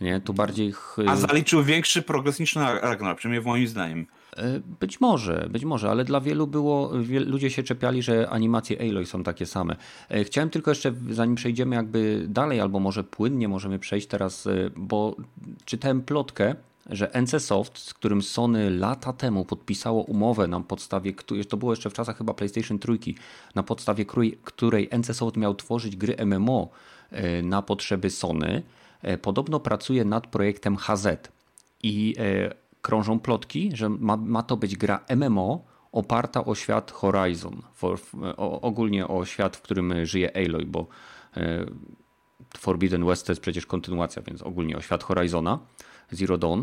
[0.00, 0.74] Nie, tu bardziej.
[1.06, 4.06] A zaliczył większy progres niż Ragnarok, przynajmniej moim zdaniem.
[4.36, 6.90] E, być może, być może, ale dla wielu było,
[7.26, 9.76] ludzie się czepiali, że animacje Aloy są takie same.
[10.08, 14.70] E, chciałem tylko jeszcze, zanim przejdziemy jakby dalej, albo może płynnie możemy przejść teraz, e,
[14.76, 15.16] bo
[15.64, 16.54] czytałem plotkę,
[16.90, 21.12] że NCSoft, z którym Sony lata temu podpisało umowę na podstawie,
[21.48, 22.92] to było jeszcze w czasach chyba PlayStation 3,
[23.54, 24.04] na podstawie
[24.44, 26.68] której NCSoft miał tworzyć gry MMO
[27.42, 28.62] na potrzeby Sony,
[29.22, 31.06] podobno pracuje nad projektem HZ.
[31.82, 32.14] I
[32.84, 37.98] krążą plotki, że ma, ma to być gra MMO oparta o świat Horizon, for,
[38.36, 40.86] o, ogólnie o świat, w którym żyje Aloy, bo
[41.36, 41.66] e,
[42.58, 45.58] Forbidden West to jest przecież kontynuacja, więc ogólnie o świat Horizona,
[46.10, 46.62] Zero Dawn.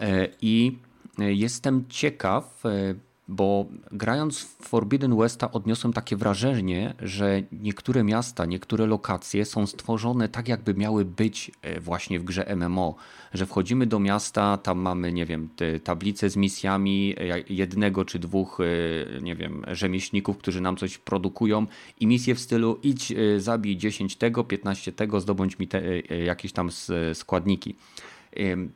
[0.00, 0.78] E, I
[1.18, 2.94] jestem ciekaw, e,
[3.28, 10.28] bo grając w Forbidden Westa odniosłem takie wrażenie, że niektóre miasta, niektóre lokacje są stworzone
[10.28, 12.94] tak, jakby miały być e, właśnie w grze MMO.
[13.34, 15.48] Że wchodzimy do miasta, tam mamy, nie wiem,
[15.84, 21.66] tablice z misjami e, jednego czy dwóch, e, nie wiem, rzemieślników, którzy nam coś produkują
[22.00, 26.70] i misje w stylu idź, zabij 10 tego, 15 tego, zdobądź mi te, jakieś tam
[27.14, 27.76] składniki.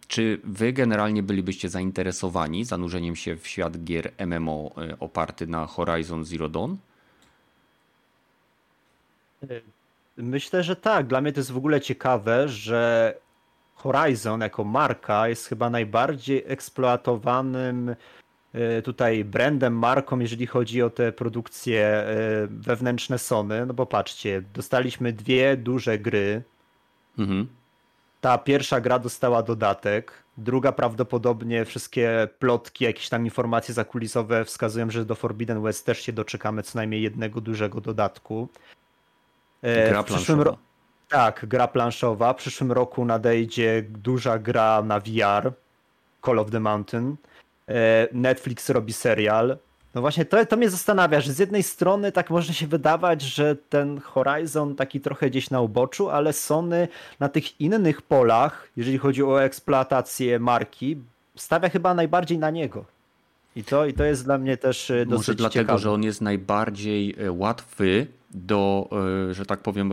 [0.08, 6.24] Czy wy generalnie bylibyście zainteresowani zanurzeniem się w świat gier MMO e, oparty na Horizon
[6.24, 6.74] Zero Dawn?
[9.42, 9.46] E,
[10.16, 11.06] myślę, że tak.
[11.06, 13.14] Dla mnie to jest w ogóle ciekawe, że
[13.74, 17.94] Horizon jako marka jest chyba najbardziej eksploatowanym
[18.52, 22.04] e, tutaj brandem, marką, jeżeli chodzi o te produkcje
[22.48, 23.66] wewnętrzne Sony.
[23.66, 26.42] No bo patrzcie, dostaliśmy dwie duże gry.
[27.18, 27.59] Mhm
[28.20, 35.04] ta pierwsza gra dostała dodatek, druga prawdopodobnie wszystkie plotki, jakieś tam informacje zakulisowe wskazują, że
[35.04, 38.48] do Forbidden West też się doczekamy co najmniej jednego dużego dodatku.
[39.62, 40.44] E, gra planszowa.
[40.44, 40.58] Ro...
[41.08, 42.32] Tak, gra planszowa.
[42.32, 45.52] W przyszłym roku nadejdzie duża gra na VR,
[46.26, 47.16] Call of the Mountain.
[47.68, 49.58] E, Netflix robi serial.
[49.94, 53.56] No właśnie, to, to mnie zastanawia, że z jednej strony tak może się wydawać, że
[53.56, 56.88] ten Horizon taki trochę gdzieś na uboczu, ale Sony
[57.20, 60.96] na tych innych polach, jeżeli chodzi o eksploatację marki,
[61.36, 62.84] stawia chyba najbardziej na niego.
[63.56, 65.78] I to, i to jest dla mnie też e, dosyć Może dlatego, ciekawe.
[65.78, 68.88] że on jest najbardziej e, łatwy do,
[69.30, 69.92] e, że tak powiem,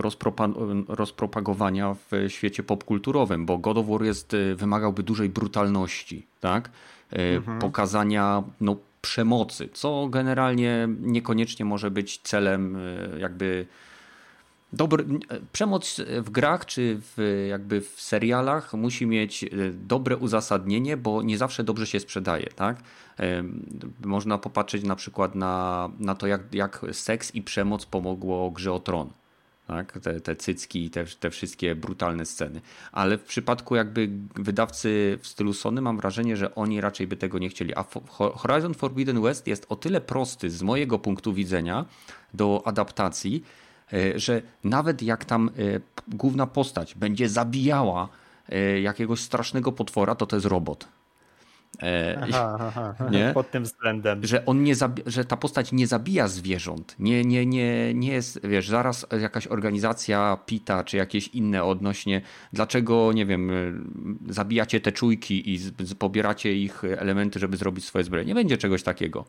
[0.88, 6.70] rozpropagowania w świecie popkulturowym, bo God of War jest, wymagałby dużej brutalności, tak?
[7.12, 7.60] Mhm.
[7.60, 13.66] Pokazania no, przemocy, co generalnie niekoniecznie może być celem e, jakby
[14.74, 20.98] dobry, e, przemoc w grach czy w, jakby w serialach musi mieć e, dobre uzasadnienie,
[20.98, 22.78] bo nie zawsze dobrze się sprzedaje, tak?
[24.06, 28.80] Można popatrzeć na przykład na, na to, jak, jak seks i przemoc pomogło grze o
[28.80, 29.10] tron
[29.68, 29.99] tak?
[29.99, 32.61] te, te cycki te, te wszystkie brutalne sceny.
[32.91, 37.39] Ale w przypadku jakby wydawcy w stylu Sony mam wrażenie, że oni raczej by tego
[37.39, 37.74] nie chcieli.
[37.76, 37.86] A
[38.36, 41.86] Horizon Forbidden West jest o tyle prosty z mojego punktu widzenia
[42.34, 43.43] do adaptacji,
[43.93, 48.09] e, że nawet jak tam e, główna postać będzie zabijała
[48.49, 50.97] e, jakiegoś strasznego potwora, to to jest robot.
[51.84, 53.32] E, aha, aha, nie?
[53.34, 54.26] Pod tym względem.
[54.26, 54.74] Że, on nie
[55.06, 56.96] że ta postać nie zabija zwierząt.
[57.00, 62.22] Nie, nie, nie, nie jest, wiesz, zaraz jakaś organizacja PITA czy jakieś inne odnośnie,
[62.54, 63.52] dlaczego, nie wiem,
[64.30, 65.60] zabijacie te czujki i
[65.99, 68.26] pobieracie ich elementy, żeby zrobić swoje zbroje.
[68.26, 69.26] Nie będzie czegoś takiego.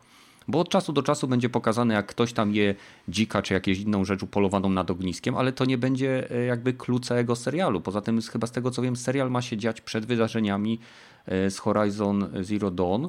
[0.48, 2.74] Bo od czasu do czasu będzie pokazane, jak ktoś tam je
[3.08, 7.06] dzika czy jakąś inną rzecz upolowaną nad ogniskiem, ale to nie będzie e, jakby klucz
[7.06, 7.80] całego serialu.
[7.80, 10.78] Poza tym, chyba z tego co wiem, serial ma się dziać przed wydarzeniami
[11.26, 13.06] e, z Horizon Zero Dawn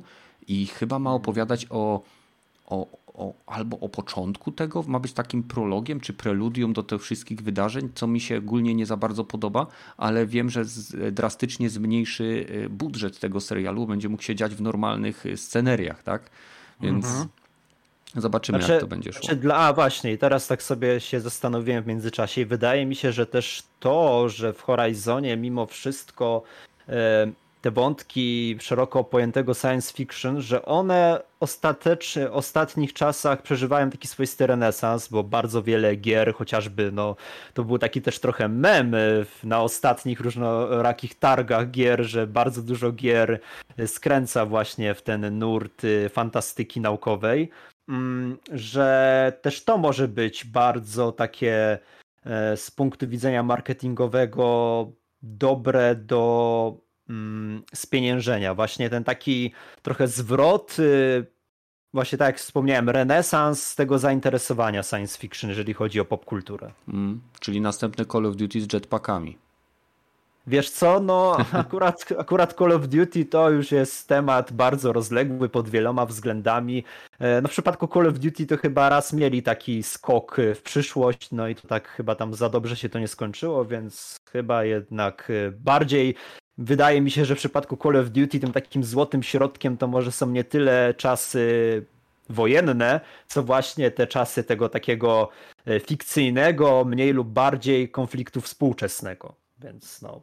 [0.48, 2.04] i chyba ma opowiadać o,
[2.66, 7.42] o, o, albo o początku tego, ma być takim prologiem czy preludium do tych wszystkich
[7.42, 9.68] wydarzeń, co mi się ogólnie nie za bardzo podoba,
[9.98, 14.62] ale wiem, że z, drastycznie zmniejszy e, budżet tego serialu, będzie mógł się dziać w
[14.62, 16.30] normalnych sceneriach, tak?
[16.82, 17.28] Więc mhm.
[18.16, 19.22] zobaczymy, znaczy, jak to będzie szło.
[19.22, 23.12] Znaczy dla, a właśnie, teraz tak sobie się zastanowiłem w międzyczasie i wydaje mi się,
[23.12, 26.44] że też to, że w Horizonie mimo wszystko
[27.62, 34.48] te wątki szeroko pojętego science fiction, że one ostatecznie, w ostatnich czasach przeżywają taki swoisty
[34.48, 37.16] renesans, bo bardzo wiele gier, chociażby no,
[37.54, 38.96] to był taki też trochę mem
[39.44, 43.40] na ostatnich różnorakich targach gier, że bardzo dużo gier
[43.88, 47.50] skręca właśnie w ten nurt y, fantastyki naukowej,
[47.90, 51.80] mm, że też to może być bardzo takie
[52.26, 54.88] e, z punktu widzenia marketingowego
[55.22, 56.89] dobre do
[57.74, 58.56] spieniężenia.
[58.56, 61.26] Właśnie ten taki trochę zwrot, y,
[61.94, 66.72] właśnie tak jak wspomniałem, renesans tego zainteresowania science fiction, jeżeli chodzi o popkulturę.
[66.88, 69.38] Mm, czyli następny Call of Duty z jetpackami.
[70.48, 75.70] Wiesz co, no akurat, akurat Call of Duty to już jest temat bardzo rozległy pod
[75.70, 76.84] wieloma względami.
[77.20, 81.32] E, no w przypadku Call of Duty to chyba raz mieli taki skok w przyszłość,
[81.32, 85.32] no i to tak chyba tam za dobrze się to nie skończyło, więc chyba jednak
[85.48, 86.16] e, bardziej
[86.60, 90.12] wydaje mi się, że w przypadku Call of Duty tym takim złotym środkiem to może
[90.12, 91.86] są nie tyle czasy
[92.30, 95.30] wojenne, co właśnie te czasy tego takiego
[95.66, 99.36] e, fikcyjnego, mniej lub bardziej konfliktu współczesnego.
[99.60, 100.22] Więc no,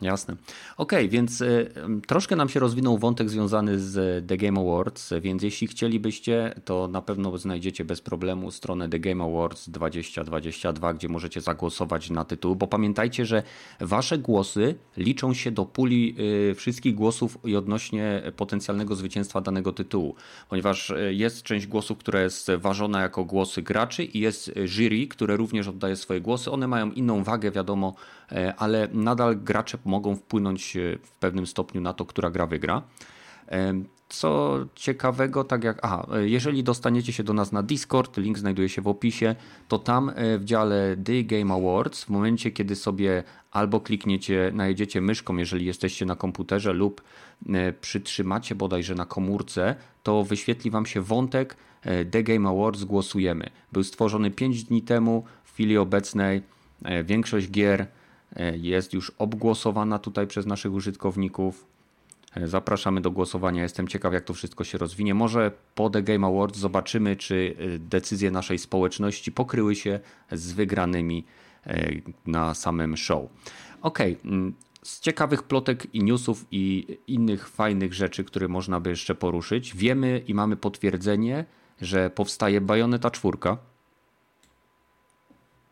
[0.00, 0.36] Jasne.
[0.76, 1.70] Okay, więc y,
[2.06, 7.02] troszkę nam się rozwinął wątek związany z The Game Awards, więc jeśli chcielibyście, to na
[7.02, 12.66] pewno znajdziecie bez problemu stronę The Game Awards 2022, gdzie możecie zagłosować na tytuł, bo
[12.66, 13.42] pamiętajcie, że
[13.80, 16.14] wasze głosy liczą się do puli
[16.50, 20.14] y, wszystkich głosów i odnośnie potencjalnego zwycięstwa danego tytułu,
[20.48, 25.36] ponieważ y, jest część głosów, która jest ważona jako głosy graczy i jest jury, które
[25.36, 26.50] również oddaje swoje głosy.
[26.50, 27.94] One mają inną wagę, wiadomo,
[28.56, 32.82] ale nadal gracze mogą wpłynąć e, w pewnym stopniu na to, która gra wygra.
[33.48, 33.74] E,
[34.08, 38.68] co ciekawego, tak jak, aha, e, jeżeli dostaniecie się do nas na Discord, link znajduje
[38.68, 39.34] się w opisie,
[39.68, 45.36] to tam w dziale The Game Awards, w momencie kiedy sobie albo klikniecie, najedziecie myszką,
[45.36, 47.02] jeżeli jesteście na komputerze, lub
[47.80, 51.56] przytrzymacie bodajże na komórce, to wyświetli Wam się wątek
[52.10, 53.50] The Game Awards głosujemy.
[53.72, 56.42] Był stworzony 5 dni temu, w chwili obecnej
[57.04, 57.97] większość gier E,
[58.60, 61.66] jest już obgłosowana tutaj przez naszych użytkowników.
[62.34, 63.62] E, zapraszamy do głosowania.
[63.62, 65.14] Jestem ciekaw, jak to wszystko się rozwinie.
[65.14, 70.00] Może po The Game Awards zobaczymy, czy e, decyzje naszej społeczności pokryły się
[70.32, 71.24] z wygranymi
[72.26, 73.22] na samym show.
[73.82, 79.14] Ok, mm, z ciekawych plotek i newsów i innych fajnych rzeczy, które można by jeszcze
[79.14, 81.44] poruszyć, wiemy i mamy potwierdzenie,
[81.80, 83.38] że powstaje Bayonetta 4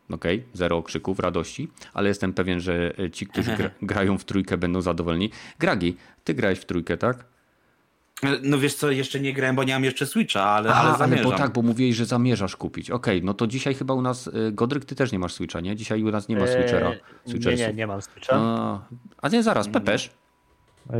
[0.09, 4.57] Okej, okay, zero okrzyków, radości, ale jestem pewien, że ci, którzy gra, grają w trójkę
[4.57, 5.31] będą zadowoleni.
[5.59, 7.25] Gragi, ty grałeś w trójkę, tak?
[8.43, 11.25] No wiesz co, jeszcze nie grałem, bo nie mam jeszcze Switcha, ale, A, ale zamierzam.
[11.25, 12.91] Ale bo tak, bo mówiłeś, że zamierzasz kupić.
[12.91, 15.59] Okej, okay, no to dzisiaj chyba u nas, e, Godryk, ty też nie masz Switcha,
[15.59, 15.75] nie?
[15.75, 16.91] Dzisiaj u nas nie ma eee, Switchera.
[17.25, 18.35] Nie, nie, nie mam Switcha.
[18.35, 18.79] A,
[19.21, 20.11] a nie, zaraz, Pepesz.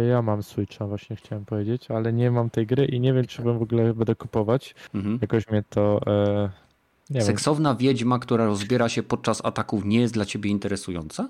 [0.09, 3.41] Ja mam Switcha, właśnie chciałem powiedzieć, ale nie mam tej gry i nie wiem, czy
[3.41, 4.75] w ogóle będę kupować.
[4.95, 5.19] Mhm.
[5.21, 6.49] Jakoś mnie to e,
[7.09, 7.77] nie Seksowna wiem.
[7.77, 11.29] wiedźma, która rozbiera się podczas ataków, nie jest dla ciebie interesująca?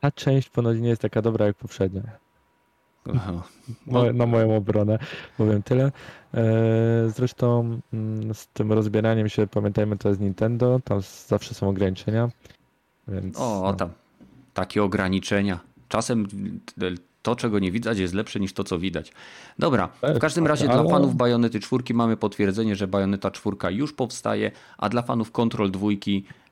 [0.00, 2.02] Ta część ponoć nie jest taka dobra jak poprzednia.
[3.06, 3.42] No.
[4.14, 4.98] Na moją obronę
[5.36, 5.92] powiem tyle.
[6.34, 6.42] E,
[7.08, 12.28] zresztą mm, z tym rozbieraniem się, pamiętajmy, to jest Nintendo, tam zawsze są ograniczenia.
[13.08, 13.74] Więc, o, no.
[13.74, 13.90] tam.
[14.54, 15.60] Takie ograniczenia.
[15.88, 16.26] Czasem
[17.24, 19.12] to, czego nie widać, jest lepsze niż to, co widać.
[19.58, 20.82] Dobra, w każdym razie ale...
[20.82, 25.70] dla fanów Bajonety 4 mamy potwierdzenie, że Bajoneta 4 już powstaje, a dla fanów Control
[25.70, 25.88] 2,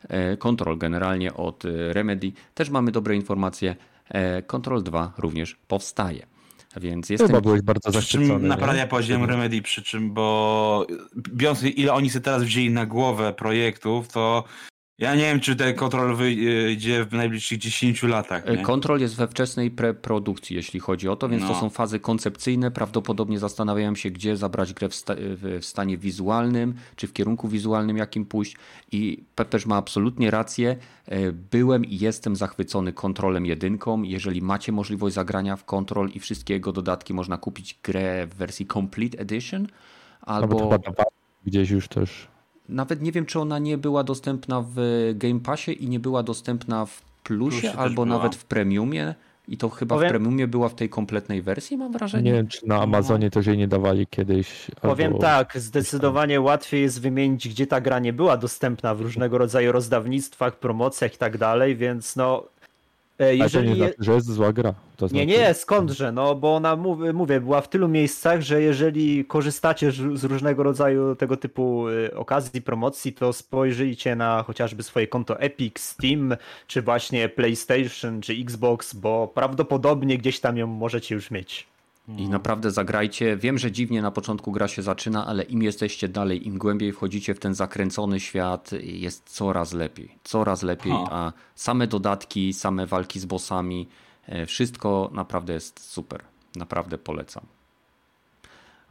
[0.09, 3.77] e, Control generalnie od e, Remedy też mamy dobre informacje.
[4.09, 6.27] E, Control 2 również powstaje.
[6.77, 7.29] Więc jestem...
[7.29, 8.49] Chyba byłeś bardzo zachwycony.
[8.49, 10.87] Naprawdę ja powiedziałem Remedy, przy czym, bo
[11.17, 14.45] biorąc ile oni sobie teraz wzięli na głowę projektów, to
[14.99, 18.47] Ja nie wiem, czy ten kontrol wyjdzie w najbliższych 10 latach.
[18.47, 18.59] Nie?
[18.59, 21.49] Kontrol jest we wczesnej preprodukcji, jeśli chodzi o to, więc no.
[21.49, 22.71] to są fazy koncepcyjne.
[22.71, 27.97] Prawdopodobnie zastanawiałem się, gdzie zabrać grę w, sta w, stanie wizualnym, czy w kierunku wizualnym
[27.97, 28.57] jakim pójść.
[28.93, 30.77] I Pepeż ma absolutnie rację.
[31.07, 34.03] E, byłem i jestem zachwycony kontrolem jedynką.
[34.03, 38.67] Jeżeli macie możliwość zagrania w kontrol i wszystkie jego dodatki, można kupić grę w wersji
[38.67, 39.67] Complete Edition.
[40.21, 40.79] Albo...
[40.89, 40.95] No,
[41.45, 42.32] gdzieś już też
[42.73, 44.77] nawet nie wiem, czy ona nie była dostępna w
[45.15, 49.15] Game Passie i nie była dostępna w Plusie, Plusie albo nawet w Premiumie.
[49.49, 50.09] I to chyba Powiem...
[50.09, 52.25] w Premiumie była w tej kompletnej wersji, mam wrażenie.
[52.25, 54.71] Nie wiem, czy na Amazonie też jej nie dawali kiedyś.
[54.81, 55.19] Powiem albo...
[55.19, 60.59] tak, zdecydowanie łatwiej jest wymienić, gdzie ta gra nie była dostępna w różnego rodzaju rozdawnictwach,
[60.59, 62.49] promocjach i tak dalej, więc no
[63.25, 63.69] jeżeli...
[63.69, 64.75] Ale to nie znaczy, że jest zła gra.
[64.97, 65.27] To znaczy...
[65.27, 66.77] Nie, nie, skądże, no bo ona,
[67.15, 72.63] mówię, była w tylu miejscach, że jeżeli korzystacie z różnego rodzaju tego typu y, okazji,
[72.63, 76.37] promocji, to spojrzyjcie na chociażby swoje konto Epic, Steam,
[76.67, 81.72] czy właśnie PlayStation, czy Xbox, bo prawdopodobnie gdzieś tam ją możecie już mieć.
[82.09, 83.37] I naprawdę zagrajcie.
[83.37, 87.35] Wiem, że dziwnie na początku gra się zaczyna, ale im jesteście dalej, im głębiej wchodzicie
[87.35, 90.19] w ten zakręcony świat, jest coraz lepiej.
[90.25, 93.89] Coraz lepiej, a same dodatki, same walki z bossami,
[94.27, 96.23] e, wszystko naprawdę jest super.
[96.57, 97.47] Naprawdę polecam.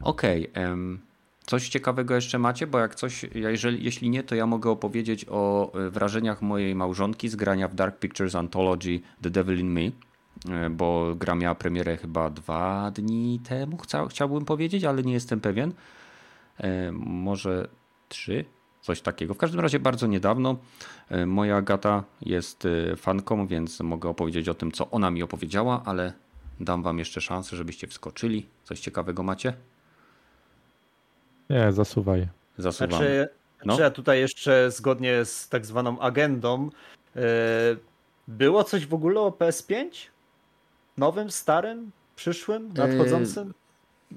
[0.00, 0.50] Okej.
[0.50, 0.98] Okay,
[1.46, 2.66] coś ciekawego jeszcze macie?
[2.66, 7.28] Bo jak coś, jeżeli, jeśli nie, to ja mogę opowiedzieć o e, wrażeniach mojej małżonki
[7.28, 9.90] z grania w Dark Pictures Anthology The Devil in Me.
[10.50, 13.78] E, bo gra miała premierę chyba dwa dni temu,
[14.08, 15.72] chciałbym powiedzieć, ale nie jestem pewien.
[16.58, 17.68] E, może
[18.08, 18.44] trzy,
[18.80, 19.34] coś takiego.
[19.34, 20.56] W każdym razie bardzo niedawno.
[21.08, 26.12] E, moja gata jest fanką, więc mogę opowiedzieć o tym, co ona mi opowiedziała, ale
[26.60, 28.46] dam wam jeszcze szansę, żebyście wskoczyli.
[28.64, 29.52] Coś ciekawego macie?
[31.50, 32.28] Nie, zasuwaj.
[32.58, 32.90] Zasuwam.
[32.90, 33.28] Znaczy,
[33.58, 33.64] no?
[33.64, 36.70] znaczy ja tutaj jeszcze zgodnie z tak zwaną agendą
[37.14, 37.22] yy,
[38.28, 40.11] było coś w ogóle o PS5?
[40.98, 43.54] Nowym, starym, przyszłym, nadchodzącym?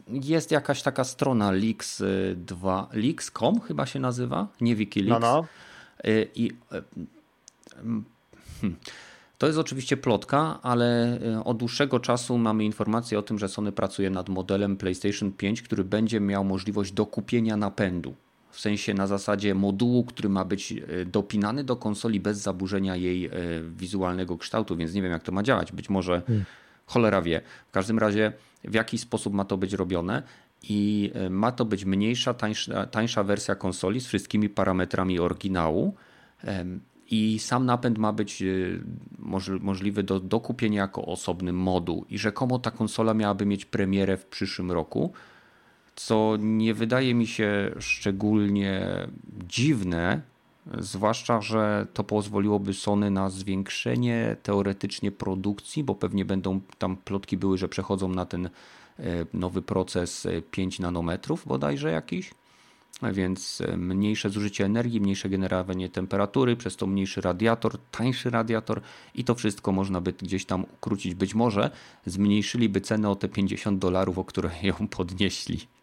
[0.09, 5.21] Jest jakaś taka strona Leaks2, Leaks.com chyba się nazywa, nie Wikileaks.
[5.21, 5.47] No, no.
[6.35, 6.51] I
[7.75, 8.05] hmm,
[9.37, 14.09] to jest oczywiście plotka, ale od dłuższego czasu mamy informację o tym, że Sony pracuje
[14.09, 18.13] nad modelem PlayStation 5, który będzie miał możliwość dokupienia napędu.
[18.51, 20.73] W sensie na zasadzie modułu, który ma być
[21.05, 23.29] dopinany do konsoli bez zaburzenia jej
[23.77, 25.71] wizualnego kształtu, więc nie wiem jak to ma działać.
[25.71, 26.45] Być może hmm
[26.85, 27.41] Cholera wie.
[27.67, 28.33] W każdym razie
[28.63, 30.23] w jaki sposób ma to być robione
[30.69, 35.95] i e, ma to być mniejsza, tańsza, tańsza wersja konsoli z wszystkimi parametrami oryginału.
[37.09, 38.45] I sam napęd ma być e,
[39.59, 42.05] możliwy do dokupienia jako osobny moduł.
[42.09, 45.13] I rzekomo ta konsola miałaby mieć premierę w przyszłym roku,
[45.95, 48.87] co nie wydaje mi się szczególnie
[49.47, 50.21] dziwne,
[50.79, 57.57] Zwłaszcza, że to pozwoliłoby Sony na zwiększenie teoretycznie produkcji, bo pewnie będą tam plotki były,
[57.57, 58.49] że przechodzą na ten e,
[59.33, 62.31] nowy proces 5 e, nanometrów bodajże jakiś.
[63.13, 68.81] Więc e, mniejsze zużycie energii, mniejsze generowanie temperatury, przez to mniejszy radiator, tańszy radiator
[69.15, 71.15] i to wszystko można by gdzieś tam ukrócić.
[71.15, 71.71] Być może
[72.05, 75.74] zmniejszyliby cenę o te 50 dolarów, o które ją podnieśli.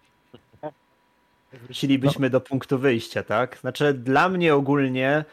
[1.52, 2.30] Wrócilibyśmy no.
[2.30, 3.58] do punktu wyjścia, tak?
[3.58, 5.24] Znaczy, dla mnie ogólnie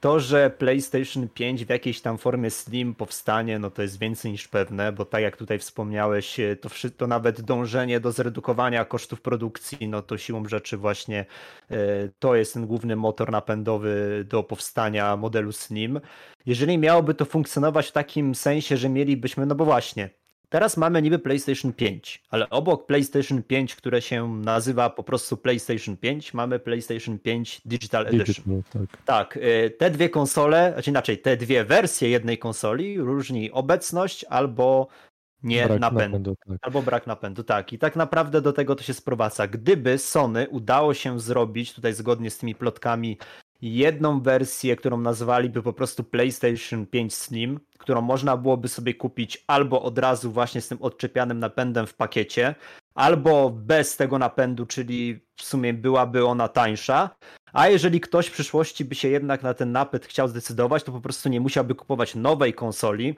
[0.00, 4.48] to, że PlayStation 5 w jakiejś tam formie Slim powstanie, no to jest więcej niż
[4.48, 10.02] pewne, bo tak jak tutaj wspomniałeś, to, to nawet dążenie do zredukowania kosztów produkcji, no
[10.02, 11.26] to siłą rzeczy właśnie
[11.70, 11.76] e,
[12.18, 16.00] to jest ten główny motor napędowy do powstania modelu Slim.
[16.46, 20.10] Jeżeli miałoby to funkcjonować w takim sensie, że mielibyśmy, no bo właśnie,
[20.50, 25.96] Teraz mamy niby PlayStation 5, ale obok PlayStation 5, które się nazywa po prostu PlayStation
[25.96, 28.44] 5, mamy PlayStation 5 Digital Edition.
[28.46, 29.02] Digital, tak.
[29.04, 34.88] tak, y, te dwie konsole, znaczy inaczej, te dwie wersje jednej konsoli różni obecność albo
[35.42, 36.58] nie brak napędu, napędu tak.
[36.62, 37.72] albo brak napędu, tak.
[37.72, 39.46] I tak naprawdę do tego to się sprowadza.
[39.46, 43.18] Gdyby Sony udało się zrobić, tutaj zgodnie z tymi plotkami,
[43.62, 49.82] jedną wersję, którą nazwaliby po prostu PlayStation 5 Slim, którą można byłoby sobie kupić albo
[49.82, 52.54] od razu właśnie z tym odczepianym napędem w pakiecie,
[52.94, 57.10] albo bez tego napędu, czyli w sumie byłaby ona tańsza.
[57.52, 61.00] A jeżeli ktoś w przyszłości by się jednak na ten napęd chciał zdecydować, to po
[61.00, 63.16] prostu nie musiałby kupować nowej konsoli,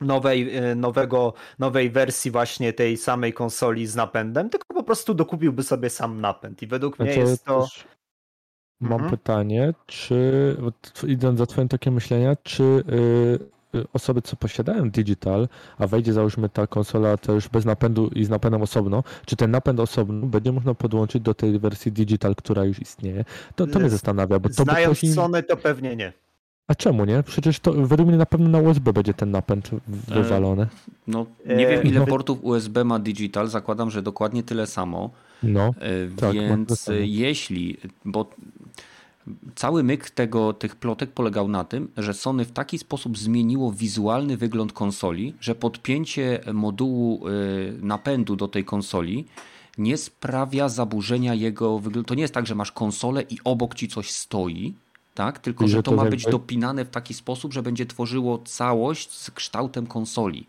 [0.00, 5.62] nowej, e, nowego, nowej wersji właśnie tej samej konsoli z napędem, tylko po prostu dokupiłby
[5.62, 6.62] sobie sam napęd.
[6.62, 7.66] I według mnie jest to.
[8.82, 9.10] Mam mhm.
[9.10, 10.56] pytanie, czy
[11.06, 13.38] idąc za twoim tokiem myślenia, czy y,
[13.92, 15.48] osoby, co posiadają digital,
[15.78, 19.50] a wejdzie załóżmy ta konsola to już bez napędu i z napędem osobno, czy ten
[19.50, 23.24] napęd osobno będzie można podłączyć do tej wersji digital, która już istnieje?
[23.56, 24.38] To, to mnie zastanawia.
[24.38, 26.12] Bo to Znając by Sony, to pewnie nie.
[26.66, 27.22] A czemu nie?
[27.22, 29.70] Przecież to według mnie na pewno na USB będzie ten napęd
[30.08, 30.62] wywalony.
[30.62, 30.66] E,
[31.06, 32.06] no, nie wiem ile no.
[32.06, 35.10] portów USB ma Digital, zakładam, że dokładnie tyle samo.
[35.42, 38.30] No, e, tak, więc jeśli, bo
[39.54, 44.36] cały myk tego, tych plotek polegał na tym, że Sony w taki sposób zmieniło wizualny
[44.36, 47.32] wygląd konsoli, że podpięcie modułu e,
[47.82, 49.24] napędu do tej konsoli
[49.78, 52.08] nie sprawia zaburzenia jego wyglądu.
[52.08, 54.74] To nie jest tak, że masz konsolę i obok ci coś stoi,
[55.14, 55.38] tak?
[55.38, 59.86] Tylko, że to ma być dopinane w taki sposób, że będzie tworzyło całość z kształtem
[59.86, 60.46] konsoli.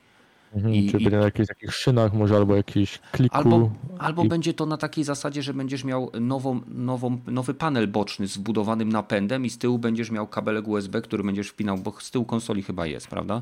[0.56, 1.10] Mhm, I, czyli i...
[1.10, 3.38] na jakichś takich szynach może albo jakiś kliku.
[3.38, 4.28] Albo, albo i...
[4.28, 8.90] będzie to na takiej zasadzie, że będziesz miał nową, nową, nowy panel boczny z wbudowanym
[8.90, 12.64] napędem i z tyłu będziesz miał kabelek USB, który będziesz wpinał, bo z tyłu konsoli
[12.64, 13.42] chyba jest, prawda?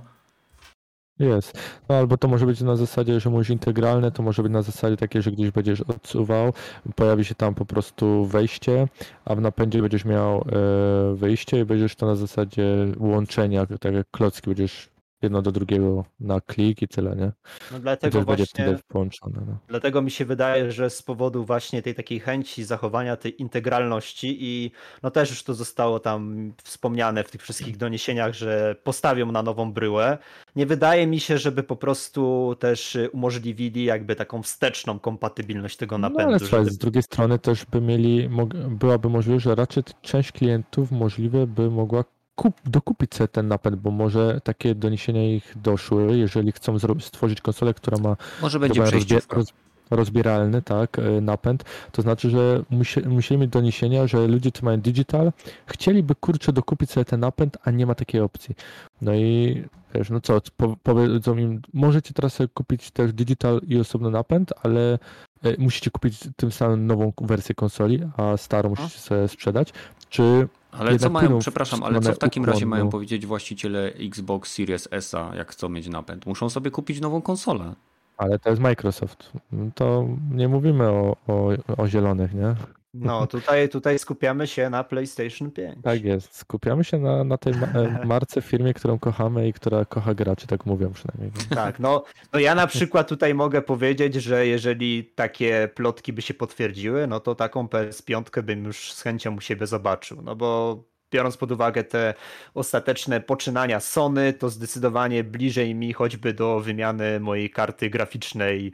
[1.19, 1.57] Jest.
[1.89, 4.97] No albo to może być na zasadzie, że mówisz integralne, to może być na zasadzie
[4.97, 6.53] takiej, że gdzieś będziesz odsuwał,
[6.95, 8.87] pojawi się tam po prostu wejście,
[9.25, 14.07] a w napędzie będziesz miał e, wyjście i będziesz to na zasadzie łączenia, tak jak
[14.11, 14.90] klocki będziesz
[15.21, 17.31] jedno do drugiego na klik i tyle, nie?
[17.71, 19.41] No dlatego właśnie, połączone.
[19.47, 19.57] No.
[19.67, 24.71] Dlatego mi się wydaje, że z powodu właśnie tej takiej chęci zachowania tej integralności i
[25.03, 29.73] no też już to zostało tam wspomniane w tych wszystkich doniesieniach, że postawią na nową
[29.73, 30.17] bryłę.
[30.55, 36.23] Nie wydaje mi się, żeby po prostu też umożliwili jakby taką wsteczną kompatybilność tego napędu.
[36.23, 36.71] No ale słuchaj, żeby...
[36.71, 38.29] z drugiej strony też by mieli,
[38.69, 42.03] byłaby możliwość, że raczej część klientów możliwe by mogła
[42.35, 47.73] kup, dokupić sobie ten napęd, bo może takie doniesienia ich doszły, jeżeli chcą stworzyć konsolę,
[47.73, 49.53] która ma może będzie rozbier roz,
[49.91, 54.81] rozbieralny tak, e, napęd, to znaczy, że musie, musieli mieć doniesienia, że ludzie, którzy mają
[54.81, 55.31] digital,
[55.65, 58.55] chcieliby kurczę dokupić sobie ten napęd, a nie ma takiej opcji.
[59.01, 59.63] No i
[59.95, 64.53] wiesz, no co, po, powiedzą im, możecie teraz sobie kupić też digital i osobny napęd,
[64.63, 64.99] ale
[65.43, 69.73] e, musicie kupić tym samym nową wersję konsoli, a starą musicie sobie sprzedać,
[70.09, 74.87] czy ale co mają, przepraszam, ale co w takim razie mają powiedzieć właściciele Xbox Series
[74.91, 76.25] S, jak chcą mieć napęd?
[76.25, 77.73] Muszą sobie kupić nową konsolę.
[78.17, 79.31] Ale to jest Microsoft.
[79.75, 82.55] To nie mówimy o, o, o zielonych, nie?
[82.93, 85.77] No, tutaj, tutaj skupiamy się na PlayStation 5.
[85.83, 86.35] Tak jest.
[86.35, 90.65] Skupiamy się na, na tej e, marce, firmie, którą kochamy i która kocha graczy, tak
[90.65, 91.31] mówią przynajmniej.
[91.49, 92.03] Tak, no,
[92.33, 97.19] no ja na przykład tutaj mogę powiedzieć, że jeżeli takie plotki by się potwierdziły, no
[97.19, 100.77] to taką PS5 bym już z chęcią u siebie zobaczył, no bo
[101.11, 102.13] biorąc pod uwagę te
[102.53, 108.71] ostateczne poczynania Sony, to zdecydowanie bliżej mi choćby do wymiany mojej karty graficznej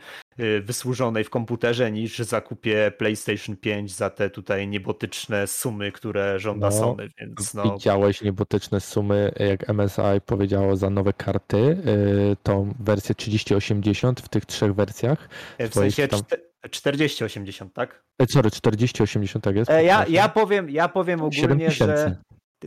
[0.61, 6.76] wysłużonej w komputerze niż zakupie PlayStation 5 za te tutaj niebotyczne sumy, które żąda no,
[6.80, 7.73] Sony, więc no...
[7.73, 14.45] Widziałeś niebotyczne sumy, jak MSI powiedziało za nowe karty, y, tą wersję 3080 w tych
[14.45, 15.30] trzech wersjach.
[15.59, 16.22] W sensie tam...
[16.72, 18.03] 4080, tak?
[18.19, 19.72] E, sorry, 4080 tak jest?
[19.72, 22.18] E, ja, ja, powiem, ja powiem ogólnie, że.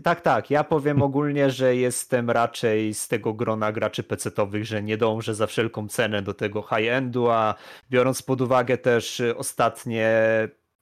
[0.03, 0.51] Tak, tak.
[0.51, 5.47] Ja powiem ogólnie, że jestem raczej z tego grona graczy PC-owych, że nie dążę za
[5.47, 7.55] wszelką cenę do tego high-endu, a
[7.91, 10.09] biorąc pod uwagę też ostatnie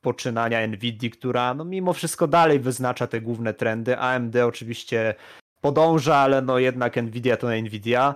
[0.01, 3.99] poczynania Nvidia, która no mimo wszystko dalej wyznacza te główne trendy.
[3.99, 5.15] AMD oczywiście
[5.61, 8.15] podąża, ale no jednak Nvidia to Nvidia.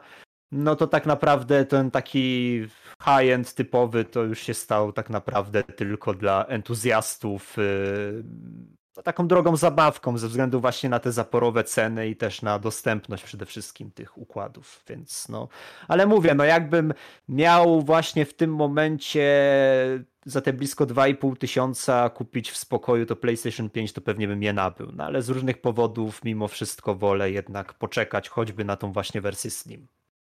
[0.52, 2.60] No to tak naprawdę ten taki
[3.04, 8.24] high-end typowy to już się stał tak naprawdę tylko dla entuzjastów y,
[9.04, 13.46] taką drogą zabawką ze względu właśnie na te zaporowe ceny i też na dostępność przede
[13.46, 15.48] wszystkim tych układów, więc no,
[15.88, 16.94] ale mówię, no jakbym
[17.28, 19.24] miał właśnie w tym momencie
[20.26, 24.52] za te blisko 2,5 tysiąca kupić w spokoju to PlayStation 5, to pewnie bym je
[24.52, 29.20] nabył, no ale z różnych powodów mimo wszystko wolę jednak poczekać choćby na tą właśnie
[29.20, 29.86] wersję Slim.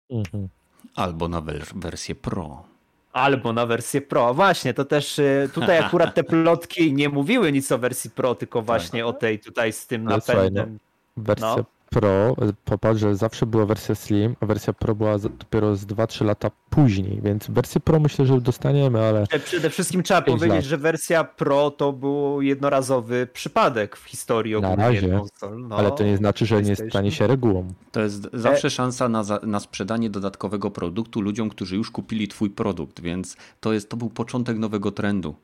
[0.09, 0.49] Mhm.
[0.95, 1.41] Albo na
[1.75, 2.74] wersję Pro.
[3.15, 4.33] Albo na wersję Pro.
[4.33, 8.61] Właśnie, to też y, tutaj akurat te plotki nie mówiły nic o wersji Pro, tylko
[8.61, 9.09] właśnie tak.
[9.09, 10.79] o tej tutaj z tym napędem.
[11.17, 11.74] no, wersja no.
[11.99, 12.35] Pro,
[12.65, 17.21] popatrz, że zawsze była wersja Slim, a wersja Pro była dopiero z 2-3 lata później,
[17.23, 19.27] więc wersję Pro myślę, że dostaniemy, ale...
[19.45, 20.63] Przede wszystkim trzeba powiedzieć, lat.
[20.63, 25.67] że wersja Pro to był jednorazowy przypadek w historii ogólnie Na razie, konsol.
[25.67, 27.73] No, ale to nie znaczy, że nie stanie się regułą.
[27.91, 33.01] To jest zawsze szansa na, na sprzedanie dodatkowego produktu ludziom, którzy już kupili twój produkt,
[33.01, 35.35] więc to, jest, to był początek nowego trendu.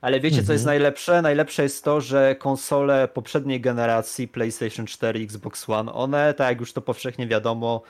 [0.00, 0.76] Ale wiecie, co jest mhm.
[0.76, 1.22] najlepsze?
[1.22, 6.72] Najlepsze jest to, że konsole poprzedniej generacji PlayStation 4 Xbox One, one, tak jak już
[6.72, 7.82] to powszechnie wiadomo,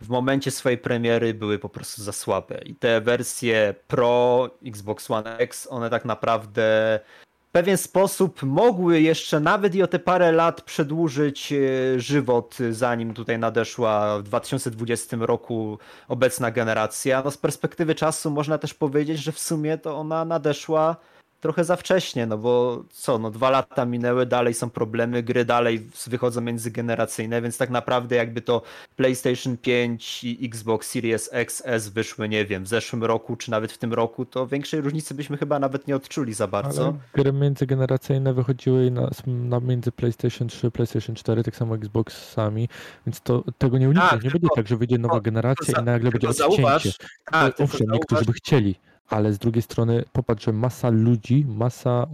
[0.00, 2.58] w momencie swojej premiery były po prostu za słabe.
[2.64, 7.00] I te wersje Pro, Xbox One X, one tak naprawdę
[7.48, 11.56] w pewien sposób mogły jeszcze nawet i o te parę lat przedłużyć e,
[12.00, 15.78] żywot, zanim tutaj nadeszła w 2020 roku
[16.08, 17.22] obecna generacja.
[17.24, 20.96] No z perspektywy czasu można też powiedzieć, że w sumie to ona nadeszła
[21.40, 25.86] trochę za wcześnie, no bo co, no dwa lata minęły, dalej są problemy, gry dalej
[26.06, 28.62] wychodzą międzygeneracyjne, więc tak naprawdę jakby to
[28.96, 33.78] PlayStation 5 i Xbox Series XS wyszły, nie wiem, w zeszłym roku, czy nawet w
[33.78, 36.84] tym roku, to większej różnicy byśmy chyba nawet nie odczuli za bardzo.
[36.84, 42.68] Ale gry międzygeneracyjne wychodziły na, na między PlayStation 3, PlayStation 4, tak samo Xboxami,
[43.06, 44.10] więc to tego nie unikniesz.
[44.10, 46.92] Tak, nie będzie tak, że wyjdzie nowa generacja i nagle będzie odcięcie.
[47.24, 48.76] Tak, Owszem, niektórzy by chcieli,
[49.08, 52.06] ale z drugiej strony popatrz, że masa ludzi, masa e,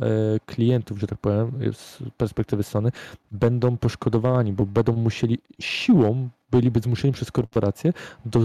[0.47, 2.93] klientów, że tak powiem, z perspektywy Sony,
[3.31, 7.93] będą poszkodowani, bo będą musieli siłą, byliby zmuszeni przez korporacje
[8.25, 8.41] do,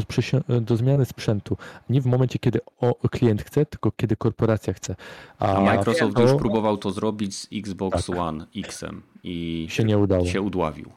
[0.62, 1.58] do zmiany sprzętu.
[1.90, 4.96] Nie w momencie, kiedy o, klient chce, tylko kiedy korporacja chce.
[5.40, 6.22] A, A Microsoft to...
[6.22, 8.18] już próbował to zrobić z Xbox tak.
[8.18, 10.26] One X-em i się nie udało.
[10.26, 10.92] Się udławił.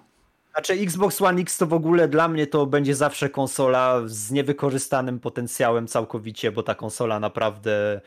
[0.52, 5.20] Znaczy Xbox One X to w ogóle dla mnie to będzie zawsze konsola z niewykorzystanym
[5.20, 8.01] potencjałem całkowicie, bo ta konsola naprawdę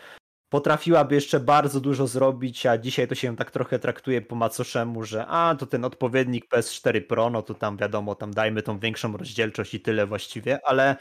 [0.50, 5.26] potrafiłaby jeszcze bardzo dużo zrobić, a dzisiaj to się tak trochę traktuje po macoszemu, że
[5.28, 9.74] a, to ten odpowiednik PS4 Pro, no to tam wiadomo, tam dajmy tą większą rozdzielczość
[9.74, 10.96] i tyle właściwie, ale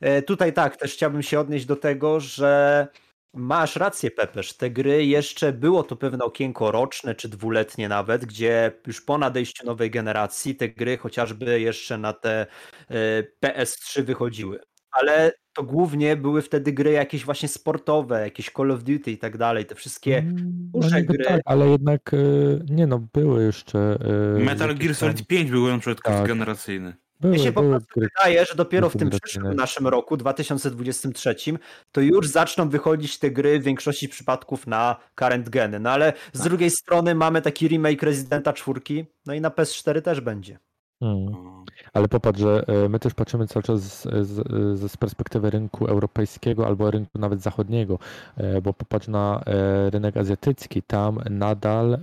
[0.00, 2.86] e, tutaj tak, też chciałbym się odnieść do tego, że
[3.34, 4.56] Masz rację, Pepesz.
[4.56, 9.66] Te gry jeszcze było to pewne okienko roczne czy dwuletnie nawet, gdzie już po nadejściu
[9.66, 12.46] nowej generacji te gry chociażby jeszcze na te
[12.90, 14.60] e, PS3 wychodziły.
[14.92, 19.36] Ale to głównie były wtedy gry jakieś właśnie sportowe, jakieś Call of Duty i tak
[19.36, 19.66] dalej.
[19.66, 20.36] Te wszystkie mm,
[20.74, 21.24] duże no gry.
[21.24, 22.16] Tak, ale jednak e,
[22.74, 23.98] nie no, były jeszcze.
[24.38, 26.28] E, Metal Gear Solid 5 był na przykład tak.
[26.28, 26.96] generacyjny.
[27.20, 31.34] Były, Mnie się po prostu wydaje, że dopiero w tym przyszłym naszym roku, 2023,
[31.92, 35.80] to już zaczną wychodzić te gry w większości przypadków na current geny.
[35.80, 36.48] No ale z tak.
[36.48, 38.80] drugiej strony mamy taki remake Residenta 4,
[39.26, 40.58] no i na PS4 też będzie.
[41.00, 41.64] Hmm.
[41.92, 46.66] Ale popatrz, że e, my też patrzymy cały czas z, z, z, perspektywy rynku europejskiego
[46.66, 47.98] albo rynku nawet zachodniego,
[48.36, 51.98] e, bo popatrz na e, rynek azjatycki, tam nadal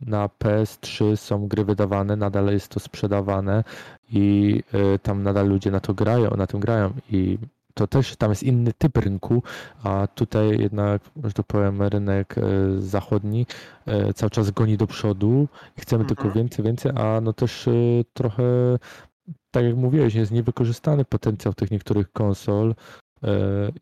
[0.00, 3.64] na PS3 są gry wydawane, nadal jest to sprzedawane
[4.10, 4.62] i
[5.02, 7.38] tam nadal ludzie na to grają, na tym grają i
[7.78, 9.42] to też tam jest inny typ rynku,
[9.82, 12.42] a tutaj jednak, że tak powiem, rynek e,
[12.78, 13.46] zachodni
[13.86, 16.16] e, cały czas goni do przodu i chcemy mhm.
[16.16, 17.72] tylko więcej, więcej, a no też e,
[18.12, 18.44] trochę,
[19.50, 22.74] tak jak mówiłeś, jest niewykorzystany potencjał tych niektórych konsol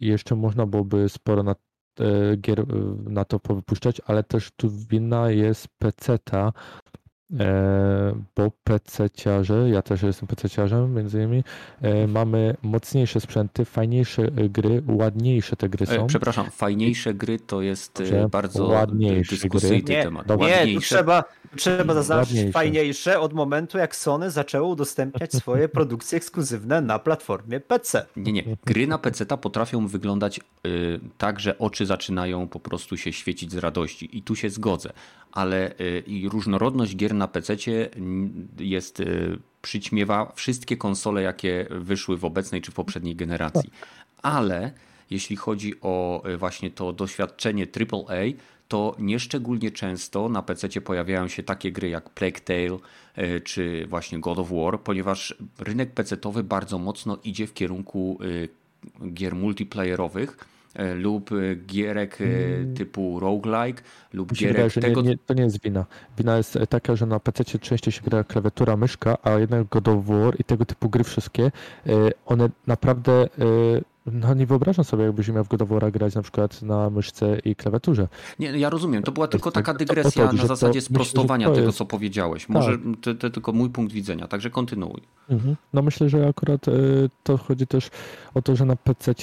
[0.01, 1.55] i jeszcze można byłoby sporo na
[2.37, 2.65] gier
[3.05, 6.53] na to powypuszczać, ale też tu winna jest PC-ta,
[7.06, 7.06] E,
[8.37, 11.45] bo PC-ciarze, ja też jestem PC-ciarzem między innymi,
[11.83, 16.07] e, mamy mocniejsze sprzęty, fajniejsze gry, ładniejsze te gry e, są.
[16.07, 18.87] Przepraszam, fajniejsze gry to jest Dobrze, bardzo
[19.31, 20.03] dyskusyjny gry.
[20.03, 20.27] temat.
[20.39, 21.25] Nie, nie trzeba,
[21.57, 22.53] trzeba zaznaczyć ładniejsze.
[22.53, 28.07] fajniejsze od momentu, jak Sony zaczęło udostępniać swoje produkcje ekskluzywne na platformie PC.
[28.17, 28.45] Nie, nie.
[28.67, 33.57] Gry na PC potrafią wyglądać y, tak, że oczy zaczynają po prostu się świecić z
[33.57, 34.93] radości i tu się zgodzę
[35.33, 37.57] ale y, i różnorodność gier na PC
[38.59, 43.71] jest y, przyćmiewa wszystkie konsole, jakie wyszły w obecnej czy w poprzedniej generacji.
[44.23, 44.73] Ale
[45.11, 48.23] jeśli chodzi o y, właśnie to doświadczenie AAA,
[48.69, 52.79] to nieszczególnie często na PC pojawiają się takie gry jak Plague Tale
[53.45, 58.19] czy właśnie God of War, ponieważ rynek PC-owy bardzo mocno idzie w kierunku
[59.13, 60.37] gier multiplayerowych
[60.95, 62.75] lub e, gierek e, hmm.
[62.75, 63.83] typu roguelike
[64.13, 65.03] lub gierek wydaje, tego...
[65.03, 65.85] Nie, nie, to nie jest wina.
[66.19, 70.07] Wina jest taka, że na PC częściej się gra klawiatura, myszka, a jednak God of
[70.07, 71.51] War i tego typu gry wszystkie,
[72.27, 73.29] one naprawdę
[74.07, 77.39] no nie wyobrażam sobie, jakbyś miał w God of War grać na przykład na myszce
[77.45, 78.09] i klawiaturze.
[78.39, 79.03] Nie, ja rozumiem.
[79.03, 82.49] To była tylko taka dygresja na zasadzie sprostowania myślę, tego, co powiedziałeś.
[82.49, 82.81] Może tak.
[83.01, 85.03] to, to, tylko mój punkt widzenia, także kontynuuj.
[85.31, 85.57] Mhm.
[85.73, 86.67] No myślę, że akurat
[87.23, 87.91] to chodzi też
[88.35, 89.15] o to, że na PC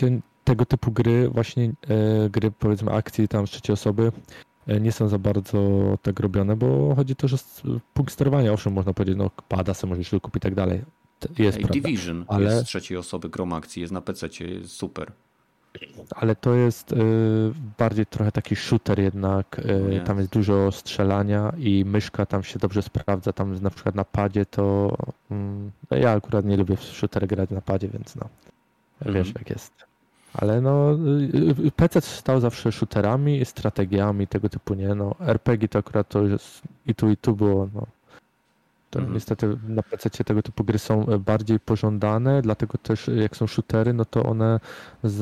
[0.43, 4.11] tego typu gry, właśnie e, gry powiedzmy akcji tam z trzeciej osoby,
[4.67, 5.59] e, nie są za bardzo
[6.01, 7.37] tak robione, bo chodzi też o
[7.93, 10.81] punkt sterowania, owszem, można powiedzieć, no pada sobie możesz kupić i tak dalej.
[11.37, 12.43] Jest Hey, Division ale...
[12.43, 15.11] jest z trzeciej osoby grom akcji, jest na PC, jest super.
[16.15, 16.95] Ale to jest y,
[17.77, 22.81] bardziej trochę taki shooter jednak, y, tam jest dużo strzelania i myszka tam się dobrze
[22.81, 24.97] sprawdza, tam na przykład na padzie to
[25.91, 28.29] y, ja akurat nie lubię w shooter grać na padzie, więc no
[29.01, 29.33] wiesz mm.
[29.39, 29.92] jak jest.
[30.33, 30.93] Ale no,
[31.33, 34.95] y, y, PC stał zawsze shooterami, strategiami, tego typu, nie?
[34.95, 37.85] No, RPG to akurat to jest i tu, i tu było, no.
[38.89, 39.13] To mhm.
[39.13, 43.93] Niestety na PC tego typu gry są e, bardziej pożądane, dlatego też jak są shootery,
[43.93, 44.59] no to one
[45.03, 45.13] z,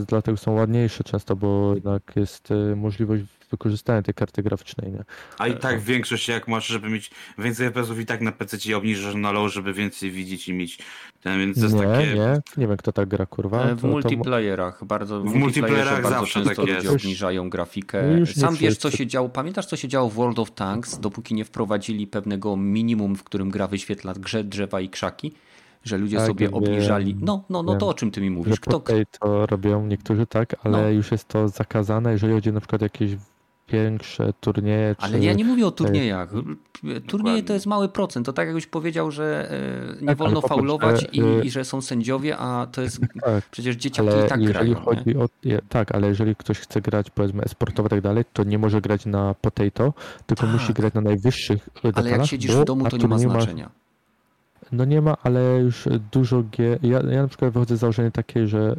[0.00, 5.04] z, dlatego są ładniejsze często, bo jednak jest możliwość wykorzystania tej karty graficznej, nie?
[5.38, 9.14] A i tak większość jak masz, żeby mieć więcej FPS-ów i tak na PC obniżasz
[9.14, 10.78] na low, żeby więcej widzieć i mieć
[11.22, 12.14] ten, więc to jest nie, takie...
[12.14, 13.64] nie, nie wiem kto tak gra, kurwa.
[13.64, 16.88] E, w to, multiplayerach bardzo, w multiplayerach bardzo zawsze często tak ludzie jest.
[16.88, 18.02] obniżają grafikę.
[18.02, 20.98] No już Sam wiesz co się działo, pamiętasz co się działo w World of Tanks,
[20.98, 25.32] dopóki nie wprowadzili pewnego minimum, w którym gra wyświetla grze, drzewa i krzaki?
[25.84, 27.16] Że ludzie Tak, sobie wiem, obniżali.
[27.20, 27.80] No, no, no wiem.
[27.80, 28.60] to o czym ty mi mówisz?
[28.60, 30.88] Kto, tutaj to robią niektórzy tak, ale No.
[30.88, 33.10] już jest to zakazane, jeżeli chodzi na przykład o jakieś
[33.72, 34.94] większe turnieje.
[34.98, 35.24] Ale czy...
[35.24, 36.30] ja nie mówię o turniejach.
[36.30, 37.54] Turnieje to Dokładnie.
[37.54, 38.26] jest mały procent.
[38.26, 39.50] To tak jakbyś powiedział, że
[39.98, 42.66] e, nie Tak, wolno ale popatrz, faulować że, i, y- i że są sędziowie, a
[42.72, 44.90] to jest Tak, przecież dzieciaki ale i tak jeżeli grają.
[44.90, 44.96] nie?
[44.96, 45.28] chodzi o.
[45.68, 49.06] Tak, ale jeżeli ktoś chce grać powiedzmy sportowo i tak dalej, to nie może grać
[49.06, 49.94] na potato,
[50.26, 50.52] tylko Tak.
[50.52, 53.70] musi grać na najwyższych Ale jak detalach, siedzisz bo w domu, to nie ma znaczenia.
[54.72, 56.78] No nie ma, ale już dużo gier.
[56.84, 58.74] Ja, ja na przykład wychodzę z założenia takie, że e,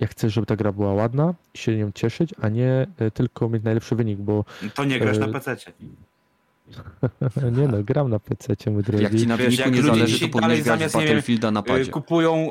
[0.00, 3.62] ja chcę, żeby ta gra była ładna, się nią cieszyć, a nie e, tylko mieć
[3.62, 4.44] najlepszy wynik, bo
[4.74, 5.56] To nie grasz na E, PC.
[7.52, 9.04] Nie no, gram na PC, mój drogi.
[9.04, 11.60] Jak ci na Wiesz, wyniku jak nie ludzie zależy, to powinieneś grać w Battlefielda na
[11.60, 11.90] Y, padzie.
[11.90, 12.48] Kupują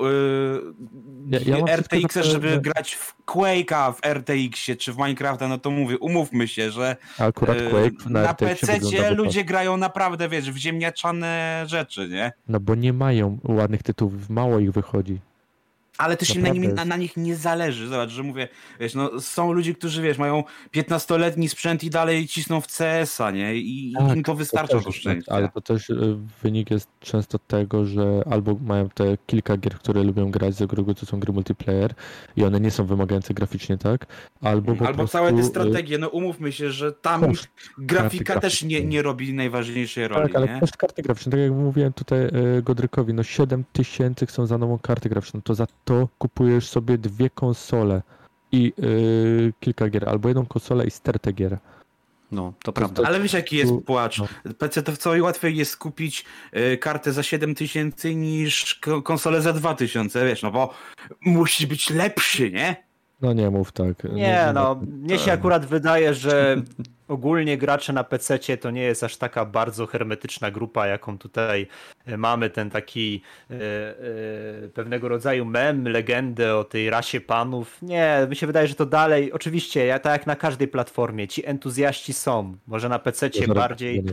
[1.30, 5.48] Ja- ja y, wszystko RTX, żeby że- grać w Quake'a w RTX-ie czy w Minecrafta,
[5.48, 8.80] no to mówię, umówmy się, że akurat y, Quake na, na PC
[9.16, 12.32] ludzie grają naprawdę, wiesz, w ziemniaczane rzeczy, nie?
[12.48, 15.20] No bo nie mają ładnych tytułów, mało ich wychodzi.
[15.98, 16.86] Ale też im na, nim, Naprawdę.
[16.90, 17.88] na, na nich nie zależy.
[17.88, 18.48] Zobacz, że mówię,
[18.80, 20.44] wiesz, no są ludzie, którzy, wiesz, mają
[20.76, 23.56] 15-letni sprzęt i dalej cisną w CS-a, nie?
[23.56, 25.32] I Tak, im to wystarcza też jest szczęścia.
[25.32, 29.74] tak, Ale to też y, wynik jest często tego, że albo mają te kilka gier,
[29.76, 31.94] które lubią grać, z reguły to są gry multiplayer
[32.36, 34.06] i one nie są wymagające graficznie, tak?
[34.42, 37.48] Albo Albo prostu, całe te y, strategie, no umówmy się, że tam koszt
[37.78, 40.60] grafika karty też nie, nie robi najważniejszej roli, Tak, ale nie?
[40.60, 42.20] koszt karty graficznej, tak jak mówiłem tutaj
[42.58, 46.98] y, Godrykowi, no 7 tysięcy chcą za nową kartę graficzną, to za to kupujesz sobie
[46.98, 48.02] dwie konsole
[48.52, 51.58] i y, kilka gier, albo jedną konsolę i stertę gier.
[52.32, 53.04] No, to prawda.
[53.06, 54.20] Ale wiesz jaki jest płacz?
[54.20, 54.28] no.
[54.58, 56.26] PC to wcale łatwiej jest kupić
[56.74, 60.74] y, kartę za 7 tysięcy niż ko- konsolę za 2 tysiące, wiesz, no bo
[61.26, 62.76] musi być lepszy, nie?
[63.22, 64.04] No nie mów tak.
[64.04, 66.56] Nie, no, mnie się akurat wydaje, że
[67.08, 71.68] ogólnie gracze na PC to nie jest aż taka bardzo hermetyczna grupa, jaką tutaj
[72.06, 73.22] e, mamy, ten taki
[73.52, 73.56] e, e,
[74.74, 77.82] pewnego rodzaju mem, legendę o tej rasie panów.
[77.82, 81.46] Nie, mi się wydaje, że to dalej, oczywiście, ja, tak jak na każdej platformie, ci
[81.46, 84.04] entuzjaści są, może na PC bardziej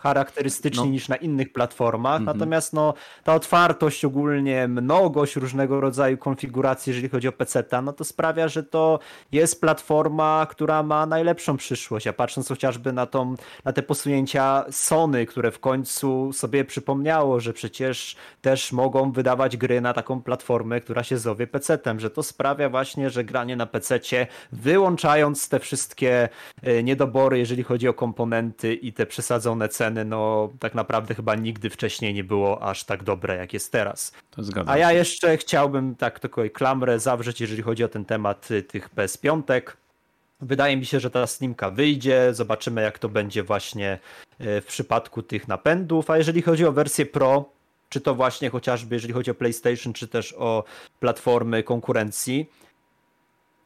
[0.00, 0.90] charakterystyczni No.
[0.90, 2.38] niż na innych platformach, Mhm.
[2.38, 2.94] natomiast no,
[3.24, 8.62] ta otwartość ogólnie, mnogość różnego rodzaju konfiguracji, jeżeli chodzi o PC, no to sprawia, że
[8.62, 8.98] to
[9.32, 13.34] jest platforma, która ma najlepszą przyszłość, a patrząc chociażby na, tą,
[13.64, 19.80] na te posunięcia Sony, które w końcu sobie przypomniało, że przecież też mogą wydawać gry
[19.80, 24.26] na taką platformę, która się zowie PC-tem, że to sprawia właśnie, że granie na PC-cie,
[24.52, 26.28] wyłączając te wszystkie
[26.62, 31.70] e, niedobory, jeżeli chodzi o komponenty i te przesadzone ceny, no tak naprawdę chyba nigdy
[31.70, 34.12] wcześniej nie było aż tak dobre, jak jest teraz.
[34.66, 38.94] A ja jeszcze chciałbym tak tylko klamrę zawrzeć, jeżeli chodzi o ten temat y, tych
[38.94, 39.62] PS5.
[40.42, 43.98] Wydaje mi się, że ta Slimka wyjdzie, zobaczymy jak to będzie właśnie
[44.40, 47.44] y, w przypadku tych napędów, a jeżeli chodzi o wersję Pro,
[47.88, 50.64] czy to właśnie chociażby jeżeli chodzi o PlayStation, czy też o
[51.00, 52.50] platformy konkurencji,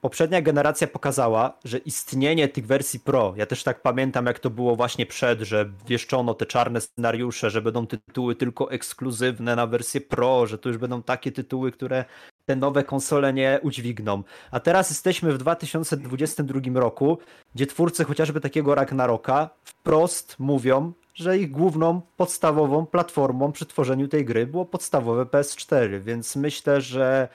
[0.00, 4.76] poprzednia generacja pokazała, że istnienie tych wersji Pro, ja też tak pamiętam jak to było
[4.76, 10.46] właśnie przed, że wieszczono te czarne scenariusze, że będą tytuły tylko ekskluzywne na wersję Pro,
[10.46, 12.04] że to już będą takie tytuły, które
[12.46, 14.22] te nowe konsole nie udźwigną.
[14.50, 17.18] A teraz jesteśmy w 2022 roku,
[17.54, 24.24] gdzie twórcy chociażby takiego Ragnaroka wprost mówią, że ich główną, podstawową platformą przy tworzeniu tej
[24.24, 27.28] gry było podstawowe PS4, więc myślę, że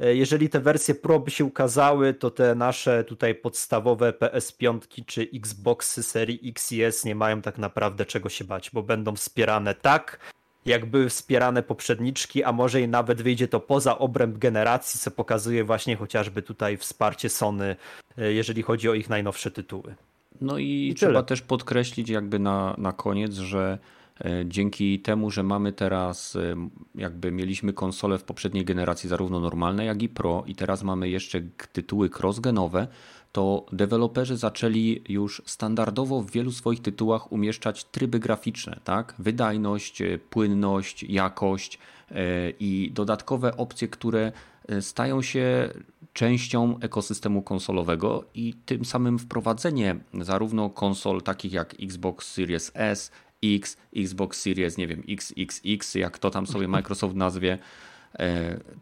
[0.00, 5.28] e, jeżeli te wersje Pro by się ukazały, to te nasze tutaj podstawowe PS5 czy
[5.34, 9.74] Xboxy serii X i S nie mają tak naprawdę czego się bać, bo będą wspierane
[9.74, 10.18] tak,
[10.66, 15.64] jak były wspierane poprzedniczki, a może i nawet wyjdzie to poza obręb generacji, co pokazuje
[15.64, 17.76] właśnie chociażby tutaj wsparcie Sony,
[18.18, 19.94] e, jeżeli chodzi o ich najnowsze tytuły.
[20.40, 21.24] No i, I trzeba tyle.
[21.24, 23.78] też podkreślić jakby na, na koniec, że
[24.24, 29.84] e, dzięki temu, że mamy teraz, e, jakby mieliśmy konsole w poprzedniej generacji zarówno normalne,
[29.84, 31.40] jak i Pro i teraz mamy jeszcze
[31.72, 32.86] tytuły crossgenowe,
[33.32, 39.14] to deweloperzy zaczęli już standardowo w wielu swoich tytułach umieszczać tryby graficzne, tak?
[39.18, 41.78] Wydajność, e, płynność, jakość
[42.10, 44.32] e, i dodatkowe opcje, które
[44.68, 45.70] e, stają się
[46.12, 53.10] częścią ekosystemu konsolowego i tym samym wprowadzenie zarówno konsol takich jak Xbox Series S,
[53.44, 57.58] X, Xbox Series, nie wiem, XXX, jak to tam sobie Microsoft nazwie,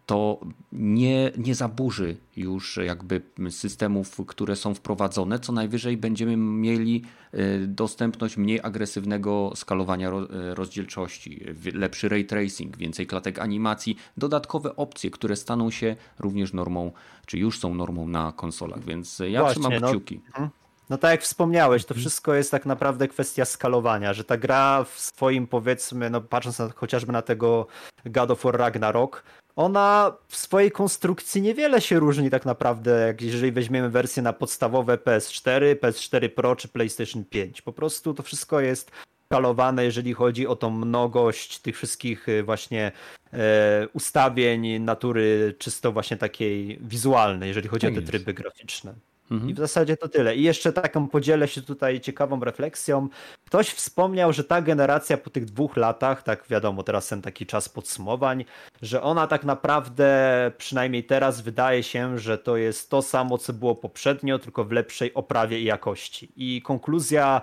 [0.07, 0.40] to
[0.73, 5.39] nie, nie zaburzy już jakby systemów, które są wprowadzone.
[5.39, 11.44] Co najwyżej będziemy mieli e, dostępność mniej agresywnego skalowania e, rozdzielczości,
[11.74, 16.93] lepszy ray tracing, więcej klatek animacji, dodatkowe opcje, które staną się również normą,
[17.27, 20.20] czy już są normą na konsolach, więc ja Właśnie, trzymam no, kciuki.
[20.39, 20.51] No.
[20.90, 22.00] No tak jak wspomniałeś, to mhm.
[22.00, 26.68] wszystko jest tak naprawdę kwestia skalowania, że ta gra w swoim powiedzmy, no patrząc na,
[26.74, 27.66] chociażby na tego
[28.06, 29.22] God of War Ragnarok,
[29.56, 34.96] ona w swojej konstrukcji niewiele się różni tak naprawdę, jak jeżeli weźmiemy wersję na podstawowe
[34.96, 37.62] PS4, PS4 Pro czy PlayStation 5.
[37.62, 38.90] Po prostu to wszystko jest
[39.26, 42.92] skalowane, jeżeli chodzi o tą mnogość tych wszystkich y, właśnie
[43.32, 48.10] e, ustawień natury czysto właśnie takiej wizualnej, jeżeli chodzi tak o te jest.
[48.12, 48.94] tryby graficzne.
[49.31, 49.51] Mhm.
[49.51, 50.36] I w zasadzie to tyle.
[50.36, 53.09] I jeszcze taką podzielę się tutaj ciekawą refleksją.
[53.47, 57.69] Ktoś wspomniał, że ta generacja po tych dwóch latach, tak wiadomo, teraz ten taki czas
[57.69, 58.44] podsumowań,
[58.82, 63.74] że ona tak naprawdę, przynajmniej teraz, wydaje się, że to jest to samo, co było
[63.74, 66.32] poprzednio, tylko w lepszej oprawie i jakości.
[66.36, 67.40] I konkluzja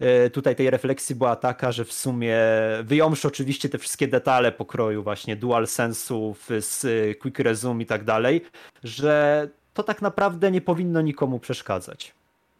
[0.00, 2.38] e, tutaj tej refleksji była taka, że w sumie
[2.82, 6.86] wyjąwszy oczywiście te wszystkie detale pokroju właśnie dual sensów z
[7.18, 8.44] quick resume i tak dalej,
[8.84, 9.48] że
[9.80, 12.14] to tak naprawdę nie powinno nikomu przeszkadzać.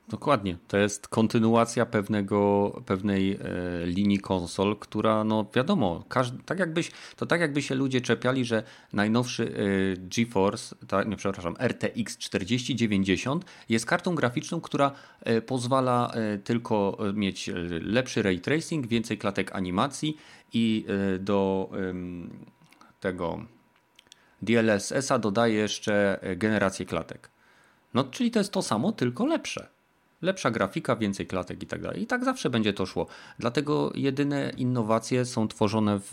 [0.09, 0.57] Dokładnie.
[0.69, 3.39] To jest kontynuacja pewnego, pewnej e,
[3.87, 8.63] linii konsol, która, no wiadomo, każdy, tak jakbyś, to tak jakby się ludzie czepiali, że
[8.93, 16.39] najnowszy e, GeForce, ta, nie przepraszam, RTX 4090 jest kartą graficzną, która e, pozwala e,
[16.39, 17.53] tylko mieć e,
[17.83, 20.17] lepszy ray tracing, więcej klatek animacji
[20.53, 21.71] i e, do
[23.01, 23.45] tego
[24.43, 27.31] DLSS-a dodaje jeszcze generację klatek.
[27.95, 29.69] No, czyli to jest to samo, tylko lepsze.
[30.23, 32.03] Lepsza grafika, więcej klatek i tak dalej.
[32.03, 33.07] I tak zawsze będzie to szło.
[33.39, 36.01] Dlatego jedyne innowacje są tworzone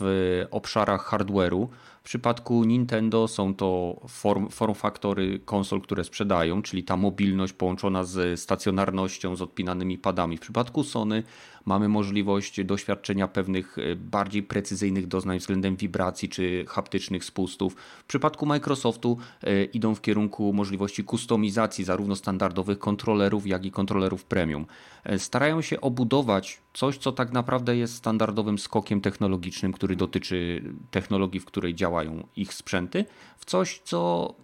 [0.50, 1.68] obszarach hardware'u.
[2.00, 8.04] W przypadku Nintendo są to form, form faktory konsol, które sprzedają, czyli ta mobilność połączona
[8.04, 10.36] z stacjonarnością, z odpinanymi padami.
[10.36, 11.22] W przypadku Sony
[11.64, 17.74] mamy możliwość doświadczenia pewnych e, bardziej precyzyjnych doznań względem wibracji czy haptycznych spustów.
[17.74, 23.97] W przypadku Microsoftu e, idą w kierunku możliwości kustomizacji zarówno standardowych kontrolerów, jak i kontrolerów
[24.28, 24.66] premium.
[25.04, 31.40] E, starają się obudować coś, co tak naprawdę jest standardowym skokiem technologicznym, który dotyczy technologii,
[31.40, 33.04] w której działają ich sprzęty,
[33.38, 34.34] w coś, co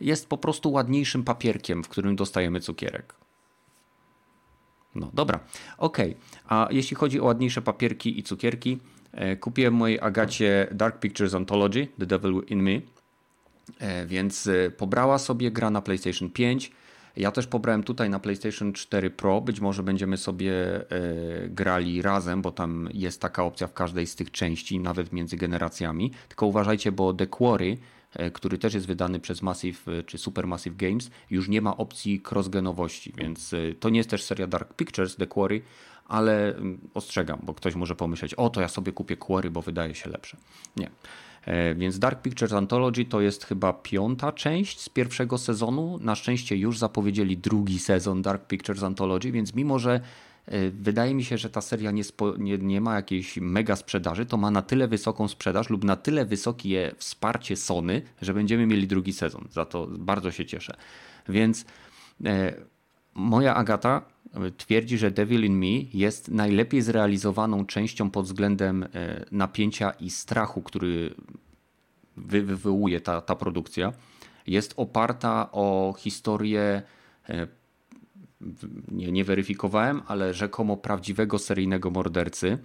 [0.00, 3.14] jest po prostu ładniejszym papierkiem, w którym dostajemy cukierek.
[4.94, 5.40] No dobra,
[5.78, 5.98] ok.
[6.48, 8.78] A jeśli chodzi o ładniejsze papierki i cukierki,
[9.12, 12.80] e, kupiłem mojej Agacie Dark Pictures Anthology, The Devil in Me,
[13.78, 16.72] e, więc pobrała sobie gra na PlayStation 5.
[17.18, 19.40] Ja też pobrałem tutaj na PlayStation 4 Pro.
[19.40, 20.54] Być może będziemy sobie
[21.48, 26.12] grali razem, bo tam jest taka opcja w każdej z tych części, nawet między generacjami.
[26.28, 27.78] Tylko uważajcie, bo The Quarry
[28.12, 32.22] E, który też jest wydany przez Massive e, czy Supermassive Games, już nie ma opcji
[32.30, 35.62] crossgenowości, więc e, to nie jest też seria Dark Pictures The Quarry,
[36.04, 39.94] ale mm, ostrzegam, bo ktoś może pomyśleć, o to ja sobie kupię Quarry, bo wydaje
[39.94, 40.36] się lepsze.
[40.76, 40.90] Nie.
[41.76, 45.98] Więc Dark Pictures Anthology to jest chyba piąta część z pierwszego sezonu.
[46.00, 50.00] Na szczęście już zapowiedzieli drugi sezon Dark Pictures Anthology, więc mimo, że
[50.48, 54.26] E, wydaje mi się, że ta seria nie, spo, nie, nie, ma jakiejś mega sprzedaży,
[54.26, 58.86] to ma na tyle wysoką sprzedaż lub na tyle wysokie wsparcie Sony, że będziemy mieli
[58.86, 59.48] drugi sezon.
[59.50, 60.76] Za to bardzo się cieszę.
[61.28, 61.64] Więc
[62.24, 62.54] e,
[63.14, 64.02] moja Agata e,
[64.56, 68.88] twierdzi, że Devil in Me jest najlepiej zrealizowaną częścią pod względem e,
[69.32, 71.14] napięcia i strachu, który
[72.16, 73.92] wy, wywołuje ta, ta produkcja.
[74.46, 76.82] Jest oparta o historię
[77.28, 77.46] e,
[78.88, 82.58] nie, nie weryfikowałem, ale rzekomo prawdziwego seryjnego mordercy.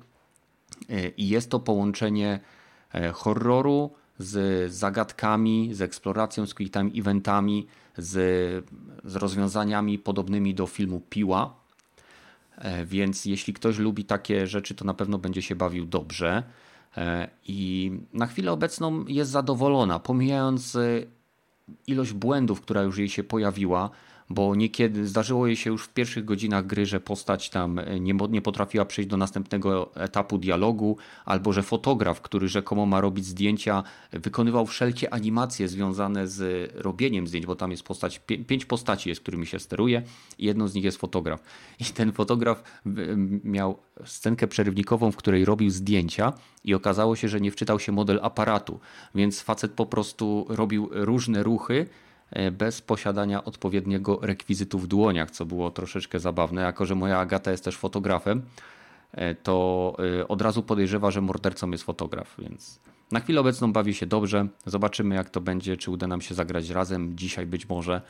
[0.90, 2.40] E, I jest to połączenie
[3.14, 7.68] horroru z zagadkami, z eksploracją, z time eventami,
[7.98, 8.12] z,
[9.04, 11.56] z rozwiązaniami podobnymi do filmu Piła.
[12.58, 16.44] E, więc jeśli ktoś lubi takie rzeczy, to na pewno będzie się bawił dobrze.
[17.48, 20.78] I na chwilę obecną jest zadowolona, pomijając
[21.88, 23.90] ilość błędów, która już jej się pojawiła
[24.30, 28.42] bo niekiedy zdarzyło jej się już w pierwszych godzinach gry, że postać tam nie, nie
[28.42, 34.66] potrafiła przejść do następnego etapu dialogu, albo że fotograf, który rzekomo ma robić zdjęcia, wykonywał
[34.66, 39.60] wszelkie animacje związane z robieniem zdjęć, bo tam jest postać, pięć postaci jest, którymi się
[39.60, 40.02] steruje
[40.38, 41.44] i jedną z nich jest fotograf.
[41.80, 42.64] I ten fotograf
[43.44, 46.34] miał scenkę przerywnikową, w której robił zdjęcia
[46.64, 48.80] i okazało się, że nie wczytał się model aparatu,
[49.16, 52.03] więc facet po prostu robił różne ruchy, E,
[52.52, 56.62] bez posiadania odpowiedniego rekwizytu w dłoniach, co było troszeczkę zabawne.
[56.62, 58.42] Jako, że moja Agata jest też fotografem,
[59.12, 62.80] e, to e, od razu podejrzewa, że mordercą jest fotograf, więc
[63.12, 64.48] Na chwilę obecną bawię się dobrze.
[64.66, 67.18] Zobaczymy, jak to będzie, czy uda nam się zagrać razem.
[67.18, 68.02] Dzisiaj być może.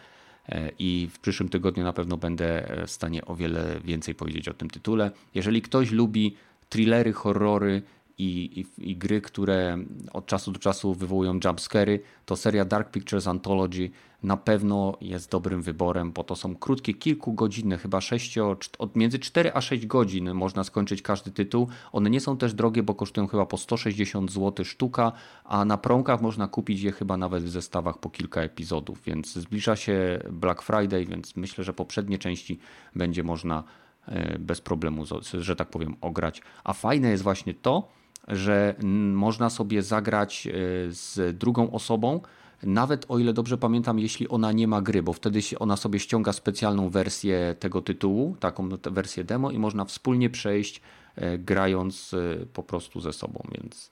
[0.50, 4.54] E, I w przyszłym tygodniu na pewno będę w stanie o wiele więcej powiedzieć o
[4.54, 5.12] tym tytule.
[5.36, 6.36] Jeżeli ktoś lubi
[6.70, 7.82] thrillery, horrory
[8.18, 9.78] i, i, i, gry, które
[10.14, 13.90] od czasu do czasu wywołują jumpscary, to seria Dark Pictures Anthology
[14.24, 18.38] na pewno jest dobrym wyborem, bo to są krótkie, kilkugodzinne, chyba 6,
[18.80, 21.68] od między 4 a 6 godzin można skończyć każdy tytuł.
[21.92, 25.12] One nie są też drogie, bo kosztują chyba po 160 zł sztuka,
[25.44, 29.76] a na promkach można kupić je chyba nawet w zestawach po kilka epizodów, więc zbliża
[29.76, 32.60] się Black Friday, więc myślę, że poprzednie części
[32.96, 33.64] będzie można
[34.08, 36.42] e, bez problemu, że tak powiem, ograć.
[36.64, 37.88] A fajne jest właśnie to,
[38.28, 38.76] że
[39.14, 40.52] można sobie zagrać e,
[40.90, 42.22] z drugą osobą,
[42.64, 46.34] nawet o ile dobrze pamiętam, jeśli ona nie ma gry, bo wtedy ona sobie ściąga
[46.34, 50.82] specjalną wersję tego tytułu, taką wersję demo i można wspólnie przejść
[51.16, 53.92] e, grając e, po prostu ze sobą, więc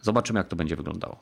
[0.00, 1.16] zobaczymy jak to będzie wyglądało.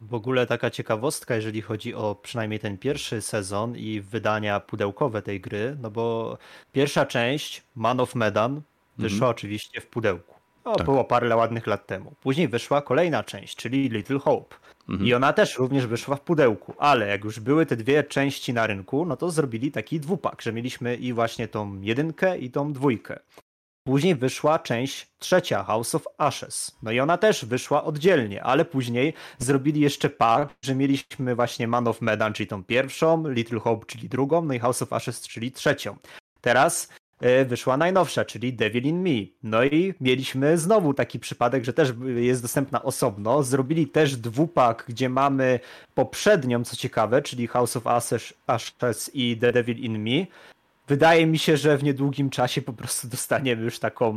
[0.00, 5.40] W ogóle taka ciekawostka, jeżeli chodzi o przynajmniej ten pierwszy sezon i wydania pudełkowe tej
[5.40, 6.38] gry, no bo
[6.72, 8.62] pierwsza część, Man of Medan,
[8.98, 9.30] wyszła mhm.
[9.30, 10.34] oczywiście w pudełku.
[10.64, 10.84] No, tak.
[10.84, 12.14] było parę ładnych lat temu.
[12.20, 14.56] Później wyszła kolejna część, czyli Little Hope.
[14.88, 15.08] Mhm.
[15.08, 18.66] I ona też również wyszła w pudełku, ale jak już były te dwie części na
[18.66, 23.18] rynku, no to zrobili taki dwupak, że mieliśmy i właśnie tą jedynkę i tą dwójkę.
[23.86, 26.78] Później wyszła część trzecia, House of Ashes.
[26.82, 31.88] No i ona też wyszła oddzielnie, ale później zrobili jeszcze par, że mieliśmy właśnie Man
[31.88, 35.52] of Medan, czyli tą pierwszą, Little Hope, czyli drugą, no i House of Ashes, czyli
[35.52, 35.96] trzecią.
[36.40, 36.88] Teraz
[37.46, 39.26] wyszła najnowsza, czyli Devil in Me.
[39.42, 43.42] No i mieliśmy znowu taki przypadek, że też jest dostępna osobno.
[43.42, 45.60] Zrobili też dwupak, gdzie mamy
[45.94, 47.86] poprzednią, co ciekawe, czyli House of
[48.46, 50.26] Ashes, i The Devil in Me.
[50.88, 54.14] Wydaje mi się, że w niedługim czasie po prostu dostaniemy już taką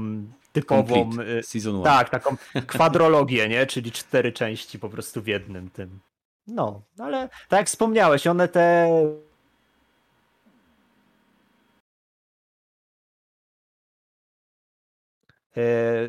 [0.54, 1.10] typową.
[1.10, 1.44] Complete.
[1.44, 1.84] Season one.
[1.84, 3.66] Tak, taką kwadrologię, nie?
[3.66, 6.00] Czyli cztery części po prostu w jednym tym.
[6.48, 8.90] No, ale tak jak wspomniałeś, one te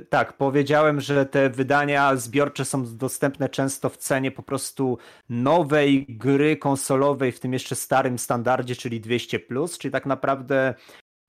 [0.08, 4.98] tak, powiedziałem, że te wydania zbiorcze są dostępne często w cenie po prostu
[5.28, 9.38] nowej gry konsolowej w tym jeszcze starym standardzie, czyli 200,
[9.78, 10.74] czyli tak naprawdę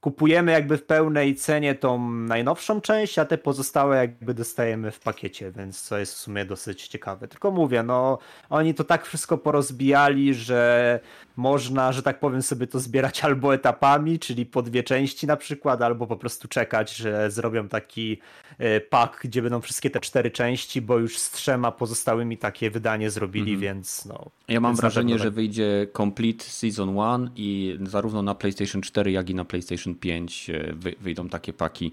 [0.01, 5.51] kupujemy jakby w pełnej cenie tą najnowszą część, a te pozostałe jakby dostajemy w pakiecie,
[5.51, 7.27] więc co jest w sumie dosyć ciekawe.
[7.27, 8.17] Tylko mówię, no
[8.49, 10.99] oni to tak wszystko porozbijali, że
[11.35, 15.81] można, że tak powiem, sobie to zbierać albo etapami, czyli po dwie części na przykład,
[15.81, 18.19] albo po prostu czekać, że zrobią taki
[18.57, 23.09] e, pak, gdzie będą wszystkie te cztery części, bo już z trzema pozostałymi takie wydanie
[23.09, 23.61] zrobili, mhm.
[23.61, 24.26] więc no.
[24.47, 29.35] Ja mam wrażenie, że wyjdzie Complete Season 1 i zarówno na PlayStation 4, jak i
[29.35, 31.91] na PlayStation 5 e, wyjdą takie paki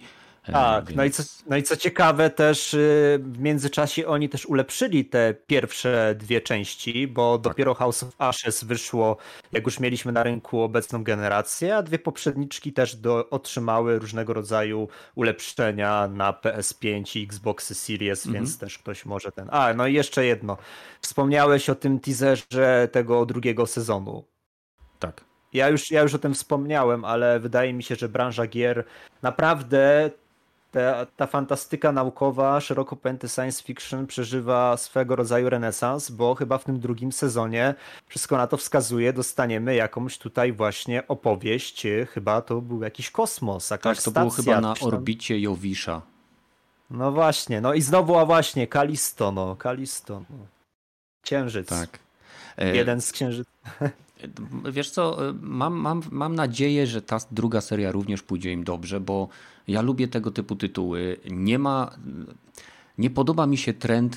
[0.53, 0.97] tak, Więc...
[0.97, 5.35] no, i co, no i co ciekawe też y, w międzyczasie oni też ulepszyli te
[5.47, 7.53] pierwsze dwie części, bo tak.
[7.53, 9.17] dopiero House of Ashes wyszło,
[9.53, 14.89] jak już mieliśmy na rynku obecną generację, a dwie poprzedniczki też do, otrzymały różnego rodzaju
[15.15, 18.45] ulepszenia na PS5 i Xboxy Series, mhm.
[18.45, 19.49] więc też ktoś może ten...
[19.51, 20.57] A, no i jeszcze jedno.
[21.01, 24.25] Wspomniałeś o tym teaserze tego drugiego sezonu.
[24.99, 25.25] Tak.
[25.57, 28.85] Ja już, ja już o tym wspomniałem, ale wydaje mi się, że branża gier
[29.23, 30.11] naprawdę
[30.71, 36.65] ta, ta fantastyka naukowa, szeroko pojęty science fiction przeżywa swego rodzaju renesans, bo chyba w
[36.65, 37.75] tym drugim sezonie
[38.07, 43.97] wszystko na to wskazuje, dostaniemy jakąś tutaj właśnie opowieść, chyba to był jakiś kosmos, jakaś
[43.97, 46.03] Tak, to stacja, było chyba na orbicie Jowisza.
[46.91, 50.37] No właśnie, no i znowu, a właśnie, Kalisto, no, Kalisto, no.
[51.23, 51.69] Księżyc.
[51.69, 51.99] Tak.
[52.57, 53.49] Jeden z księżyc.
[54.73, 59.29] Wiesz co, mam, mam, mam nadzieję, że ta druga seria również pójdzie im dobrze, bo
[59.69, 61.17] ja lubię tego typu tytuły.
[61.31, 61.91] Nie ma.
[62.99, 64.17] Nie podoba mi się trend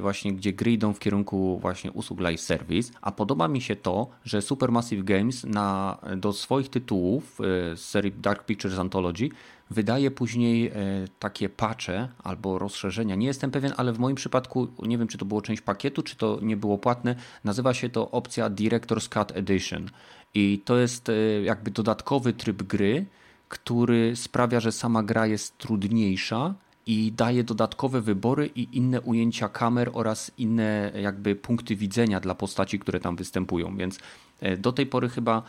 [0.00, 4.08] właśnie, gdzie gry idą w kierunku właśnie usług live service, a podoba mi się to,
[4.24, 9.28] że Supermassive Games na, do swoich tytułów e, z serii Dark Pictures Anthology
[9.70, 10.72] wydaje później e,
[11.18, 13.14] takie patche albo rozszerzenia.
[13.14, 16.16] Nie jestem pewien, ale w moim przypadku nie wiem, czy to było część pakietu, czy
[16.16, 17.14] to nie było płatne.
[17.44, 19.90] Nazywa się to opcja Director's Cut Edition
[20.34, 21.12] i to jest e,
[21.42, 23.06] jakby dodatkowy tryb gry,
[23.48, 26.54] który sprawia, że sama gra jest trudniejsza
[26.86, 32.78] i daje dodatkowe wybory i inne ujęcia kamer oraz inne jakby punkty widzenia dla postaci,
[32.78, 33.76] które tam występują.
[33.76, 33.98] Więc
[34.40, 35.42] e, do tej pory chyba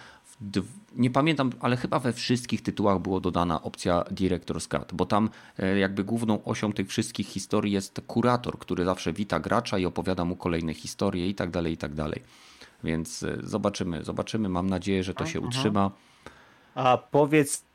[0.96, 5.80] nie pamiętam, ale chyba we wszystkich tytułach było dodana opcja Director's Cut, bo tam e,
[5.80, 10.36] jakby główną osią tych wszystkich historii jest kurator, który zawsze wita gracza i opowiada mu
[10.36, 12.24] kolejne historie i tak dalej, i tak dalej.
[12.84, 14.50] Więc e, zobaczymy, zobaczymy.
[14.50, 15.92] Mam nadzieję, że to się utrzyma.
[16.76, 17.67] A powiedz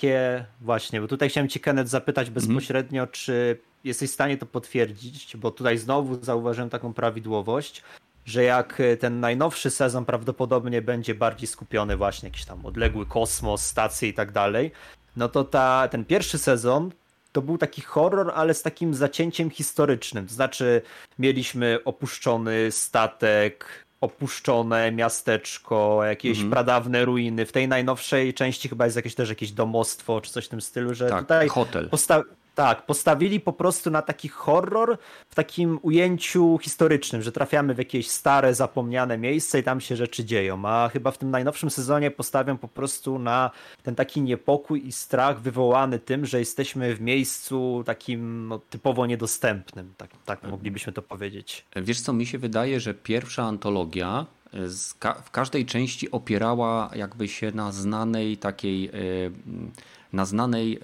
[0.00, 2.34] takie właśnie, bo tutaj chciałem cię Kenneth zapytać mhm.
[2.34, 3.12] bezpośrednio, mm.
[3.12, 7.82] czy jesteś w stanie to potwierdzić, bo tutaj znowu zauważyłem taką prawidłowość,
[8.24, 14.08] że jak ten najnowszy sezon prawdopodobnie będzie bardziej skupiony właśnie jakiś tam odległy kosmos, stacje
[14.08, 14.72] i tak dalej,
[15.16, 16.90] no to ta, ten pierwszy sezon
[17.32, 20.26] to był taki horror, ale z takim zacięciem historycznym.
[20.26, 20.82] To znaczy,
[21.18, 26.50] mieliśmy opuszczony statek, opuszczone miasteczko, jakieś mhm.
[26.50, 27.46] pradawne ruiny.
[27.46, 30.94] W tej najnowszej części chyba jest jakieś też jakieś domostwo czy coś w tym stylu,
[30.94, 31.88] że tak, tutaj hotel.
[31.88, 32.24] Posta-
[32.54, 34.98] tak, postawili po prostu na taki horror
[35.30, 40.24] w takim ujęciu historycznym, że trafiamy w jakieś stare, zapomniane miejsce i tam się rzeczy
[40.24, 40.62] dzieją.
[40.64, 43.50] A chyba w tym najnowszym sezonie postawią po prostu na
[43.82, 49.94] ten taki niepokój i strach wywołany tym, że jesteśmy w miejscu takim no, typowo niedostępnym.
[49.96, 51.64] Tak, tak moglibyśmy to powiedzieć.
[51.76, 54.26] Wiesz co, mi się wydaje, że pierwsza antologia
[55.24, 58.90] w każdej części opierała jakby się na znanej takiej e,
[60.12, 60.80] na znanej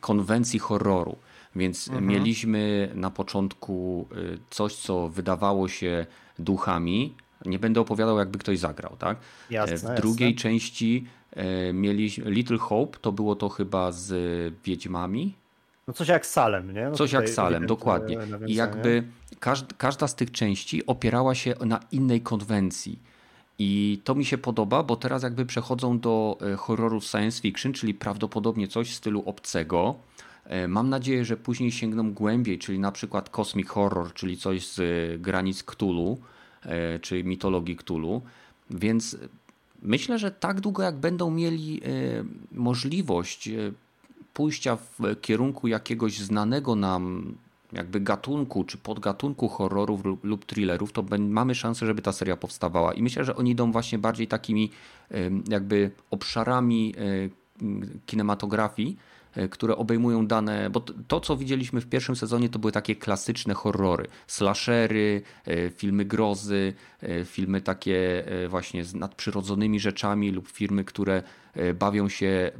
[0.00, 1.16] konwencji horroru.
[1.56, 2.06] Więc mhm.
[2.06, 6.06] mieliśmy na początku y, coś, co wydawało się
[6.38, 7.14] duchami.
[7.44, 9.18] Nie będę opowiadał, jakby ktoś zagrał, tak?
[9.50, 10.42] Jasne, w drugiej jasne.
[10.42, 14.14] części e, mieliśmy Little Hope, to było to chyba z
[14.64, 15.34] Wiedźmami.
[15.86, 16.84] No coś jak Salem, nie?
[16.84, 18.18] No coś jak Salem, dokładnie.
[18.46, 19.04] I jakby
[19.78, 22.98] każda z tych części opierała się na innej konwencji.
[23.62, 27.94] I to mi się podoba, bo teraz jakby przechodzą do e, horrorów science fiction, czyli
[27.94, 29.94] prawdopodobnie coś w stylu obcego.
[30.44, 34.78] E, mam nadzieję, że później sięgną głębiej, czyli na przykład cosmic horror, czyli coś z
[34.78, 36.18] e, granic Cthulhu,
[37.00, 38.22] czy mitologii Cthulhu.
[38.70, 39.16] Więc
[39.82, 41.80] myślę, że tak długo jak będą mieli
[42.52, 43.50] możliwość
[44.34, 47.34] pójścia w kierunku jakiegoś znanego nam
[47.72, 52.94] jakby gatunku czy podgatunku horrorów lub, lub thrillerów, to mamy szansę, żeby ta seria powstawała.
[52.94, 54.70] I myślę, że oni idą właśnie bardziej takimi
[55.48, 57.02] jakby obszarami e,
[58.06, 58.96] kinematografii,
[59.34, 63.54] e, które obejmują dane, bo to, co widzieliśmy w pierwszym sezonie, to były takie klasyczne
[63.54, 66.74] horrory, slashery, e, filmy grozy,
[67.24, 71.22] filmy takie właśnie z nadprzyrodzonymi rzeczami lub filmy, które
[71.74, 72.50] bawią się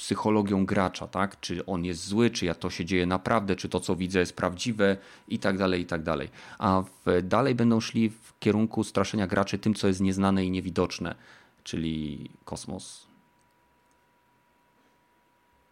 [0.00, 1.40] psychologią gracza, tak?
[1.40, 4.36] Czy on jest zły, czy ja to się dzieje naprawdę, czy to, co widzę, jest
[4.36, 4.96] prawdziwe
[5.28, 6.28] i tak dalej, i tak dalej.
[6.58, 11.14] A w, dalej będą szli w kierunku straszenia graczy tym, co jest nieznane i niewidoczne,
[11.64, 13.06] czyli kosmos.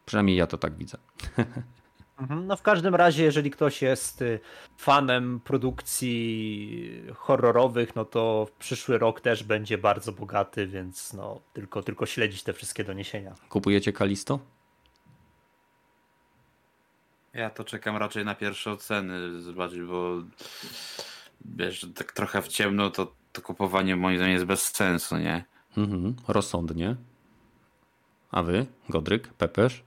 [0.07, 0.99] Przynajmniej ja to tak widzę.
[2.21, 2.47] Mhm.
[2.47, 4.41] No w każdym razie, jeżeli ktoś jest y,
[4.77, 11.83] fanem produkcji horrorowych, no to w przyszły rok też będzie bardzo bogaty, więc no tylko,
[11.83, 13.35] tylko śledzić te wszystkie doniesienia.
[13.49, 14.39] Kupujecie Kalisto?
[17.33, 20.15] Ja to czekam raczej na pierwsze oceny, zobaczyć, bo
[21.45, 25.45] wiesz, tak trochę w ciemno to, to kupowanie moim zdaniem jest bez sensu, nie?
[25.77, 26.97] Mhm, rozsądnie.
[28.31, 29.85] A wy, Godryk, Pepesz?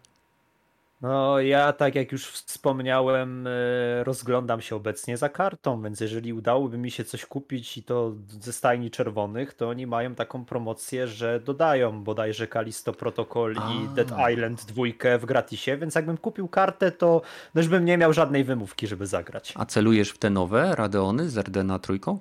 [1.01, 6.77] No, ja tak jak już wspomniałem, e, rozglądam się obecnie za kartą, więc jeżeli udałoby
[6.77, 11.39] mi się coś kupić i to ze stajni czerwonych, to oni mają taką promocję, że
[11.39, 13.73] dodają bodajże Kalisto Protocol A.
[13.73, 17.21] i Dead Island dwójkę w gratisie, więc jakbym kupił kartę, to
[17.55, 19.53] już bym nie miał żadnej wymówki, żeby zagrać.
[19.55, 22.19] A celujesz w te nowe Radeony z Rdena trójką?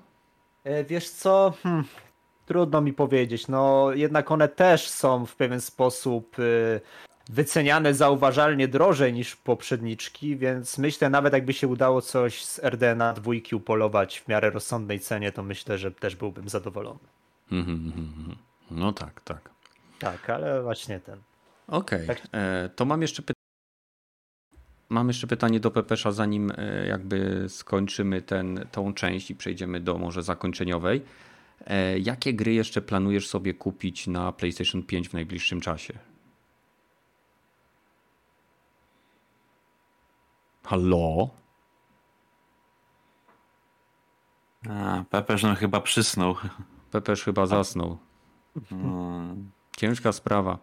[0.65, 1.85] E, wiesz co, hmm,
[2.47, 6.81] trudno mi powiedzieć, no jednak one też są w pewien sposób y,
[7.31, 13.57] wyceniane zauważalnie drożej niż poprzedniczki, więc myślę, nawet jakby się udało coś z RDNA dwójki
[13.57, 16.99] upolować w miarę rozsądnej cenie, to myślę, że też byłbym zadowolony.
[18.73, 19.51] No tak, tak.
[19.99, 21.19] Tak, ale właśnie ten.
[21.69, 22.17] Okej, okay.
[22.17, 22.27] tak.
[22.33, 23.35] E, to mam jeszcze pytanie.
[24.89, 29.99] Mam jeszcze pytanie do Pepesza, zanim e, jakby skończymy ten, tą część i przejdziemy do
[29.99, 31.03] może zakończeniowej.
[31.67, 36.10] E, jakie gry jeszcze planujesz sobie kupić na PlayStation 5 w najbliższym czasie?
[40.71, 41.31] Halo?
[44.69, 46.35] A, Pepeż no chyba przysnął.
[46.91, 47.99] Pepeż chyba zasnął.
[48.69, 49.51] Hmm.
[49.77, 50.59] Ciężka sprawa.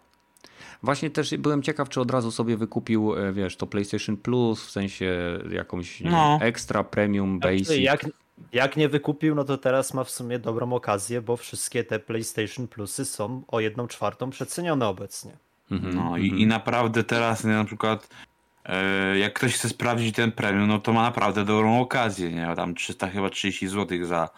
[0.83, 4.71] Właśnie też byłem ciekaw, czy od razu sobie wykupił, e, wiesz, to PlayStation Plus, w
[4.71, 6.39] sensie jakąś no.
[6.41, 7.83] ekstra, premium, znaczy, basic.
[7.83, 8.05] Jak,
[8.53, 12.67] jak nie wykupił, no to teraz ma w sumie dobrą okazję, bo wszystkie te PlayStation
[12.67, 15.37] Plusy są o jedną czwartą przecenione obecnie.
[15.71, 15.95] Mhm.
[15.95, 18.09] No i, i naprawdę teraz na przykład
[19.19, 22.53] jak ktoś chce sprawdzić ten premium, no to ma naprawdę dobrą okazję, nie?
[22.55, 24.29] Tam 300 chyba 30 zł za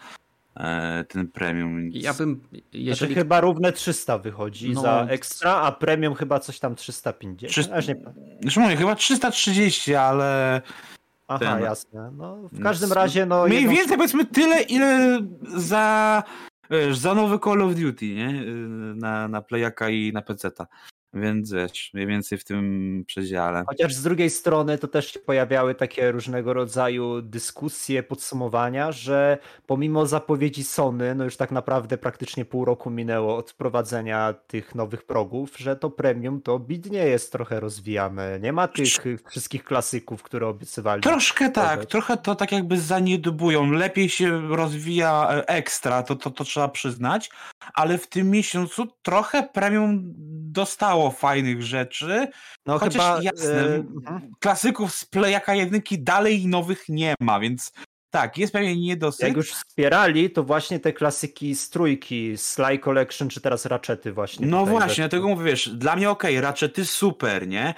[0.56, 1.90] e, ten premium.
[1.92, 2.40] Ja bym,
[2.72, 2.94] jeżeli...
[2.96, 7.52] Znaczy, chyba równe 300 wychodzi no, za ekstra, a premium chyba coś tam 350.
[7.52, 7.74] 300...
[7.74, 7.96] Aż nie...
[8.40, 10.60] Znaczy mówię, chyba 330, ale...
[11.28, 11.62] Aha, ten...
[11.62, 12.10] jasne.
[12.16, 13.44] No, w każdym razie, no...
[13.44, 13.76] Mniej jedną...
[13.76, 15.20] więcej powiedzmy tyle, ile
[15.56, 16.22] za,
[16.70, 18.32] wiesz, za nowy Call of Duty, nie?
[18.94, 20.66] Na, na Playaka i na PC-ta.
[21.14, 23.64] Więc wiesz, mniej więcej w tym przedziale.
[23.66, 30.06] Chociaż z drugiej strony to też się pojawiały takie różnego rodzaju dyskusje, podsumowania, że pomimo
[30.06, 35.58] zapowiedzi Sony, no już tak naprawdę praktycznie pół roku minęło od wprowadzenia tych nowych progów,
[35.58, 38.40] że to premium to bidnie jest trochę rozwijane.
[38.40, 38.88] Nie ma tych
[39.30, 41.02] wszystkich klasyków, które obiecywali.
[41.02, 43.70] Troszkę tak, trochę to tak jakby zaniedbują.
[43.72, 47.30] Lepiej się rozwija e, ekstra, to, to, to trzeba przyznać,
[47.74, 50.14] ale w tym miesiącu trochę premium
[50.52, 52.28] dostało fajnych rzeczy.
[52.66, 53.84] No chociaż chyba, jasne, yy...
[54.40, 57.72] klasyków z Playaka jedynki dalej nowych nie ma, więc
[58.10, 59.20] tak, jest pewien niedosyt.
[59.20, 64.46] Jak już wspierali, to właśnie te klasyki z trójki, Sly Collection, czy teraz Ratchety właśnie.
[64.46, 67.74] No właśnie, dlatego mówię, wiesz, dla mnie okej, okay, Ratchety super, nie?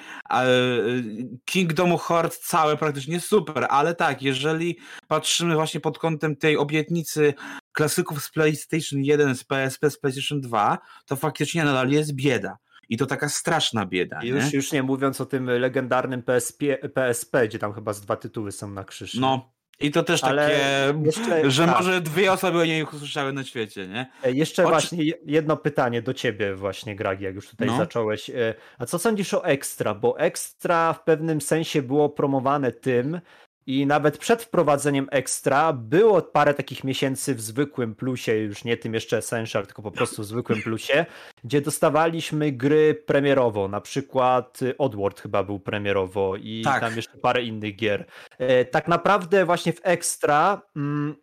[1.44, 4.78] Kingdom Hearts całe praktycznie super, ale tak, jeżeli
[5.08, 7.34] patrzymy właśnie pod kątem tej obietnicy
[7.72, 12.56] klasyków z PlayStation 1, z PSP, z PlayStation 2, to faktycznie nadal jest bieda.
[12.88, 14.22] I to taka straszna bieda.
[14.22, 14.50] Już, nie?
[14.56, 18.70] już nie mówiąc o tym legendarnym PSP, PSP, gdzie tam chyba z dwa tytuły są
[18.70, 19.14] na krzyż.
[19.14, 21.76] No, i to też Ale takie, jeszcze, że tak.
[21.76, 24.10] może dwie osoby o niej usłyszały na świecie, nie?
[24.24, 27.76] E, jeszcze właśnie jedno pytanie do ciebie właśnie, Gragi, jak już tutaj no.
[27.76, 28.30] zacząłeś.
[28.30, 29.94] E, a co sądzisz o Extra?
[29.94, 33.20] Bo Extra w pewnym sensie było promowane tym,
[33.66, 38.94] i nawet przed wprowadzeniem Extra było parę takich miesięcy w zwykłym plusie, już nie tym
[38.94, 41.06] jeszcze Essential, tylko po prostu w zwykłym plusie,
[41.44, 46.80] gdzie dostawaliśmy gry premierowo, na przykład Oddworld chyba był premierowo i tak.
[46.80, 48.06] tam jeszcze parę innych gier.
[48.38, 51.14] E, tak naprawdę właśnie w Extra, mm,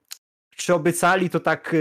[0.56, 1.78] czy obiecali to tak e,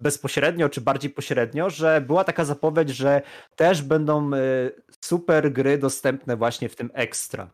[0.00, 3.22] bezpośrednio, czy bardziej pośrednio, że była taka zapowiedź, że
[3.56, 4.38] też będą e,
[5.00, 7.50] super gry dostępne właśnie w tym Extra.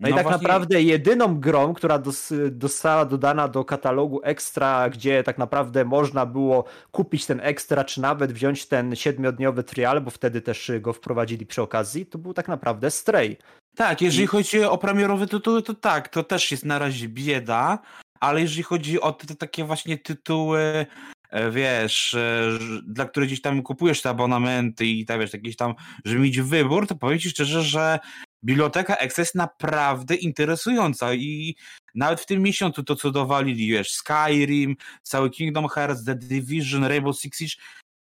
[0.00, 0.42] No, no i tak właśnie...
[0.42, 6.64] naprawdę jedyną grą, która dos, została dodana do katalogu ekstra, gdzie tak naprawdę można było
[6.90, 11.62] kupić ten ekstra, czy nawet wziąć ten siedmiodniowy trial, bo wtedy też go wprowadzili przy
[11.62, 13.36] okazji, to był tak naprawdę Stray.
[13.76, 14.26] Tak, jeżeli I...
[14.26, 17.78] chodzi o premierowe tytuły, to tak, to też jest na razie bieda,
[18.20, 20.86] ale jeżeli chodzi o te, te takie właśnie tytuły
[21.30, 22.48] e, wiesz, e,
[22.86, 26.86] dla których gdzieś tam kupujesz te abonamenty i tak wiesz, jakiś tam, żeby mieć wybór,
[26.86, 27.98] to powiem ci szczerze, że
[28.44, 31.56] biblioteka Excel jest naprawdę interesująca i
[31.94, 37.16] nawet w tym miesiącu to co dowalili, wiesz, Skyrim, cały Kingdom Hearts, The Division, Rainbow
[37.16, 37.54] Six Siege,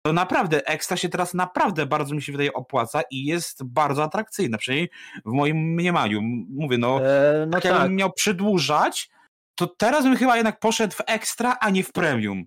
[0.06, 4.58] to naprawdę Extra się teraz naprawdę bardzo mi się wydaje opłaca i jest bardzo atrakcyjna,
[4.58, 4.90] przynajmniej
[5.26, 6.22] w moim mniemaniu.
[6.50, 7.72] Mówię, no, e, no tak, tak.
[7.72, 9.10] jakbym miał przedłużać,
[9.56, 12.46] to teraz bym chyba jednak poszedł w Extra, a nie w Premium.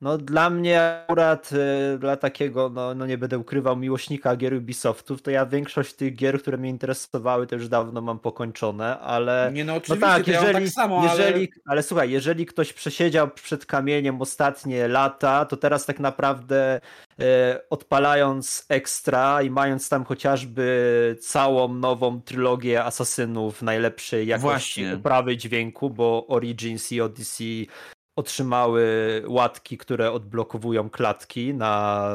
[0.00, 1.50] No dla mnie akurat
[1.94, 6.14] y, dla takiego, no, no nie będę ukrywał, miłośnika gier Ubisoftów, to ja większość tych
[6.14, 9.50] gier, które mnie interesowały, to już dawno mam pokończone, ale...
[9.52, 11.62] Nie no, no oczywiście, no tak, jeżeli, ja tak samo, jeżeli, ale...
[11.66, 16.80] ale słuchaj, jeżeli ktoś przesiedział przed kamieniem ostatnie lata, to teraz tak naprawdę
[17.20, 17.24] y,
[17.70, 24.98] odpalając ekstra i mając tam chociażby całą nową trylogię Asasynów najlepszej jakości Właśnie.
[24.98, 27.68] uprawy dźwięku, bo Origins i Odyssey
[28.16, 32.08] otrzymały łatki, które odblokowują klatki na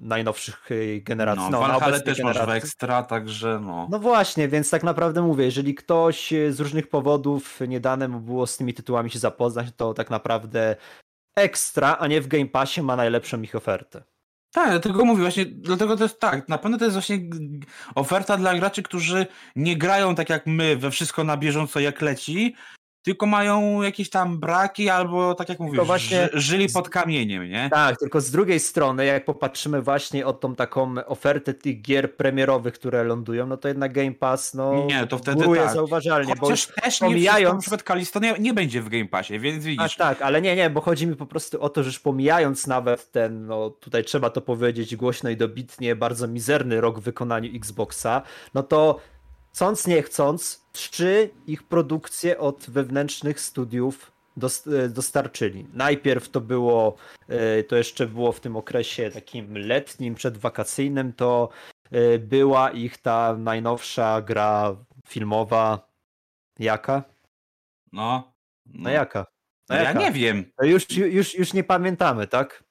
[0.00, 0.68] najnowszych
[1.00, 1.50] generacji.
[1.50, 2.46] No, no ale też generacji.
[2.46, 3.88] masz w ekstra, także no.
[3.90, 8.46] No właśnie, więc tak naprawdę mówię, jeżeli ktoś z różnych powodów nie dane mu było
[8.46, 10.76] z tymi tytułami się zapoznać, to tak naprawdę
[11.36, 14.02] ekstra, a nie w Game Passie ma najlepszą ich ofertę.
[14.54, 17.18] Tak, dlatego mówię właśnie, dlatego to jest tak, na pewno to jest właśnie
[17.94, 19.26] oferta dla graczy, którzy
[19.56, 22.54] nie grają tak jak my we wszystko na bieżąco jak leci,
[23.04, 27.68] tylko mają jakieś tam braki albo tak jak mówisz, właśnie żyli pod kamieniem, nie?
[27.72, 32.74] Tak, tylko z drugiej strony, jak popatrzymy właśnie o tą taką ofertę tych gier premierowych,
[32.74, 35.72] które lądują, no to jednak Game Pass, no nie, to wtedy tak.
[35.72, 36.34] zauważalnie.
[36.40, 37.52] Chociaż bo też pomijając...
[37.52, 40.00] nie na przykład Kalisto nie, nie, będzie w Game Passie, więc widzisz.
[40.00, 42.66] A tak, ale nie, nie, bo chodzi mi po prostu o to, że już pomijając
[42.66, 47.50] nawet ten, no tutaj trzeba to powiedzieć głośno i dobitnie, bardzo mizerny rok w wykonaniu
[47.56, 48.22] Xboxa,
[48.54, 49.00] no to
[49.54, 54.12] chcąc nie chcąc, trzy ich produkcje od wewnętrznych studiów
[54.66, 55.66] e, dostarczyli.
[55.72, 56.96] Najpierw to było,
[57.28, 61.48] e, to jeszcze było w tym okresie takim letnim, przedwakacyjnym, to
[61.90, 64.76] e, była ich ta najnowsza gra
[65.08, 65.88] filmowa.
[66.58, 67.04] Jaka?
[67.92, 68.34] No.
[68.66, 69.26] No, no jaka?
[69.68, 70.44] No ja nie wiem.
[70.62, 72.64] Już, już, już nie pamiętamy, tak?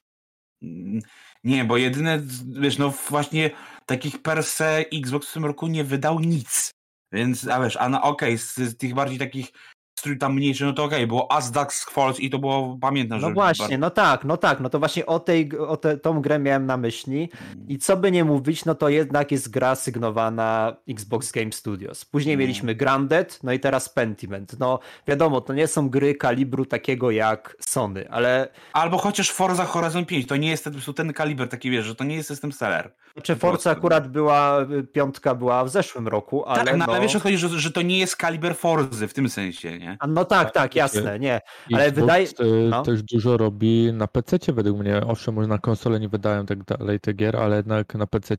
[0.62, 1.00] Mm,
[1.44, 2.22] nie, bo jedyne,
[2.60, 3.52] wiesz, no właśnie
[3.86, 6.72] takich per se Xbox w tym roku nie wydał nic.
[7.12, 9.52] Więc, a wiesz, a no okej, okay, z, z, tych bardziej takich
[9.96, 13.22] strój tam mniejszy, no to okej, okay, było As Ducks Falls i to było, pamiętam,
[13.22, 13.78] No właśnie, bardzo...
[13.78, 16.78] no tak, no tak, no to właśnie o tej, o te, tą grę miałem na
[16.78, 17.68] myśli mm.
[17.68, 22.06] i co by nie mówić, no to jednak jest gra sygnowana Xbox Game Studios.
[22.06, 22.42] Później mm.
[22.42, 24.60] mieliśmy Grounded, no i teraz Pentiment.
[24.60, 28.48] No wiadomo, to nie są gry kalibru takiego jak Sony, ale...
[28.74, 32.04] Albo chociaż Forza Horizon 5, to nie jest ten, ten kaliber taki, wiesz, że to
[32.04, 32.92] nie jest system seller.
[33.14, 34.58] Znaczy Forza akurat była,
[34.94, 37.82] piątka była w zeszłym roku, ale Tak, no, ale wiesz o chodzi, że, że to
[37.82, 39.83] nie jest kaliber Forzy w tym sensie, nie?
[40.00, 41.42] A no tak, tak, jasne, nie.
[41.74, 42.28] Ale Xbox wydaje
[42.70, 42.84] no.
[42.84, 45.02] też dużo robi na PC według mnie.
[45.08, 48.36] Owszem, może na konsolę nie wydają tak dalej te gier, ale jednak na PC,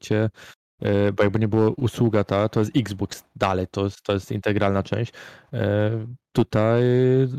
[0.82, 4.32] e, bo jakby nie było usługa ta, to jest Xbox dalej, to jest, to jest
[4.32, 5.12] integralna część.
[5.52, 5.90] E,
[6.32, 6.82] tutaj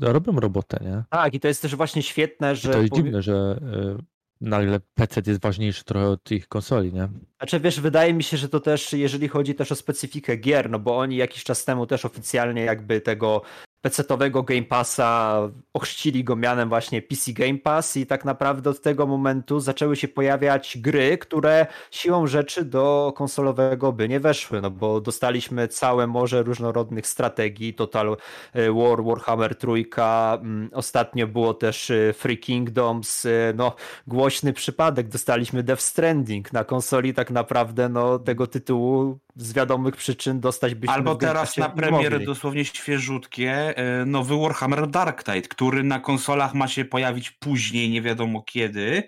[0.01, 1.03] robią robotę, nie?
[1.09, 2.69] Tak, i to jest też właśnie świetne, że.
[2.69, 3.97] I to jest dziwne, że e,
[4.41, 7.09] nagle PC jest ważniejszy trochę od ich konsoli, nie?
[7.37, 10.79] Znaczy wiesz, wydaje mi się, że to też, jeżeli chodzi też o specyfikę gier, no
[10.79, 13.41] bo oni jakiś czas temu też oficjalnie jakby tego
[13.85, 15.39] PC-owego Game Passa
[15.73, 20.07] ochrzcili go mianem właśnie PC Game Pass i tak naprawdę od tego momentu zaczęły się
[20.07, 26.43] pojawiać gry, które siłą rzeczy do konsolowego by nie weszły, no bo dostaliśmy całe morze
[26.43, 28.17] różnorodnych strategii, Total
[28.53, 33.75] e, War, Warhammer trójka, mm, ostatnio było też e, Free Kingdoms, e, no
[34.07, 40.39] głośny przypadek, dostaliśmy Death Stranding na konsoli tak naprawdę no tego tytułu z wiadomych przyczyn
[40.39, 43.74] dostać byśmy Albo teraz na premierę dosłownie świeżutkie
[44.05, 49.03] nowy Warhammer Dark Tide, który na konsolach ma się pojawić później, nie wiadomo kiedy,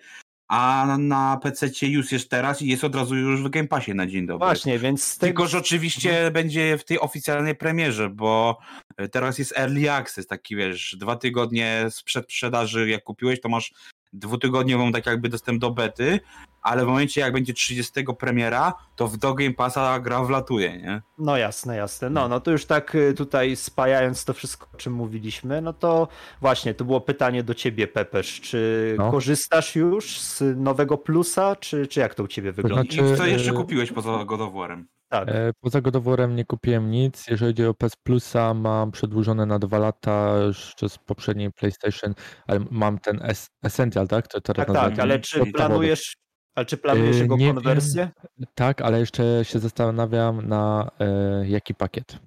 [0.48, 4.08] a na PC już jest teraz i jest od razu już w Game Passie na
[4.08, 4.46] dzień dobry.
[4.46, 5.18] Właśnie, więc...
[5.18, 6.34] Tylko, że oczywiście mhm.
[6.34, 8.58] będzie w tej oficjalnej premierze, bo
[8.98, 13.74] e, teraz jest Early Access, taki wiesz, dwa tygodnie sprzed sprzedaży, jak kupiłeś, to masz
[14.14, 16.20] dwutygodniową tak jakby dostęp do bety,
[16.62, 21.02] ale w momencie jak będzie 30 premiera, to w do Game Passa gra wlatuje, nie?
[21.18, 22.10] No jasne, jasne.
[22.10, 26.08] No, no to już tak y, tutaj spajając to wszystko, o czym mówiliśmy, no to
[26.42, 29.12] właśnie, to było pytanie do ciebie, Pepesz, czy no.
[29.12, 32.90] korzystasz już z nowego plusa, czy, czy jak to u ciebie wygląda?
[32.90, 34.84] To znaczy, I co jeszcze y, kupiłeś poza God of War'em?
[35.10, 35.30] Tak.
[35.30, 37.28] E, poza God of War'em nie kupiłem nic.
[37.28, 42.14] Jeżeli chodzi o PS Plusa, mam przedłużone na dwa lata jeszcze z poprzedniej PlayStation,
[42.48, 43.22] ale mam ten
[43.64, 44.28] Essential, tak?
[44.28, 46.18] To teraz tak, tak, ale czy planujesz,
[46.56, 48.10] ale czy planujesz e, jego nie konwersję?
[48.38, 48.48] Wiem.
[48.56, 52.20] Tak, ale jeszcze się zastanawiam na e, jaki pakiet.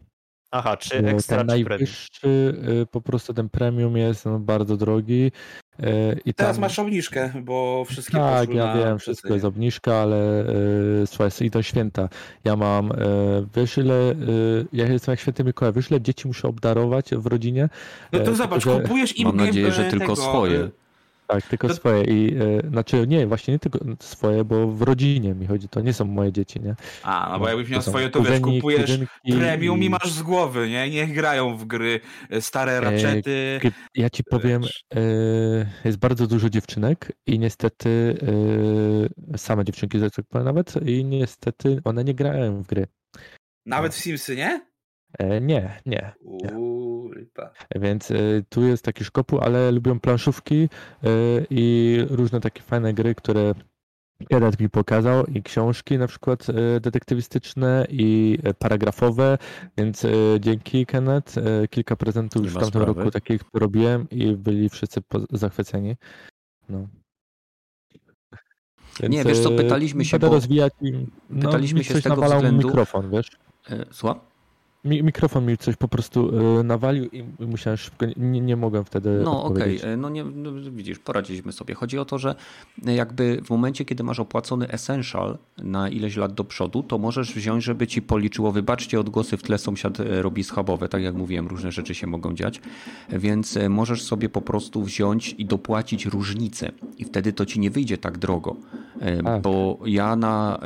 [0.51, 2.87] Aha, czy ekstra, ten czy najwyższy, premium?
[2.87, 5.33] po prostu ten premium jest no, bardzo drogi.
[6.25, 6.61] I Teraz tam...
[6.61, 10.45] masz obniżkę, bo wszystkie Tak, ja wiem, wszystko jest obniżka, ale
[11.07, 12.09] słuchaj, i to święta.
[12.45, 12.93] Ja mam,
[13.57, 14.15] wiesz ile,
[14.73, 17.69] ja jestem jak święty Mikołaj, wiesz ile dzieci muszę obdarować w rodzinie?
[18.13, 18.81] No to zobacz, że...
[18.81, 20.69] kupujesz im Mam nadzieję, że tylko swoje.
[21.31, 21.75] Tak, tylko to...
[21.75, 22.05] swoje.
[22.05, 25.93] I e, znaczy nie, właśnie nie tylko swoje, bo w rodzinie mi chodzi, to nie
[25.93, 26.75] są moje dzieci, nie?
[27.03, 30.91] A, no bo jakbyś miał swoje, to wiesz, kupujesz premium i masz z głowy, nie?
[30.91, 32.01] Niech grają w gry
[32.31, 33.61] e, stare e, raczety.
[33.65, 34.63] E, ja ci powiem,
[35.85, 38.19] jest bardzo dużo dziewczynek i niestety
[39.37, 42.87] same dziewczynki, tak powiem nawet, i niestety one nie grają w gry.
[43.67, 44.71] Nawet w Simsy, nie?
[45.19, 46.13] E, nie, nie.
[46.25, 46.90] nie.
[47.75, 50.69] Więc y, tu jest taki szkopu, ale lubią planszówki y,
[51.51, 53.55] i różne takie fajne gry, które
[54.29, 56.47] Kenneth mi pokazał i książki na przykład
[56.81, 59.39] detektywistyczne i paragrafowe,
[59.79, 60.07] więc
[60.41, 61.35] dzięki Kenneth
[61.71, 62.95] kilka prezentów już w tamtym sprawy.
[62.95, 65.01] roku takich robiłem i byli wszyscy
[65.31, 65.97] zachwyceni.
[66.69, 66.87] No.
[69.01, 70.29] Więc, nie, wiesz co, pytaliśmy się, bo...
[70.29, 72.67] rozwijać i, no, pytaliśmy się z tego względu...
[72.67, 73.31] mikrofon, wiesz?
[73.91, 74.21] Słucham?
[74.85, 76.31] Mikrofon mi coś po prostu
[76.61, 79.97] y, nawalił i musiałem szybko, nie, nie mogłem wtedy No okej, okay.
[79.97, 81.75] no nie, no, widzisz, poradziliśmy sobie.
[81.75, 82.35] Chodzi o to, że
[82.85, 87.65] jakby w momencie, kiedy masz opłacony Essential na ileś lat do przodu, to możesz wziąć,
[87.65, 91.73] żeby ci policzyło, wybaczcie, odgłosy w tle sąsiad e, robi schabowe, tak jak mówiłem, różne
[91.73, 92.61] rzeczy się mogą dziać,
[93.09, 97.71] więc e, możesz sobie po prostu wziąć i dopłacić różnicę i wtedy to ci nie
[97.71, 98.57] wyjdzie tak drogo,
[99.01, 99.43] e, tak.
[99.43, 100.61] bo ja na,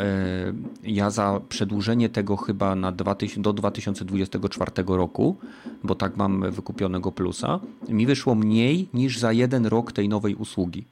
[0.83, 5.37] ja za przedłużenie tego chyba na 2000, do 2000 2024 roku,
[5.85, 10.85] bo tak mam wykupionego plusa, mi wyszło mniej niż za jeden rok tej nowej usługi.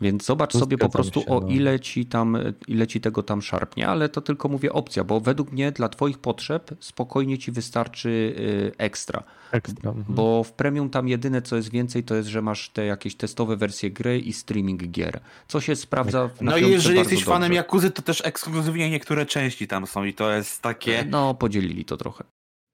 [0.00, 1.48] Więc zobacz sobie po prostu się, o no.
[1.48, 2.38] ile ci, tam,
[2.68, 6.18] ile ci tego tam szarpnie, ale to tylko mówię opcja, bo według mnie dla Twoich
[6.18, 9.22] potrzeb spokojnie ci wystarczy y, ekstra.
[9.52, 9.90] Ekstra.
[9.90, 10.16] Mhm.
[10.16, 13.56] Bo w premium tam jedyne co jest więcej to jest, że masz te jakieś testowe
[13.56, 15.20] wersje gry i streaming gier.
[15.48, 17.32] Co się sprawdza w No i jeżeli jesteś dobrze.
[17.32, 21.04] fanem Jakuzy, to też ekskluzywnie niektóre części tam są i to jest takie...
[21.04, 22.24] No, podzielili to trochę.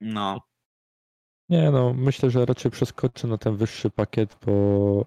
[0.01, 0.41] No.
[1.49, 5.07] Nie, no myślę, że raczej przeskoczę na ten wyższy pakiet, bo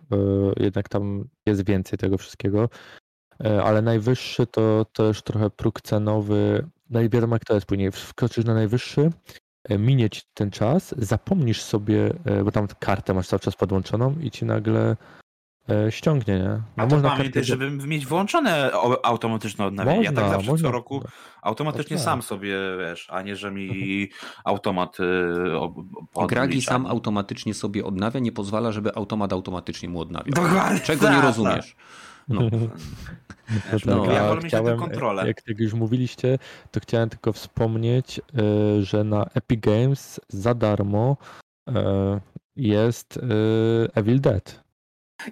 [0.57, 2.69] y, jednak tam jest więcej tego wszystkiego.
[3.45, 6.67] Y, ale najwyższy to też trochę próg cenowy.
[6.89, 7.91] No i wiadomo jak to jest później.
[7.91, 9.09] Wskoczysz na najwyższy,
[9.69, 12.13] minie ci ten czas, zapomnisz sobie,
[12.43, 14.95] bo tam kartę masz cały czas podłączoną i ci nagle
[15.69, 16.61] E, ściągnie, nie?
[16.77, 18.71] No A to pamiętaj, żeby mieć włączone
[19.03, 19.97] automatyczne odnawianie.
[19.97, 20.69] Można, ja tak zawsze można.
[20.69, 21.03] co roku
[21.41, 24.09] automatycznie sam sobie, wiesz, a nie, że mi
[24.43, 30.31] automat yy, Gragi sam automatycznie sobie odnawia, nie pozwala, żeby automat automatycznie mu odnawia.
[30.31, 30.79] Dokładnie.
[30.79, 31.75] Czego nie rozumiesz?
[32.27, 32.41] No.
[32.41, 35.27] No, no, ja wolę mieć chciałem, kontrolę.
[35.27, 36.39] Jak, jak już mówiliście,
[36.71, 41.17] to chciałem tylko wspomnieć, yy, że na Epic Games za darmo
[41.67, 41.73] yy,
[42.55, 43.19] jest
[43.95, 44.67] Evil Dead.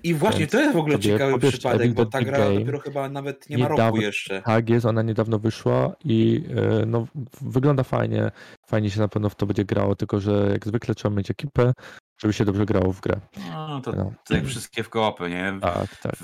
[0.04, 3.10] I właśnie Więc to jest w ogóle ciekawy przypadek, bo ta gra game, dopiero chyba
[3.10, 4.42] nawet nie ma roku jeszcze.
[4.42, 6.44] Tak jest, ona niedawno wyszła i
[6.82, 7.08] e, no,
[7.42, 8.32] wygląda fajnie.
[8.68, 11.74] Fajnie się na pewno w to będzie grało, tylko że jak zwykle trzeba mieć ekipę,
[12.22, 13.20] żeby się dobrze grało w grę.
[13.50, 14.14] No to, no.
[14.26, 15.58] to jak wszystkie w koopy, nie?
[15.62, 16.16] Tak, tak.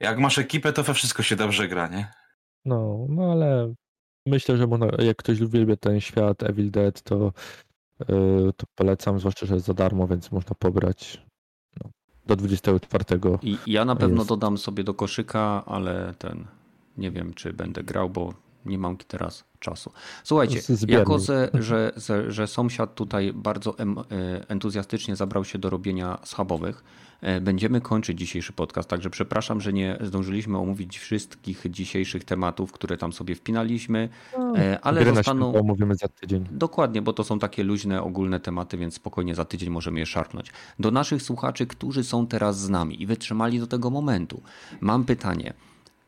[0.00, 2.12] Jak masz ekipę, to we wszystko się dobrze gra, nie?
[2.64, 3.74] No, no ale
[4.26, 7.32] myślę, że można, jak ktoś uwielbia ten świat Evil Dead, to,
[8.08, 11.22] yy, to polecam, zwłaszcza, że jest za darmo, więc można pobrać
[12.26, 13.04] do 24.
[13.42, 14.28] I ja na pewno jest.
[14.28, 16.46] dodam sobie do koszyka, ale ten
[16.96, 18.34] nie wiem, czy będę grał, bo
[18.66, 19.92] nie mam teraz czasu.
[20.24, 21.92] Słuchajcie, jako że, że,
[22.28, 23.84] że, sąsiad tutaj bardzo e,
[24.48, 26.84] entuzjastycznie zabrał się do robienia schabowych,
[27.20, 32.96] e, będziemy kończyć dzisiejszy podcast, także przepraszam, że nie zdążyliśmy omówić wszystkich dzisiejszych tematów, które
[32.96, 34.08] tam sobie wpinaliśmy,
[34.38, 35.54] no, e, ale zostaną...
[35.54, 36.46] omówimy za tydzień.
[36.50, 40.52] Dokładnie, bo to są takie luźne, ogólne tematy, więc spokojnie za tydzień możemy je szarpnąć.
[40.78, 44.42] Do naszych słuchaczy, którzy są teraz z nami i wytrzymali do tego momentu,
[44.80, 45.54] mam pytanie–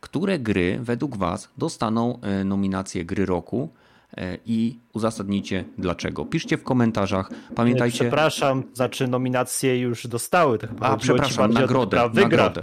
[0.07, 3.69] które gry według Was dostaną e, nominację gry roku
[4.17, 6.25] e, i uzasadnijcie dlaczego.
[6.25, 7.31] Piszcie w komentarzach.
[7.55, 7.99] Pamiętajcie.
[7.99, 10.59] Przepraszam, znaczy nominacje już dostały.
[10.59, 12.11] To chyba A, przepraszam, nagrodę.
[12.15, 12.61] nagrodę.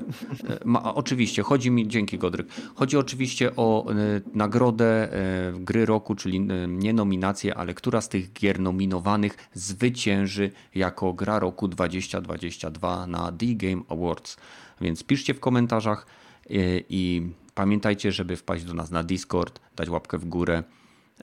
[0.50, 5.10] E, ma, oczywiście, chodzi mi, dzięki Godryk, chodzi oczywiście o y, nagrodę
[5.56, 11.14] y, gry roku, czyli y, nie nominację, ale która z tych gier nominowanych zwycięży jako
[11.14, 14.38] gra roku 2022 na The Game Awards.
[14.82, 16.06] Więc piszcie w komentarzach
[16.50, 20.64] i pamiętajcie, żeby wpaść do nas na Discord, dać łapkę w górę.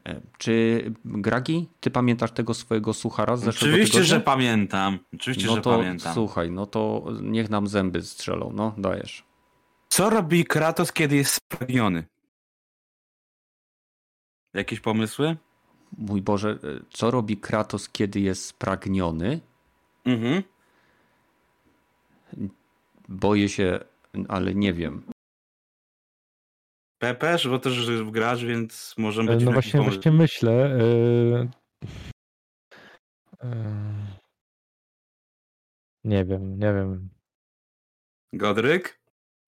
[0.08, 4.16] E, czy Gragi, ty pamiętasz tego swojego suchara z zeszłego Oczywiście, tygodnia?
[4.16, 4.98] że pamiętam.
[5.14, 6.14] Oczywiście, no że to, pamiętam.
[6.14, 8.52] Słuchaj, no to niech nam zęby strzelą.
[8.54, 9.24] No, dajesz.
[9.88, 12.04] Co robi Kratos, kiedy jest spragniony?
[14.54, 15.36] Jakieś pomysły?
[15.98, 16.56] Mój Boże, e,
[16.92, 19.40] co robi Kratos, kiedy jest spragniony?
[20.04, 20.42] Mhm.
[23.08, 23.80] Boję się
[24.28, 25.10] ale nie wiem.
[26.98, 29.44] Pepeż, bo też grasz, więc może być.
[29.44, 30.78] No właśnie, właśnie myślę.
[30.78, 31.48] Yy...
[33.42, 33.50] Yy...
[36.04, 37.08] Nie wiem, nie wiem.
[38.32, 38.99] Godryk?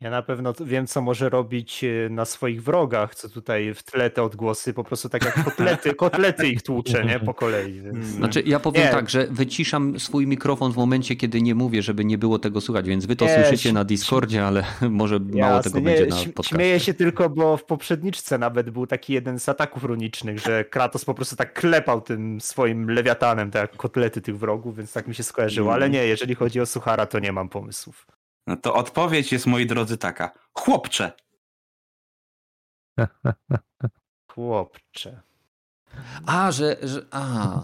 [0.03, 4.11] Ja na pewno wiem, co może robić e, na swoich wrogach, co tutaj w tle
[4.11, 7.21] te odgłosy, po prostu tak jak kotlety, kotlety ich tłucze, nie?
[7.21, 7.73] Po kolei.
[7.73, 7.97] Więc...
[7.97, 8.05] Hmm.
[8.05, 8.91] Znaczy, ja powiem nie.
[8.91, 12.89] tak, że wyciszam swój mikrofon w momencie, kiedy nie mówię, żeby nie było tego słychać,
[12.89, 16.17] więc wy to nie, słyszycie na Discordzie, ale może Jasne, mało tego nie, będzie na
[16.17, 16.57] podcastie.
[16.57, 21.05] Śmieję się tylko, bo w poprzedniczce nawet był taki jeden z ataków runicznych, że Kratos
[21.05, 25.15] po prostu tak klepał tym swoim lewiatanem, tak jak kotlety tych wrogów, więc tak mi
[25.15, 28.07] się skojarzyło, ale nie, jeżeli chodzi o Suchara, to nie mam pomysłów.
[28.47, 30.33] No to odpowiedź jest, moi drodzy, taka.
[30.53, 31.13] Chłopcze.
[34.33, 35.21] Chłopcze.
[36.27, 36.77] A, że.
[36.83, 37.61] że a.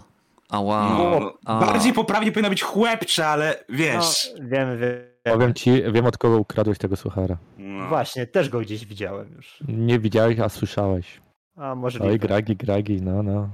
[0.50, 1.20] A wow.
[1.20, 1.60] No, a.
[1.60, 4.30] Bardziej poprawnie powinno być chłopcze, ale wiesz.
[4.38, 5.00] No, wiem, wiem.
[5.24, 7.36] Powiem ci, wiem od kogo ukradłeś tego suchara.
[7.58, 7.88] No.
[7.88, 9.58] Właśnie, też go gdzieś widziałem już.
[9.68, 11.20] Nie widziałeś, a słyszałeś.
[11.56, 13.50] A może Oj, gragi, gragi, no, no.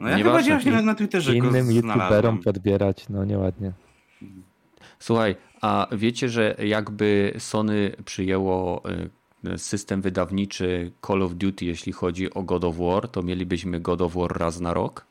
[0.00, 3.72] No ja nie chyba właśnie na, na Twitterze Innym youtuberom podbierać, no nieładnie.
[5.02, 8.82] Słuchaj, a wiecie, że jakby Sony przyjęło
[9.44, 14.02] y, system wydawniczy Call of Duty, jeśli chodzi o God of War, to mielibyśmy God
[14.02, 15.06] of War raz na rok?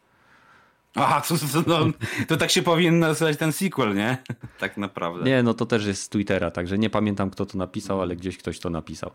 [0.96, 1.88] Aha, to, to, to,
[2.28, 4.18] to, tak się powinien nazywać ten sequel, nie?
[4.60, 5.24] Tak naprawdę.
[5.30, 8.38] Nie, no to też jest z Twittera, także nie pamiętam kto to napisał, ale gdzieś
[8.38, 9.12] ktoś to napisał.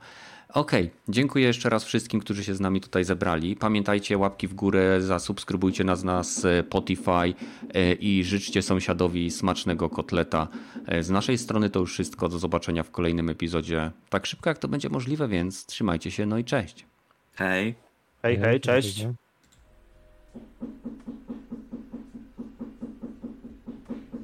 [0.48, 0.98] Okej, okay.
[1.08, 3.56] dziękuję jeszcze raz wszystkim, którzy się z nami tutaj zebrali.
[3.56, 7.34] Pamiętajcie, łapki w górę, zasubskrybujcie nas na Spotify
[7.74, 10.48] e, i życzcie sąsiadowi smacznego kotleta.
[10.86, 12.28] E, z naszej strony to już wszystko.
[12.28, 13.90] Do zobaczenia w kolejnym epizodzie.
[14.08, 16.86] Tak szybko jak to będzie możliwe, więc trzymajcie się, no i cześć.
[17.34, 17.74] Hej.
[18.22, 19.06] Hej, hej, cześć.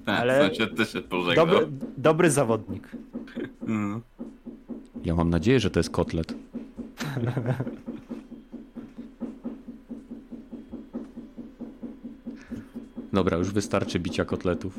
[0.06, 1.46] Tak, Ale sąsiad też się pożegnał.
[1.46, 1.66] Dobry,
[1.96, 2.88] dobry zawodnik.
[3.68, 4.00] Mm.
[5.04, 6.34] Ja mam nadzieję, że to jest kotlet.
[13.12, 14.70] Dobra, już wystarczy bicia kotletów.